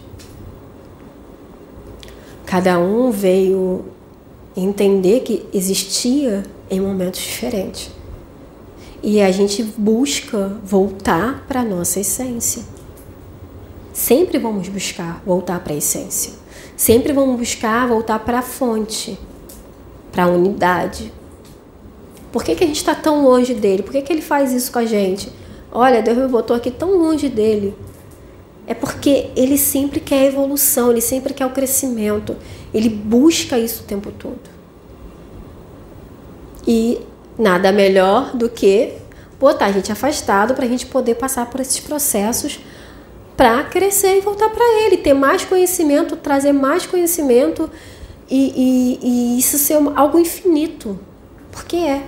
Cada 2.47 2.79
um 2.79 3.11
veio 3.11 3.85
entender 4.57 5.23
que 5.23 5.45
existia 5.53 6.45
em 6.71 6.81
momentos 6.81 7.21
diferentes. 7.21 8.00
E 9.03 9.21
a 9.21 9.31
gente 9.31 9.63
busca 9.63 10.59
voltar 10.63 11.45
para 11.49 11.61
a 11.61 11.65
nossa 11.65 12.01
essência. 12.01 12.63
Sempre 13.93 14.39
vamos 14.39 14.69
buscar 14.69 15.23
voltar 15.25 15.61
para 15.61 15.73
a 15.73 15.77
essência. 15.77 16.35
Sempre 16.77 17.13
vamos 17.13 17.39
buscar 17.39 17.87
voltar 17.89 18.19
para 18.21 18.39
a 18.39 18.43
fonte, 18.43 19.19
para 20.13 20.25
a 20.25 20.29
unidade. 20.29 21.13
Por 22.31 22.45
que, 22.45 22.55
que 22.55 22.65
a 22.65 22.67
gente 22.67 22.77
está 22.77 22.95
tão 22.95 23.25
longe 23.25 23.55
dele? 23.55 23.83
Por 23.83 23.93
que, 23.93 24.03
que 24.03 24.13
ele 24.13 24.23
faz 24.23 24.53
isso 24.53 24.71
com 24.71 24.79
a 24.79 24.85
gente? 24.85 25.33
Olha, 25.73 26.03
Deus 26.03 26.17
me 26.17 26.29
botou 26.29 26.57
aqui 26.57 26.71
tão 26.71 26.97
longe 26.97 27.29
dele. 27.29 27.75
É 28.67 28.75
porque 28.75 29.31
ele 29.35 29.59
sempre 29.59 29.99
quer 29.99 30.27
evolução, 30.27 30.91
ele 30.91 31.01
sempre 31.01 31.35
quer 31.35 31.47
o 31.47 31.51
crescimento, 31.51 32.37
ele 32.73 32.89
busca 32.89 33.59
isso 33.59 33.83
o 33.83 33.87
tempo 33.87 34.13
todo. 34.13 34.39
E 36.67 37.01
nada 37.41 37.73
melhor 37.73 38.37
do 38.37 38.49
que 38.49 38.93
botar 39.39 39.67
a 39.67 39.73
gente 39.73 39.91
afastado 39.91 40.55
para 40.55 40.67
a 40.67 40.69
gente 40.69 40.87
poder 40.87 41.15
passar 41.15 41.47
por 41.47 41.61
esses 41.61 41.81
processos 41.81 42.61
para 43.37 43.65
crescer 43.65 44.19
e 44.19 44.21
voltar 44.21 44.51
para 44.51 44.85
ele, 44.85 44.99
ter 44.99 45.15
mais 45.15 45.47
conhecimento, 45.47 46.15
trazer 46.15 46.53
mais 46.53 46.85
conhecimento 46.85 47.71
e, 48.29 48.99
e, 49.03 49.35
e 49.37 49.39
isso 49.39 49.57
ser 49.57 49.79
algo 49.97 50.19
infinito, 50.19 51.01
porque 51.51 51.77
é. 51.77 52.07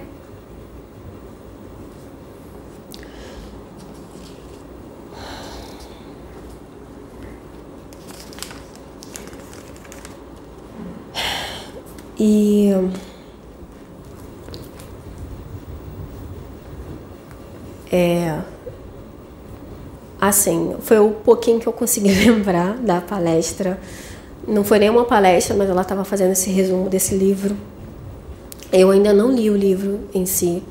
E 12.18 12.70
é 17.93 18.40
assim, 20.20 20.76
foi 20.80 20.99
o 21.01 21.11
pouquinho 21.11 21.59
que 21.59 21.66
eu 21.66 21.72
consegui 21.72 22.14
lembrar 22.24 22.78
da 22.78 23.01
palestra. 23.01 23.78
Não 24.47 24.64
foi 24.64 24.78
nenhuma 24.78 25.05
palestra, 25.05 25.55
mas 25.57 25.68
ela 25.68 25.82
estava 25.82 26.05
fazendo 26.05 26.32
esse 26.32 26.51
resumo 26.51 26.88
desse 26.88 27.14
livro. 27.14 27.57
Eu 28.72 28.90
ainda 28.90 29.12
não 29.12 29.30
li 29.30 29.51
o 29.51 29.57
livro 29.57 30.01
em 30.14 30.24
si, 30.24 30.62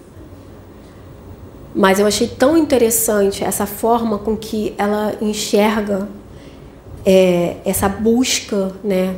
mas 1.74 2.00
eu 2.00 2.08
achei 2.08 2.28
tão 2.28 2.58
interessante 2.58 3.44
essa 3.44 3.66
forma 3.66 4.18
com 4.18 4.36
que 4.36 4.74
ela 4.78 5.16
enxerga 5.22 6.10
é, 7.06 7.58
essa 7.64 7.88
busca, 7.88 8.72
né, 8.84 9.16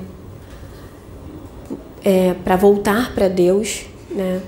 é, 2.04 2.36
para 2.44 2.56
voltar 2.56 3.14
para 3.14 3.28
Deus, 3.28 3.86
né? 4.12 4.42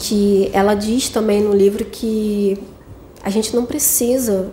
Que 0.00 0.50
ela 0.52 0.74
diz 0.74 1.08
também 1.10 1.42
no 1.42 1.54
livro 1.54 1.84
que 1.84 2.58
a 3.22 3.28
gente 3.28 3.54
não 3.54 3.66
precisa 3.66 4.50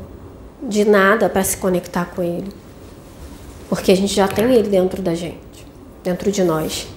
de 0.61 0.83
nada 0.83 1.29
para 1.29 1.43
se 1.43 1.55
conectar 1.55 2.05
com 2.05 2.21
Ele, 2.21 2.51
porque 3.69 3.91
a 3.91 3.95
gente 3.95 4.13
já 4.13 4.27
tem 4.27 4.45
Ele 4.53 4.67
dentro 4.67 5.01
da 5.01 5.15
gente, 5.15 5.65
dentro 6.03 6.31
de 6.31 6.43
nós. 6.43 6.87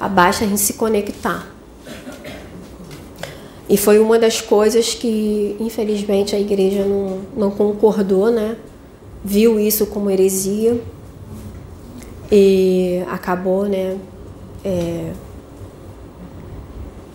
Abaixa 0.00 0.44
a 0.44 0.48
gente 0.48 0.60
se 0.60 0.72
conectar. 0.72 1.46
E 3.68 3.76
foi 3.76 3.98
uma 3.98 4.18
das 4.18 4.40
coisas 4.40 4.94
que, 4.94 5.54
infelizmente, 5.60 6.34
a 6.34 6.40
igreja 6.40 6.84
não, 6.84 7.20
não 7.36 7.50
concordou, 7.50 8.30
né? 8.30 8.56
Viu 9.22 9.60
isso 9.60 9.86
como 9.86 10.10
heresia 10.10 10.80
e 12.34 13.04
acabou, 13.10 13.66
né, 13.66 13.98
é, 14.64 15.12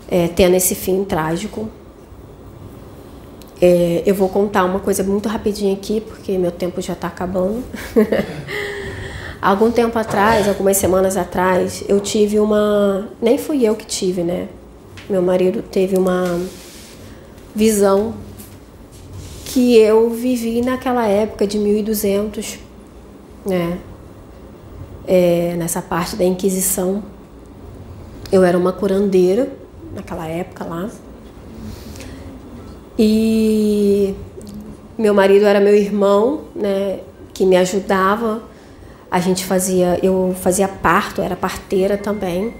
é, 0.10 0.28
tendo 0.28 0.56
esse 0.56 0.76
fim 0.76 1.04
trágico. 1.04 1.70
É, 3.62 4.04
eu 4.06 4.14
vou 4.14 4.30
contar 4.30 4.64
uma 4.66 4.80
coisa 4.80 5.04
muito 5.04 5.28
rapidinho 5.28 5.74
aqui, 5.74 6.02
porque 6.02 6.38
meu 6.38 6.52
tempo 6.52 6.82
já 6.82 6.94
está 6.94 7.08
acabando. 7.08 7.64
Algum 9.42 9.72
tempo 9.72 9.98
atrás, 10.00 10.48
algumas 10.48 10.78
semanas 10.78 11.16
atrás, 11.16 11.84
eu 11.88 12.00
tive 12.00 12.40
uma. 12.40 13.08
Nem 13.22 13.38
fui 13.38 13.64
eu 13.64 13.76
que 13.76 13.86
tive, 13.86 14.24
né? 14.24 14.48
Meu 15.08 15.22
marido 15.22 15.62
teve 15.62 15.96
uma 15.96 16.42
visão 17.54 18.16
que 19.46 19.78
eu 19.78 20.10
vivi 20.10 20.62
naquela 20.62 21.08
época 21.08 21.46
de 21.46 21.60
1200, 21.60 22.58
né? 23.46 23.78
é, 25.08 25.56
nessa 25.58 25.82
parte 25.82 26.16
da 26.18 26.26
Inquisição. 26.26 27.02
Eu 28.30 28.44
era 28.44 28.58
uma 28.58 28.74
curandeira 28.74 29.50
naquela 29.94 30.28
época 30.28 30.64
lá. 30.64 30.90
E 32.98 34.16
meu 34.98 35.14
marido 35.14 35.46
era 35.46 35.60
meu 35.60 35.76
irmão, 35.76 36.46
né, 36.56 37.00
que 37.34 37.46
me 37.46 37.56
ajudava. 37.56 38.42
A 39.10 39.20
gente 39.20 39.46
fazia, 39.46 40.00
eu 40.04 40.36
fazia 40.40 40.68
parto, 40.68 41.22
era 41.22 41.36
parteira 41.36 41.98
também. 41.98 42.54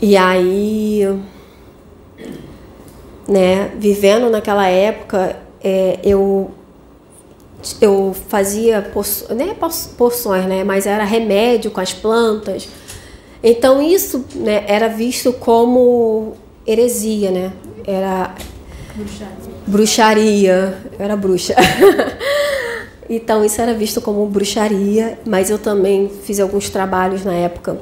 E 0.00 0.16
aí, 0.16 1.06
né, 3.28 3.70
vivendo 3.78 4.28
naquela 4.28 4.66
época, 4.66 5.36
é, 5.62 6.00
eu 6.02 6.50
eu 7.80 8.12
fazia 8.28 8.90
nem 9.36 9.54
poções, 9.96 10.46
né, 10.46 10.64
mas 10.64 10.84
era 10.84 11.04
remédio 11.04 11.70
com 11.70 11.80
as 11.80 11.92
plantas. 11.92 12.68
Então 13.42 13.82
isso 13.82 14.24
né, 14.34 14.64
era 14.68 14.88
visto 14.88 15.32
como 15.32 16.34
heresia, 16.66 17.30
né? 17.30 17.52
Era 17.84 18.34
bruxaria. 18.94 19.36
bruxaria. 19.66 20.78
Era 20.98 21.16
bruxa. 21.16 21.54
então 23.10 23.44
isso 23.44 23.60
era 23.60 23.74
visto 23.74 24.00
como 24.00 24.24
bruxaria, 24.26 25.18
mas 25.26 25.50
eu 25.50 25.58
também 25.58 26.08
fiz 26.08 26.38
alguns 26.38 26.70
trabalhos 26.70 27.24
na 27.24 27.34
época 27.34 27.78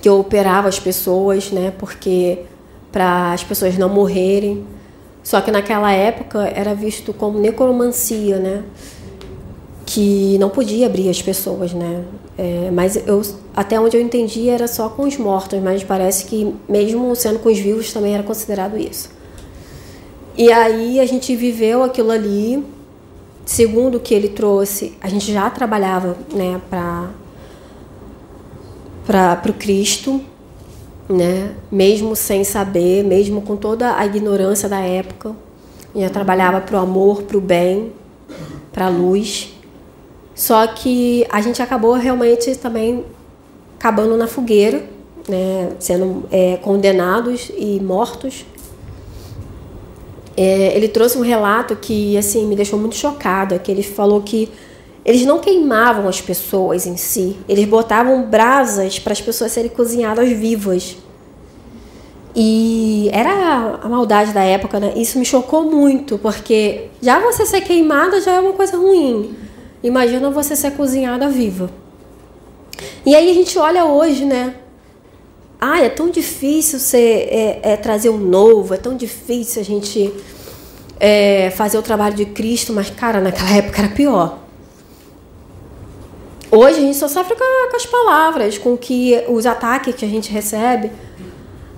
que 0.00 0.08
eu 0.08 0.18
operava 0.18 0.68
as 0.68 0.80
pessoas, 0.80 1.52
né? 1.52 1.72
Porque 1.78 2.40
para 2.90 3.32
as 3.32 3.44
pessoas 3.44 3.78
não 3.78 3.88
morrerem. 3.88 4.64
Só 5.22 5.40
que 5.40 5.52
naquela 5.52 5.92
época 5.92 6.40
era 6.48 6.74
visto 6.74 7.14
como 7.14 7.38
necromancia, 7.38 8.38
né? 8.38 8.64
Que 9.86 10.36
não 10.38 10.50
podia 10.50 10.86
abrir 10.86 11.08
as 11.08 11.22
pessoas, 11.22 11.72
né? 11.72 12.04
É, 12.36 12.70
mas 12.72 12.96
eu, 13.06 13.20
até 13.54 13.78
onde 13.78 13.96
eu 13.96 14.00
entendi 14.00 14.48
era 14.48 14.66
só 14.66 14.88
com 14.88 15.02
os 15.02 15.18
mortos, 15.18 15.60
mas 15.60 15.84
parece 15.84 16.24
que 16.24 16.54
mesmo 16.68 17.14
sendo 17.14 17.38
com 17.38 17.50
os 17.50 17.58
vivos 17.58 17.92
também 17.92 18.14
era 18.14 18.22
considerado 18.22 18.78
isso. 18.78 19.10
E 20.36 20.50
aí 20.50 20.98
a 20.98 21.06
gente 21.06 21.36
viveu 21.36 21.82
aquilo 21.82 22.10
ali. 22.10 22.64
Segundo 23.44 23.96
o 23.96 24.00
que 24.00 24.14
ele 24.14 24.28
trouxe, 24.28 24.96
a 25.00 25.08
gente 25.08 25.32
já 25.32 25.50
trabalhava, 25.50 26.16
né, 26.32 26.60
para 26.68 27.10
o 29.48 29.52
Cristo, 29.52 30.20
né? 31.08 31.52
Mesmo 31.70 32.14
sem 32.14 32.44
saber, 32.44 33.02
mesmo 33.02 33.42
com 33.42 33.56
toda 33.56 33.96
a 33.96 34.06
ignorância 34.06 34.68
da 34.68 34.78
época, 34.78 35.34
eu 35.94 36.08
trabalhava 36.08 36.60
para 36.60 36.76
o 36.76 36.80
amor, 36.80 37.24
para 37.24 37.36
o 37.36 37.40
bem, 37.40 37.92
para 38.72 38.86
a 38.86 38.88
luz. 38.88 39.52
Só 40.34 40.66
que 40.66 41.26
a 41.30 41.40
gente 41.40 41.60
acabou 41.60 41.92
realmente 41.94 42.56
também 42.56 43.04
acabando 43.78 44.16
na 44.16 44.26
fogueira, 44.26 44.82
né? 45.28 45.70
Sendo 45.78 46.24
é, 46.30 46.56
condenados 46.56 47.50
e 47.56 47.80
mortos. 47.80 48.46
É, 50.36 50.74
ele 50.76 50.88
trouxe 50.88 51.18
um 51.18 51.22
relato 51.22 51.76
que 51.76 52.16
assim 52.16 52.46
me 52.46 52.56
deixou 52.56 52.78
muito 52.78 52.96
chocada, 52.96 53.58
que 53.58 53.70
ele 53.70 53.82
falou 53.82 54.22
que 54.22 54.50
eles 55.04 55.26
não 55.26 55.40
queimavam 55.40 56.08
as 56.08 56.20
pessoas 56.20 56.86
em 56.86 56.96
si, 56.96 57.36
eles 57.48 57.64
botavam 57.66 58.22
brasas 58.22 58.98
para 58.98 59.12
as 59.12 59.20
pessoas 59.20 59.52
serem 59.52 59.70
cozinhadas 59.70 60.28
vivas. 60.30 60.96
E 62.34 63.10
era 63.12 63.78
a 63.82 63.88
maldade 63.88 64.32
da 64.32 64.42
época, 64.42 64.80
né? 64.80 64.94
Isso 64.96 65.18
me 65.18 65.24
chocou 65.24 65.64
muito, 65.64 66.16
porque 66.18 66.88
já 67.02 67.20
você 67.20 67.44
ser 67.44 67.60
queimada 67.60 68.20
já 68.20 68.32
é 68.32 68.40
uma 68.40 68.54
coisa 68.54 68.76
ruim. 68.76 69.34
Imagina 69.82 70.30
você 70.30 70.54
ser 70.54 70.72
cozinhada 70.72 71.28
viva. 71.28 71.70
E 73.04 73.14
aí 73.14 73.30
a 73.30 73.34
gente 73.34 73.58
olha 73.58 73.84
hoje, 73.84 74.24
né? 74.24 74.54
Ah, 75.60 75.80
é 75.80 75.88
tão 75.88 76.10
difícil 76.10 76.78
ser, 76.78 77.28
é, 77.30 77.60
é 77.62 77.76
trazer 77.76 78.08
um 78.08 78.18
novo, 78.18 78.74
é 78.74 78.76
tão 78.76 78.96
difícil 78.96 79.60
a 79.60 79.64
gente 79.64 80.12
é, 80.98 81.50
fazer 81.50 81.78
o 81.78 81.82
trabalho 81.82 82.14
de 82.14 82.26
Cristo, 82.26 82.72
mas, 82.72 82.90
cara, 82.90 83.20
naquela 83.20 83.50
época 83.50 83.82
era 83.82 83.88
pior. 83.88 84.38
Hoje 86.50 86.78
a 86.78 86.82
gente 86.82 86.96
só 86.96 87.08
sofre 87.08 87.34
com, 87.34 87.70
com 87.70 87.76
as 87.76 87.86
palavras, 87.86 88.58
com 88.58 88.76
que 88.76 89.24
os 89.28 89.46
ataques 89.46 89.94
que 89.94 90.04
a 90.04 90.08
gente 90.08 90.30
recebe. 90.30 90.92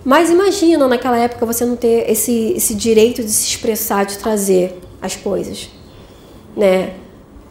Mas 0.05 0.31
imagina 0.31 0.87
naquela 0.87 1.17
época 1.17 1.47
você 1.47 1.65
não 1.65 1.77
ter 1.77 2.11
esse, 2.11 2.53
esse 2.57 2.75
direito 2.75 3.23
de 3.23 3.31
se 3.31 3.49
expressar, 3.49 4.05
de 4.05 4.19
trazer 4.19 4.79
as 5.01 5.17
coisas, 5.17 5.71
né? 6.55 6.95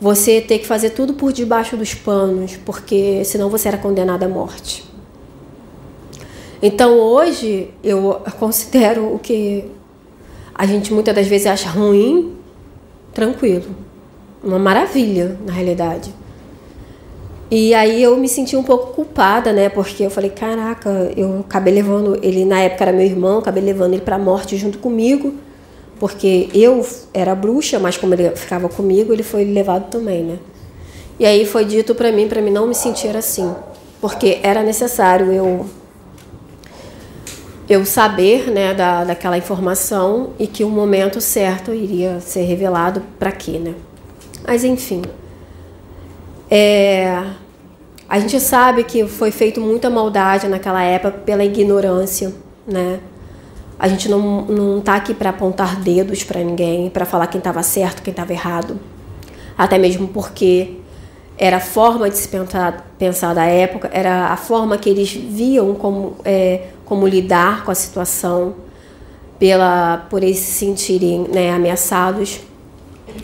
Você 0.04 0.42
ter 0.42 0.60
que 0.60 0.68
fazer 0.68 0.90
tudo 0.90 1.14
por 1.14 1.32
debaixo 1.32 1.78
dos 1.78 1.94
panos, 1.94 2.58
porque 2.66 3.24
senão 3.24 3.50
você 3.50 3.70
era 3.70 3.78
condenado 3.78 4.24
à 4.24 4.28
morte. 4.28 4.84
Então 6.62 7.00
hoje 7.00 7.70
eu 7.82 8.22
considero 8.38 9.16
o 9.16 9.18
que 9.18 9.64
a 10.54 10.66
gente 10.66 10.94
muitas 10.94 11.16
das 11.16 11.26
vezes 11.26 11.48
acha 11.48 11.70
ruim, 11.70 12.34
tranquilo. 13.14 13.74
Uma 14.44 14.60
maravilha, 14.60 15.40
na 15.46 15.54
realidade. 15.54 16.14
E 17.50 17.74
aí 17.74 18.04
eu 18.04 18.18
me 18.18 18.28
senti 18.28 18.58
um 18.58 18.64
pouco 18.64 18.92
culpada, 18.94 19.54
né? 19.54 19.70
Porque 19.70 20.04
eu 20.04 20.10
falei, 20.10 20.32
caraca, 20.32 21.14
eu 21.16 21.46
acabei 21.48 21.74
levando 21.74 22.20
ele, 22.22 22.44
na 22.44 22.60
época 22.60 22.84
era 22.84 22.92
meu 22.92 23.06
irmão, 23.06 23.40
acabei 23.40 23.64
levando 23.64 23.94
ele 23.94 24.02
para 24.02 24.18
a 24.18 24.20
morte 24.20 24.58
junto 24.58 24.80
comigo, 24.80 25.34
Porque 26.04 26.50
eu 26.54 26.86
era 27.14 27.34
bruxa, 27.34 27.80
mas 27.80 27.96
como 27.96 28.14
ele 28.14 28.36
ficava 28.36 28.68
comigo, 28.68 29.14
ele 29.14 29.24
foi 29.24 29.46
levado 29.46 29.90
também, 29.90 30.22
né? 30.22 30.38
E 31.18 31.26
aí 31.26 31.46
foi 31.46 31.64
dito 31.64 31.96
para 31.96 32.12
mim, 32.12 32.28
para 32.28 32.42
mim 32.42 32.52
não 32.52 32.68
me 32.68 32.76
sentir 32.76 33.16
assim, 33.16 33.56
porque 34.02 34.42
era 34.44 34.62
necessário 34.64 35.32
eu 35.32 35.66
eu 37.70 37.86
saber, 37.86 38.52
né, 38.52 38.74
da, 38.74 39.06
daquela 39.06 39.38
informação 39.38 40.32
e 40.38 40.46
que 40.46 40.66
o 40.66 40.70
momento 40.70 41.22
certo 41.22 41.74
iria 41.74 42.20
ser 42.20 42.42
revelado 42.42 43.02
para 43.18 43.32
quê, 43.32 43.58
né? 43.58 43.74
Mas 44.46 44.66
enfim, 44.66 45.04
é, 46.52 47.18
a 48.10 48.20
gente 48.20 48.42
sabe 48.42 48.84
que 48.84 49.08
foi 49.08 49.32
feito 49.32 49.62
muita 49.62 49.90
maldade 49.90 50.50
naquela 50.50 50.84
época 50.84 51.20
pela 51.20 51.46
ignorância, 51.46 52.34
né? 52.68 53.00
A 53.84 53.90
gente 53.90 54.08
não, 54.08 54.46
não 54.46 54.80
tá 54.80 54.96
aqui 54.96 55.14
para 55.14 55.32
apontar 55.32 55.78
dedos 55.82 56.24
para 56.24 56.42
ninguém, 56.42 56.90
para 56.90 57.04
falar 57.04 57.28
quem 57.28 57.40
estava 57.40 57.62
certo, 57.62 58.02
quem 58.02 58.12
estava 58.12 58.32
errado. 58.32 58.80
Até 59.58 59.78
mesmo 59.78 60.08
porque 60.08 60.76
era 61.38 61.58
a 61.58 61.60
forma 61.60 62.10
de 62.10 62.18
se 62.18 62.30
pensar, 62.30 62.96
pensar 62.98 63.34
da 63.34 63.44
época, 63.44 63.90
era 63.92 64.28
a 64.28 64.38
forma 64.38 64.78
que 64.78 64.90
eles 64.90 65.12
viam 65.12 65.76
como, 65.76 66.16
é, 66.24 66.68
como 66.86 67.06
lidar 67.06 67.66
com 67.66 67.72
a 67.72 67.76
situação, 67.76 68.56
pela, 69.38 70.08
por 70.10 70.24
eles 70.24 70.38
se 70.38 70.54
sentirem 70.54 71.28
né, 71.28 71.52
ameaçados. 71.52 72.40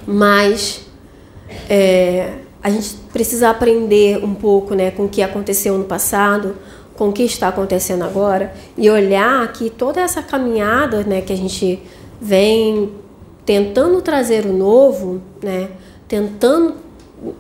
Mas 0.05 0.82
é, 1.70 2.34
a 2.62 2.70
gente 2.70 2.95
precisa 3.14 3.49
aprender 3.49 4.22
um 4.22 4.36
pouco 4.36 4.76
né, 4.76 4.91
com 4.91 5.05
o 5.05 5.07
que 5.07 5.22
aconteceu 5.22 5.78
no 5.78 5.86
passado, 5.86 6.57
com 7.00 7.08
o 7.08 7.14
que 7.14 7.24
está 7.24 7.47
acontecendo 7.47 8.04
agora, 8.04 8.54
e 8.78 8.89
olhar 8.89 9.54
que 9.54 9.70
toda 9.70 10.02
essa 10.02 10.22
caminhada 10.22 11.02
né, 11.02 11.22
que 11.22 11.32
a 11.32 11.38
gente 11.38 11.82
vem 12.20 12.91
tentando 13.45 14.02
trazer 14.02 14.45
o 14.45 14.52
novo, 14.52 15.22
né, 15.41 15.70
tentando 16.10 16.76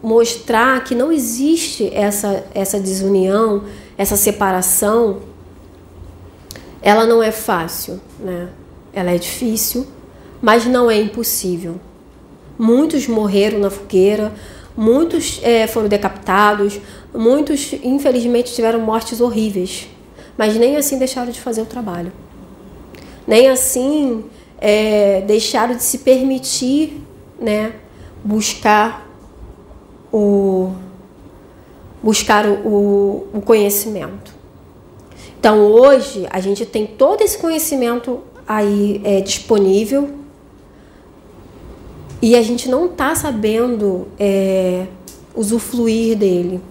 mostrar 0.01 0.81
que 0.85 0.95
não 0.95 1.11
existe 1.11 1.93
essa, 1.93 2.45
essa 2.55 2.79
desunião, 2.79 3.65
essa 3.97 4.15
separação, 4.15 5.19
ela 6.81 7.05
não 7.05 7.21
é 7.21 7.31
fácil, 7.31 7.99
né? 8.17 8.47
Ela 8.93 9.11
é 9.11 9.17
difícil, 9.17 9.85
mas 10.41 10.65
não 10.65 10.89
é 10.89 11.01
impossível. 11.01 11.75
Muitos 12.57 13.07
morreram 13.09 13.59
na 13.59 13.69
fogueira, 13.69 14.31
muitos 14.75 15.39
é, 15.43 15.67
foram 15.67 15.87
decapitados, 15.87 16.79
muitos, 17.13 17.73
infelizmente, 17.83 18.53
tiveram 18.53 18.79
mortes 18.79 19.21
horríveis, 19.21 19.87
mas 20.37 20.55
nem 20.55 20.75
assim 20.75 20.97
deixaram 20.97 21.31
de 21.31 21.39
fazer 21.39 21.61
o 21.61 21.65
trabalho. 21.65 22.11
Nem 23.27 23.49
assim 23.49 24.25
é, 24.57 25.21
deixaram 25.21 25.75
de 25.75 25.83
se 25.83 25.99
permitir 25.99 27.01
né, 27.39 27.73
buscar 28.23 29.07
o 30.11 30.71
buscar 32.01 32.45
o, 32.47 33.27
o 33.33 33.41
conhecimento. 33.41 34.33
Então 35.37 35.59
hoje 35.71 36.25
a 36.29 36.39
gente 36.39 36.65
tem 36.65 36.85
todo 36.85 37.21
esse 37.21 37.37
conhecimento 37.37 38.21
aí 38.47 39.01
é, 39.03 39.21
disponível 39.21 40.18
e 42.21 42.35
a 42.35 42.41
gente 42.41 42.69
não 42.69 42.87
está 42.87 43.15
sabendo 43.15 44.07
é, 44.19 44.87
usufruir 45.33 46.17
dele, 46.17 46.61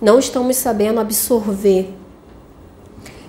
não 0.00 0.18
estamos 0.18 0.56
sabendo 0.56 0.98
absorver. 0.98 1.94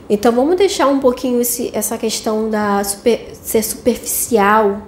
Então 0.09 0.31
vamos 0.31 0.55
deixar 0.55 0.87
um 0.87 0.99
pouquinho 0.99 1.39
esse, 1.39 1.69
essa 1.71 1.97
questão 1.97 2.49
da 2.49 2.83
super, 2.83 3.29
ser 3.43 3.63
superficial 3.63 4.81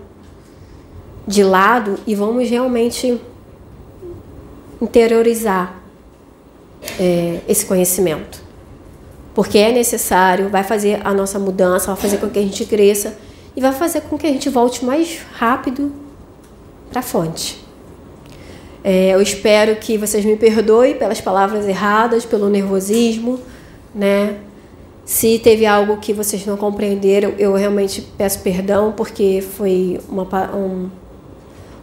de 1.27 1.43
lado 1.43 1.99
e 2.07 2.15
vamos 2.15 2.49
realmente 2.49 3.21
interiorizar 4.81 5.79
é, 6.99 7.41
esse 7.47 7.67
conhecimento. 7.67 8.41
Porque 9.35 9.59
é 9.59 9.71
necessário, 9.71 10.49
vai 10.49 10.63
fazer 10.63 10.99
a 11.05 11.13
nossa 11.13 11.37
mudança, 11.37 11.87
vai 11.87 11.95
fazer 12.01 12.17
com 12.17 12.27
que 12.27 12.39
a 12.39 12.41
gente 12.41 12.65
cresça 12.65 13.15
e 13.55 13.61
vai 13.61 13.71
fazer 13.71 14.01
com 14.01 14.17
que 14.17 14.25
a 14.25 14.31
gente 14.31 14.49
volte 14.49 14.83
mais 14.83 15.19
rápido 15.33 15.91
para 16.91 16.99
a 16.99 17.03
fonte. 17.03 17.59
É, 18.83 19.13
eu 19.13 19.21
espero 19.21 19.75
que 19.77 19.97
vocês 19.97 20.23
me 20.23 20.35
perdoem 20.35 20.95
pelas 20.95 21.19
palavras 21.19 21.67
erradas, 21.67 22.25
pelo 22.25 22.49
nervosismo, 22.49 23.39
né? 23.93 24.37
Se 25.03 25.39
teve 25.39 25.65
algo 25.65 25.97
que 25.97 26.13
vocês 26.13 26.45
não 26.45 26.55
compreenderam, 26.55 27.33
eu 27.39 27.53
realmente 27.55 28.01
peço 28.15 28.39
perdão, 28.39 28.91
porque 28.91 29.43
foi 29.55 29.99
uma, 30.07 30.23
um, 30.55 30.89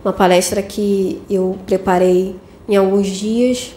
uma 0.04 0.12
palestra 0.12 0.62
que 0.62 1.20
eu 1.28 1.58
preparei 1.66 2.36
em 2.68 2.76
alguns 2.76 3.08
dias 3.08 3.74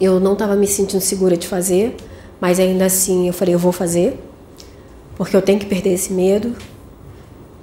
eu 0.00 0.18
não 0.18 0.32
estava 0.32 0.56
me 0.56 0.66
sentindo 0.66 1.00
segura 1.00 1.36
de 1.36 1.46
fazer, 1.46 1.94
mas 2.40 2.58
ainda 2.58 2.86
assim 2.86 3.26
eu 3.28 3.34
falei, 3.34 3.54
eu 3.54 3.58
vou 3.58 3.70
fazer, 3.70 4.18
porque 5.14 5.36
eu 5.36 5.42
tenho 5.42 5.58
que 5.58 5.66
perder 5.66 5.92
esse 5.92 6.12
medo 6.12 6.56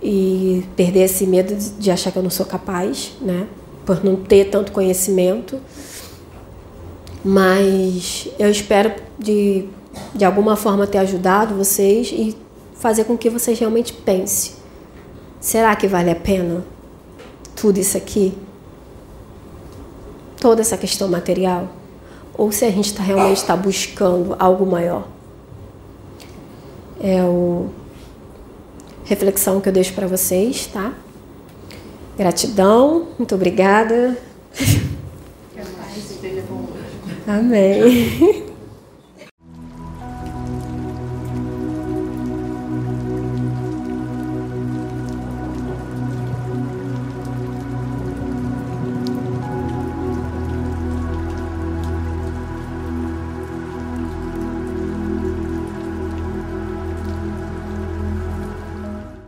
e 0.07 0.63
perder 0.75 1.03
esse 1.03 1.27
medo 1.27 1.55
de 1.77 1.91
achar 1.91 2.11
que 2.11 2.17
eu 2.17 2.23
não 2.23 2.29
sou 2.29 2.45
capaz, 2.45 3.13
né? 3.21 3.47
Por 3.85 4.03
não 4.03 4.15
ter 4.15 4.45
tanto 4.45 4.71
conhecimento. 4.71 5.59
Mas 7.23 8.29
eu 8.39 8.49
espero 8.49 8.93
de, 9.19 9.65
de 10.15 10.23
alguma 10.23 10.55
forma 10.55 10.87
ter 10.87 10.99
ajudado 10.99 11.55
vocês 11.55 12.11
e 12.11 12.37
fazer 12.75 13.03
com 13.03 13.17
que 13.17 13.29
vocês 13.29 13.59
realmente 13.59 13.91
pensem: 13.91 14.53
será 15.39 15.75
que 15.75 15.87
vale 15.87 16.11
a 16.11 16.15
pena 16.15 16.63
tudo 17.55 17.79
isso 17.79 17.97
aqui? 17.97 18.33
toda 20.39 20.61
essa 20.61 20.77
questão 20.77 21.07
material 21.07 21.67
ou 22.33 22.51
se 22.51 22.65
a 22.65 22.71
gente 22.71 22.93
tá, 22.93 23.03
realmente 23.03 23.37
está 23.37 23.55
buscando 23.55 24.35
algo 24.37 24.65
maior. 24.65 25.07
É 26.99 27.23
o 27.23 27.69
reflexão 29.07 29.61
que 29.61 29.69
eu 29.69 29.73
deixo 29.73 29.93
para 29.93 30.07
vocês, 30.07 30.67
tá? 30.67 30.93
Gratidão, 32.17 33.07
muito 33.17 33.35
obrigada. 33.35 34.17
Amém. 37.27 38.43